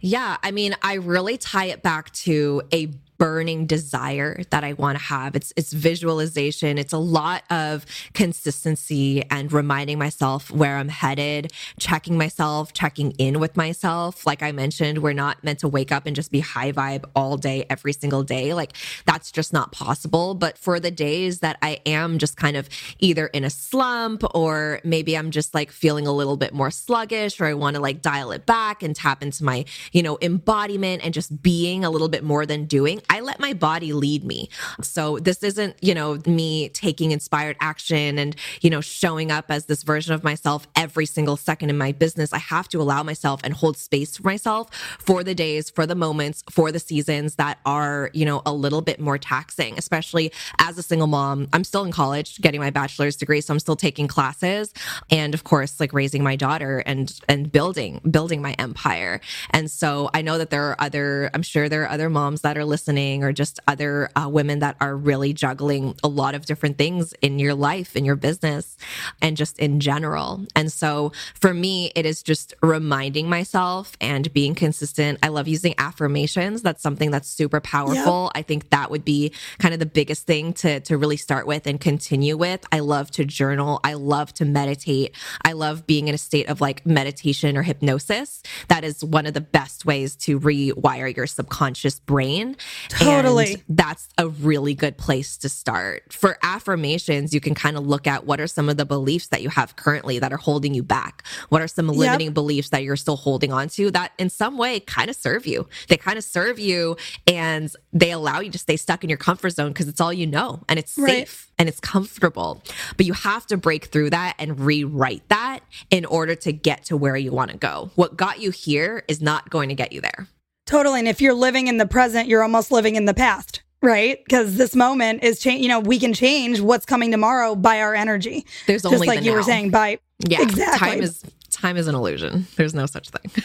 Yeah, 0.02 0.36
I 0.42 0.50
mean, 0.50 0.76
I 0.82 0.96
really 0.96 1.38
tie 1.38 1.64
it 1.64 1.82
back 1.82 2.12
to 2.12 2.60
a 2.74 2.90
burning 3.18 3.66
desire 3.66 4.42
that 4.50 4.64
I 4.64 4.72
want 4.74 4.98
to 4.98 5.04
have. 5.04 5.36
It's 5.36 5.52
it's 5.56 5.72
visualization. 5.72 6.78
It's 6.78 6.92
a 6.92 6.98
lot 6.98 7.42
of 7.50 7.86
consistency 8.14 9.24
and 9.30 9.52
reminding 9.52 9.98
myself 9.98 10.50
where 10.50 10.76
I'm 10.76 10.88
headed, 10.88 11.52
checking 11.78 12.18
myself, 12.18 12.72
checking 12.72 13.12
in 13.12 13.40
with 13.40 13.56
myself. 13.56 14.26
Like 14.26 14.42
I 14.42 14.52
mentioned, 14.52 14.98
we're 14.98 15.12
not 15.12 15.42
meant 15.44 15.60
to 15.60 15.68
wake 15.68 15.92
up 15.92 16.06
and 16.06 16.14
just 16.14 16.30
be 16.30 16.40
high 16.40 16.72
vibe 16.72 17.04
all 17.14 17.36
day 17.36 17.66
every 17.70 17.92
single 17.92 18.22
day. 18.22 18.54
Like 18.54 18.72
that's 19.04 19.30
just 19.30 19.52
not 19.52 19.72
possible, 19.72 20.34
but 20.34 20.58
for 20.58 20.80
the 20.80 20.90
days 20.90 21.40
that 21.40 21.58
I 21.62 21.80
am 21.86 22.18
just 22.18 22.36
kind 22.36 22.56
of 22.56 22.68
either 22.98 23.26
in 23.28 23.44
a 23.44 23.50
slump 23.50 24.22
or 24.34 24.80
maybe 24.84 25.16
I'm 25.16 25.30
just 25.30 25.54
like 25.54 25.70
feeling 25.70 26.06
a 26.06 26.12
little 26.12 26.36
bit 26.36 26.52
more 26.52 26.70
sluggish 26.70 27.40
or 27.40 27.46
I 27.46 27.54
want 27.54 27.76
to 27.76 27.82
like 27.82 28.02
dial 28.02 28.32
it 28.32 28.46
back 28.46 28.82
and 28.82 28.94
tap 28.94 29.22
into 29.22 29.44
my, 29.44 29.64
you 29.92 30.02
know, 30.02 30.18
embodiment 30.20 31.04
and 31.04 31.12
just 31.14 31.42
being 31.42 31.84
a 31.84 31.90
little 31.90 32.08
bit 32.08 32.24
more 32.24 32.46
than 32.46 32.66
doing. 32.66 33.00
I 33.10 33.20
let 33.20 33.40
my 33.40 33.52
body 33.52 33.92
lead 33.92 34.24
me. 34.24 34.48
So 34.82 35.18
this 35.18 35.42
isn't, 35.42 35.76
you 35.82 35.94
know, 35.94 36.18
me 36.26 36.68
taking 36.70 37.12
inspired 37.12 37.56
action 37.60 38.18
and, 38.18 38.36
you 38.60 38.70
know, 38.70 38.80
showing 38.80 39.30
up 39.30 39.46
as 39.48 39.66
this 39.66 39.82
version 39.82 40.14
of 40.14 40.24
myself 40.24 40.66
every 40.76 41.06
single 41.06 41.36
second 41.36 41.70
in 41.70 41.78
my 41.78 41.92
business. 41.92 42.32
I 42.32 42.38
have 42.38 42.68
to 42.70 42.80
allow 42.80 43.02
myself 43.02 43.40
and 43.44 43.54
hold 43.54 43.76
space 43.76 44.16
for 44.16 44.24
myself 44.24 44.68
for 44.98 45.22
the 45.22 45.34
days, 45.34 45.70
for 45.70 45.86
the 45.86 45.94
moments, 45.94 46.42
for 46.50 46.72
the 46.72 46.78
seasons 46.78 47.36
that 47.36 47.58
are, 47.64 48.10
you 48.12 48.24
know, 48.24 48.42
a 48.44 48.52
little 48.52 48.82
bit 48.82 49.00
more 49.00 49.18
taxing, 49.18 49.78
especially 49.78 50.32
as 50.58 50.78
a 50.78 50.82
single 50.82 51.06
mom. 51.06 51.48
I'm 51.52 51.64
still 51.64 51.84
in 51.84 51.92
college 51.92 52.40
getting 52.40 52.60
my 52.60 52.70
bachelor's 52.70 53.16
degree, 53.16 53.40
so 53.40 53.54
I'm 53.54 53.60
still 53.60 53.76
taking 53.76 54.08
classes 54.08 54.72
and 55.10 55.34
of 55.34 55.44
course 55.44 55.78
like 55.80 55.92
raising 55.92 56.22
my 56.22 56.36
daughter 56.36 56.78
and 56.86 57.18
and 57.28 57.50
building 57.50 58.00
building 58.10 58.42
my 58.42 58.54
empire. 58.58 59.20
And 59.50 59.70
so 59.70 60.10
I 60.14 60.22
know 60.22 60.38
that 60.38 60.50
there 60.50 60.64
are 60.70 60.76
other 60.80 61.30
I'm 61.34 61.42
sure 61.42 61.68
there 61.68 61.82
are 61.84 61.90
other 61.90 62.10
moms 62.10 62.40
that 62.42 62.56
are 62.58 62.64
listening 62.64 62.95
listening 62.96 63.22
or 63.24 63.32
just 63.32 63.60
other 63.68 64.08
uh, 64.16 64.28
women 64.28 64.60
that 64.60 64.76
are 64.80 64.96
really 64.96 65.32
juggling 65.32 65.94
a 66.02 66.08
lot 66.08 66.34
of 66.34 66.46
different 66.46 66.78
things 66.78 67.12
in 67.20 67.38
your 67.38 67.54
life, 67.54 67.94
in 67.94 68.04
your 68.04 68.16
business, 68.16 68.76
and 69.20 69.36
just 69.36 69.58
in 69.58 69.80
general. 69.80 70.46
And 70.54 70.72
so 70.72 71.12
for 71.38 71.52
me, 71.52 71.92
it 71.94 72.06
is 72.06 72.22
just 72.22 72.54
reminding 72.62 73.28
myself 73.28 73.96
and 74.00 74.32
being 74.32 74.54
consistent. 74.54 75.18
I 75.22 75.28
love 75.28 75.46
using 75.46 75.74
affirmations. 75.78 76.62
That's 76.62 76.82
something 76.82 77.10
that's 77.10 77.28
super 77.28 77.60
powerful. 77.60 78.30
Yep. 78.34 78.40
I 78.40 78.42
think 78.42 78.70
that 78.70 78.90
would 78.90 79.04
be 79.04 79.32
kind 79.58 79.74
of 79.74 79.80
the 79.80 79.86
biggest 79.86 80.26
thing 80.26 80.54
to, 80.54 80.80
to 80.80 80.96
really 80.96 81.18
start 81.18 81.46
with 81.46 81.66
and 81.66 81.80
continue 81.80 82.36
with. 82.36 82.64
I 82.72 82.80
love 82.80 83.10
to 83.12 83.24
journal. 83.24 83.80
I 83.84 83.94
love 83.94 84.32
to 84.34 84.44
meditate. 84.44 85.14
I 85.44 85.52
love 85.52 85.86
being 85.86 86.08
in 86.08 86.14
a 86.14 86.18
state 86.18 86.48
of 86.48 86.60
like 86.60 86.86
meditation 86.86 87.56
or 87.56 87.62
hypnosis. 87.62 88.42
That 88.68 88.84
is 88.84 89.04
one 89.04 89.26
of 89.26 89.34
the 89.34 89.40
best 89.40 89.84
ways 89.84 90.16
to 90.16 90.40
rewire 90.40 91.14
your 91.14 91.26
subconscious 91.26 92.00
brain. 92.00 92.56
Totally. 92.88 93.54
And 93.54 93.62
that's 93.68 94.08
a 94.18 94.28
really 94.28 94.74
good 94.74 94.96
place 94.96 95.36
to 95.38 95.48
start. 95.48 96.12
For 96.12 96.38
affirmations, 96.42 97.34
you 97.34 97.40
can 97.40 97.54
kind 97.54 97.76
of 97.76 97.86
look 97.86 98.06
at 98.06 98.26
what 98.26 98.40
are 98.40 98.46
some 98.46 98.68
of 98.68 98.76
the 98.76 98.84
beliefs 98.84 99.28
that 99.28 99.42
you 99.42 99.48
have 99.50 99.76
currently 99.76 100.18
that 100.18 100.32
are 100.32 100.38
holding 100.38 100.74
you 100.74 100.82
back? 100.82 101.24
What 101.48 101.62
are 101.62 101.68
some 101.68 101.88
limiting 101.88 102.28
yep. 102.28 102.34
beliefs 102.34 102.70
that 102.70 102.82
you're 102.82 102.96
still 102.96 103.16
holding 103.16 103.52
on 103.52 103.68
to 103.70 103.90
that 103.92 104.12
in 104.18 104.30
some 104.30 104.56
way 104.58 104.80
kind 104.80 105.10
of 105.10 105.16
serve 105.16 105.46
you? 105.46 105.68
They 105.88 105.96
kind 105.96 106.18
of 106.18 106.24
serve 106.24 106.58
you 106.58 106.96
and 107.26 107.72
they 107.92 108.10
allow 108.10 108.40
you 108.40 108.50
to 108.50 108.58
stay 108.58 108.76
stuck 108.76 109.02
in 109.04 109.10
your 109.10 109.18
comfort 109.18 109.50
zone 109.50 109.68
because 109.68 109.88
it's 109.88 110.00
all 110.00 110.12
you 110.12 110.26
know 110.26 110.62
and 110.68 110.78
it's 110.78 110.96
right. 110.98 111.10
safe 111.10 111.50
and 111.58 111.68
it's 111.68 111.80
comfortable. 111.80 112.62
But 112.96 113.06
you 113.06 113.12
have 113.12 113.46
to 113.46 113.56
break 113.56 113.86
through 113.86 114.10
that 114.10 114.34
and 114.38 114.60
rewrite 114.60 115.28
that 115.28 115.60
in 115.90 116.04
order 116.04 116.34
to 116.36 116.52
get 116.52 116.84
to 116.86 116.96
where 116.96 117.16
you 117.16 117.32
want 117.32 117.50
to 117.50 117.56
go. 117.56 117.90
What 117.94 118.16
got 118.16 118.40
you 118.40 118.50
here 118.50 119.04
is 119.08 119.20
not 119.20 119.50
going 119.50 119.68
to 119.68 119.74
get 119.74 119.92
you 119.92 120.00
there. 120.00 120.28
Totally. 120.66 120.98
And 120.98 121.08
if 121.08 121.20
you're 121.20 121.34
living 121.34 121.68
in 121.68 121.78
the 121.78 121.86
present, 121.86 122.28
you're 122.28 122.42
almost 122.42 122.70
living 122.70 122.96
in 122.96 123.04
the 123.04 123.14
past, 123.14 123.62
right? 123.82 124.18
Because 124.24 124.56
this 124.56 124.74
moment 124.74 125.22
is 125.22 125.38
change. 125.38 125.62
You 125.62 125.68
know, 125.68 125.80
we 125.80 125.98
can 125.98 126.12
change 126.12 126.60
what's 126.60 126.84
coming 126.84 127.10
tomorrow 127.10 127.54
by 127.54 127.80
our 127.80 127.94
energy. 127.94 128.44
There's 128.66 128.84
only 128.84 128.98
just 128.98 129.06
like 129.06 129.24
you 129.24 129.30
now. 129.30 129.36
were 129.36 129.42
saying 129.42 129.70
by 129.70 130.00
yeah. 130.26 130.42
Exactly. 130.42 130.88
Time 130.88 131.02
is 131.02 131.22
time 131.50 131.76
is 131.76 131.86
an 131.86 131.94
illusion. 131.94 132.46
There's 132.56 132.74
no 132.74 132.86
such 132.86 133.10
thing. 133.10 133.44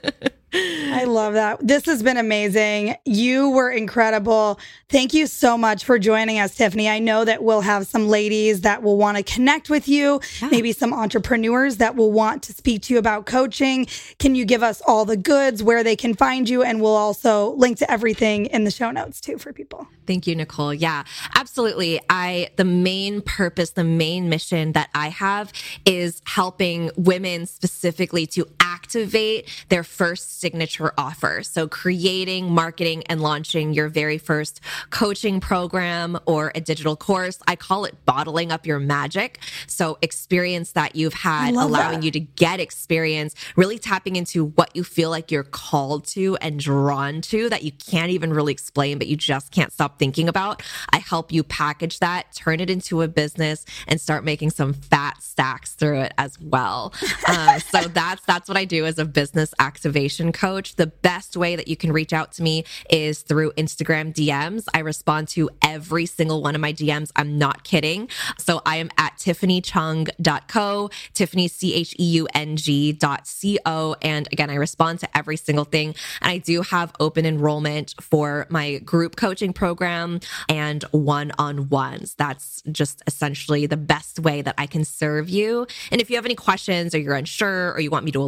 I 0.95 1.05
love 1.05 1.35
that. 1.35 1.67
This 1.67 1.87
has 1.87 2.03
been 2.03 2.17
amazing. 2.17 2.97
You 3.05 3.51
were 3.51 3.71
incredible. 3.71 4.59
Thank 4.89 5.13
you 5.15 5.27
so 5.27 5.59
much 5.59 5.85
for 5.85 5.99
joining 5.99 6.39
us, 6.39 6.55
Tiffany. 6.55 6.89
I 6.89 6.99
know 6.99 7.25
that 7.25 7.43
we'll 7.43 7.63
have 7.63 7.87
some 7.87 8.09
ladies 8.09 8.61
that 8.61 8.83
will 8.83 8.97
want 8.97 9.17
to 9.17 9.23
connect 9.23 9.71
with 9.71 9.89
you, 9.89 10.21
yeah. 10.41 10.49
maybe 10.49 10.73
some 10.73 10.95
entrepreneurs 10.95 11.79
that 11.79 11.97
will 11.97 12.13
want 12.13 12.43
to 12.45 12.53
speak 12.53 12.83
to 12.83 12.95
you 12.95 12.99
about 12.99 13.27
coaching. 13.27 13.87
Can 14.19 14.35
you 14.35 14.45
give 14.45 14.63
us 14.63 14.81
all 14.87 15.05
the 15.05 15.17
goods, 15.17 15.63
where 15.63 15.83
they 15.83 15.97
can 15.97 16.15
find 16.15 16.49
you? 16.49 16.63
And 16.63 16.81
we'll 16.81 16.95
also 16.95 17.55
link 17.55 17.79
to 17.79 17.91
everything 17.91 18.47
in 18.47 18.65
the 18.65 18.71
show 18.71 18.91
notes 18.91 19.21
too 19.21 19.39
for 19.39 19.53
people. 19.53 19.89
Thank 20.07 20.27
you, 20.27 20.37
Nicole. 20.37 20.75
Yeah, 20.75 21.05
absolutely. 21.35 22.01
I, 22.11 22.51
the 22.57 22.65
main 22.65 23.23
purpose, 23.23 23.71
the 23.71 23.85
main 23.85 24.29
mission 24.29 24.73
that 24.73 24.91
I 24.95 25.09
have 25.09 25.53
is 25.87 26.21
helping 26.27 26.91
women 26.97 27.47
specifically 27.47 28.27
to 28.29 28.47
activate 28.95 29.49
their 29.71 29.83
first 29.83 30.41
signature 30.41 30.93
offer. 30.97 31.43
So 31.43 31.67
creating, 31.67 32.53
marketing, 32.53 33.03
and 33.07 33.21
launching 33.21 33.73
your 33.73 33.89
very 33.89 34.19
first 34.19 34.61
coaching 34.91 35.41
program 35.41 36.19
or 36.27 36.53
a 36.55 36.61
digital 36.61 36.95
course. 36.97 37.41
I 37.49 37.57
call 37.57 37.85
it 37.87 38.05
bottling 38.05 38.53
up 38.53 38.67
your 38.67 38.79
magic. 38.79 39.41
So 39.67 39.99
experience 40.01 40.73
that 40.73 40.95
you've 40.95 41.15
had, 41.15 41.55
allowing 41.55 42.01
that. 42.01 42.05
you 42.05 42.11
to 42.13 42.21
get 42.21 42.61
experience, 42.61 43.35
really 43.57 43.79
tapping 43.79 44.17
into 44.17 44.47
what 44.51 44.75
you 44.77 44.85
feel 44.85 45.11
like 45.11 45.31
you're 45.31 45.43
called 45.43 46.07
to 46.09 46.37
and 46.37 46.61
drawn 46.61 47.21
to 47.23 47.49
that 47.49 47.65
you 47.65 47.73
can't 47.73 48.11
even 48.11 48.33
really 48.33 48.53
explain, 48.53 48.99
but 48.99 49.09
you 49.09 49.17
just 49.17 49.51
can't 49.51 49.73
stop 49.73 49.99
thinking 49.99 50.29
about. 50.29 50.63
I 50.93 50.99
help 50.99 51.33
you 51.33 51.43
package 51.43 51.99
that, 51.99 52.33
turn 52.35 52.61
it 52.61 52.71
into 52.71 53.03
a 53.03 53.09
business, 53.09 53.65
and 53.89 54.01
start 54.01 54.25
making 54.25 54.51
some 54.51 54.73
fat 54.73 55.23
stacks 55.23 55.73
through 55.73 56.01
it 56.01 56.15
as 56.19 56.41
well. 56.41 56.93
Um, 57.27 57.59
so 57.61 57.81
that's 57.89 58.23
that's 58.27 58.49
what 58.49 58.57
I 58.59 58.65
do 58.65 58.84
as 58.85 58.99
a 58.99 59.05
business 59.05 59.55
activation 59.59 60.33
coach. 60.33 60.77
The 60.77 60.87
best 60.87 61.37
way 61.37 61.57
that 61.57 61.69
you 61.69 61.77
can 61.77 61.93
reach 61.93 62.13
out 62.13 62.33
to 62.33 62.43
me 62.43 62.65
is 62.91 63.23
through 63.23 63.53
Instagram 63.53 64.15
DMs. 64.15 64.67
I 64.75 64.81
respond 64.81 65.29
to 65.29 65.51
every 65.63 66.07
single 66.07 66.43
one 66.43 66.55
of 66.55 66.61
my 66.61 66.73
DMs. 66.73 67.11
I'm 67.17 67.39
not 67.39 67.65
kidding. 67.65 68.09
So 68.39 68.61
I 68.67 68.77
am 68.77 68.91
at 68.99 69.17
tiffanycheung.co, 69.17 70.91
Tiffany 71.13 71.49
C 71.49 71.75
H 71.75 71.95
E 71.99 72.05
U 72.05 72.29
N 72.35 72.57
G 72.57 72.93
dot 72.93 73.27
C 73.27 73.59
O. 73.67 73.97
And 74.03 74.29
again, 74.33 74.51
I 74.51 74.55
respond 74.55 75.01
to 75.01 75.17
every 75.17 75.37
single 75.37 75.65
thing. 75.65 75.95
And 76.21 76.31
I 76.31 76.39
do 76.39 76.63
have 76.63 76.93
open 77.01 77.27
enrollment 77.27 77.95
for 78.01 78.47
my 78.51 78.79
group 78.79 79.17
coaching 79.17 79.53
program 79.53 80.21
and 80.49 80.83
one 80.91 81.33
on 81.39 81.69
ones. 81.69 82.15
That's 82.17 82.63
just 82.71 83.03
essentially 83.07 83.67
the 83.67 83.77
best 83.77 84.19
way 84.19 84.43
that 84.43 84.55
I 84.59 84.67
can 84.67 84.85
serve 84.85 85.29
you. 85.29 85.67
And 85.91 86.01
if 86.01 86.11
you 86.11 86.17
have 86.17 86.25
any 86.25 86.35
questions 86.35 86.95
or 86.95 86.99
you're 86.99 87.15
unsure 87.15 87.73
or 87.73 87.81
you 87.81 87.91
want 87.91 88.05
me 88.05 88.13
to 88.13 88.21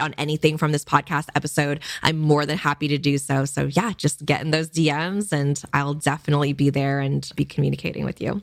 elaborate 0.00 0.02
on 0.02 0.14
anything 0.18 0.58
from 0.58 0.72
this 0.72 0.84
podcast 0.84 1.28
episode, 1.34 1.80
I'm 2.02 2.18
more 2.18 2.46
than 2.46 2.58
happy 2.58 2.88
to 2.88 2.98
do 2.98 3.18
so. 3.18 3.44
So, 3.44 3.66
yeah, 3.66 3.92
just 3.96 4.24
get 4.24 4.40
in 4.40 4.50
those 4.50 4.70
DMs 4.70 5.32
and 5.32 5.62
I'll 5.72 5.94
definitely 5.94 6.52
be 6.52 6.70
there 6.70 7.00
and 7.00 7.28
be 7.36 7.44
communicating 7.44 8.04
with 8.04 8.20
you. 8.20 8.42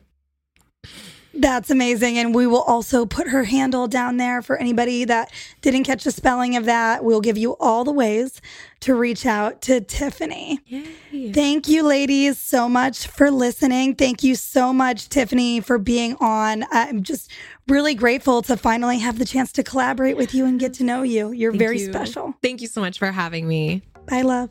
That's 1.33 1.69
amazing. 1.69 2.17
And 2.17 2.33
we 2.33 2.47
will 2.47 2.63
also 2.63 3.05
put 3.05 3.27
her 3.27 3.43
handle 3.43 3.87
down 3.87 4.17
there 4.17 4.41
for 4.41 4.57
anybody 4.57 5.05
that 5.05 5.31
didn't 5.61 5.83
catch 5.83 6.03
the 6.03 6.11
spelling 6.11 6.55
of 6.55 6.65
that. 6.65 7.03
We'll 7.03 7.21
give 7.21 7.37
you 7.37 7.55
all 7.59 7.83
the 7.83 7.91
ways 7.91 8.41
to 8.79 8.95
reach 8.95 9.23
out 9.23 9.61
to 9.63 9.81
Tiffany. 9.81 10.59
Yay. 10.65 11.31
Thank 11.31 11.67
you, 11.67 11.83
ladies, 11.83 12.39
so 12.39 12.67
much 12.67 13.05
for 13.05 13.29
listening. 13.29 13.93
Thank 13.93 14.23
you 14.23 14.33
so 14.33 14.73
much, 14.73 15.09
Tiffany, 15.09 15.59
for 15.59 15.77
being 15.77 16.15
on. 16.15 16.65
I'm 16.71 17.03
just 17.03 17.31
really 17.67 17.95
grateful 17.95 18.41
to 18.43 18.57
finally 18.57 18.99
have 18.99 19.19
the 19.19 19.25
chance 19.25 19.51
to 19.53 19.63
collaborate 19.63 20.17
with 20.17 20.33
you 20.33 20.45
and 20.45 20.59
get 20.59 20.73
to 20.75 20.83
know 20.83 21.03
you. 21.03 21.31
You're 21.31 21.51
Thank 21.51 21.59
very 21.59 21.79
you. 21.79 21.91
special. 21.91 22.33
Thank 22.41 22.61
you 22.61 22.67
so 22.67 22.81
much 22.81 22.99
for 22.99 23.11
having 23.11 23.47
me. 23.47 23.81
Bye, 24.07 24.21
love. 24.21 24.49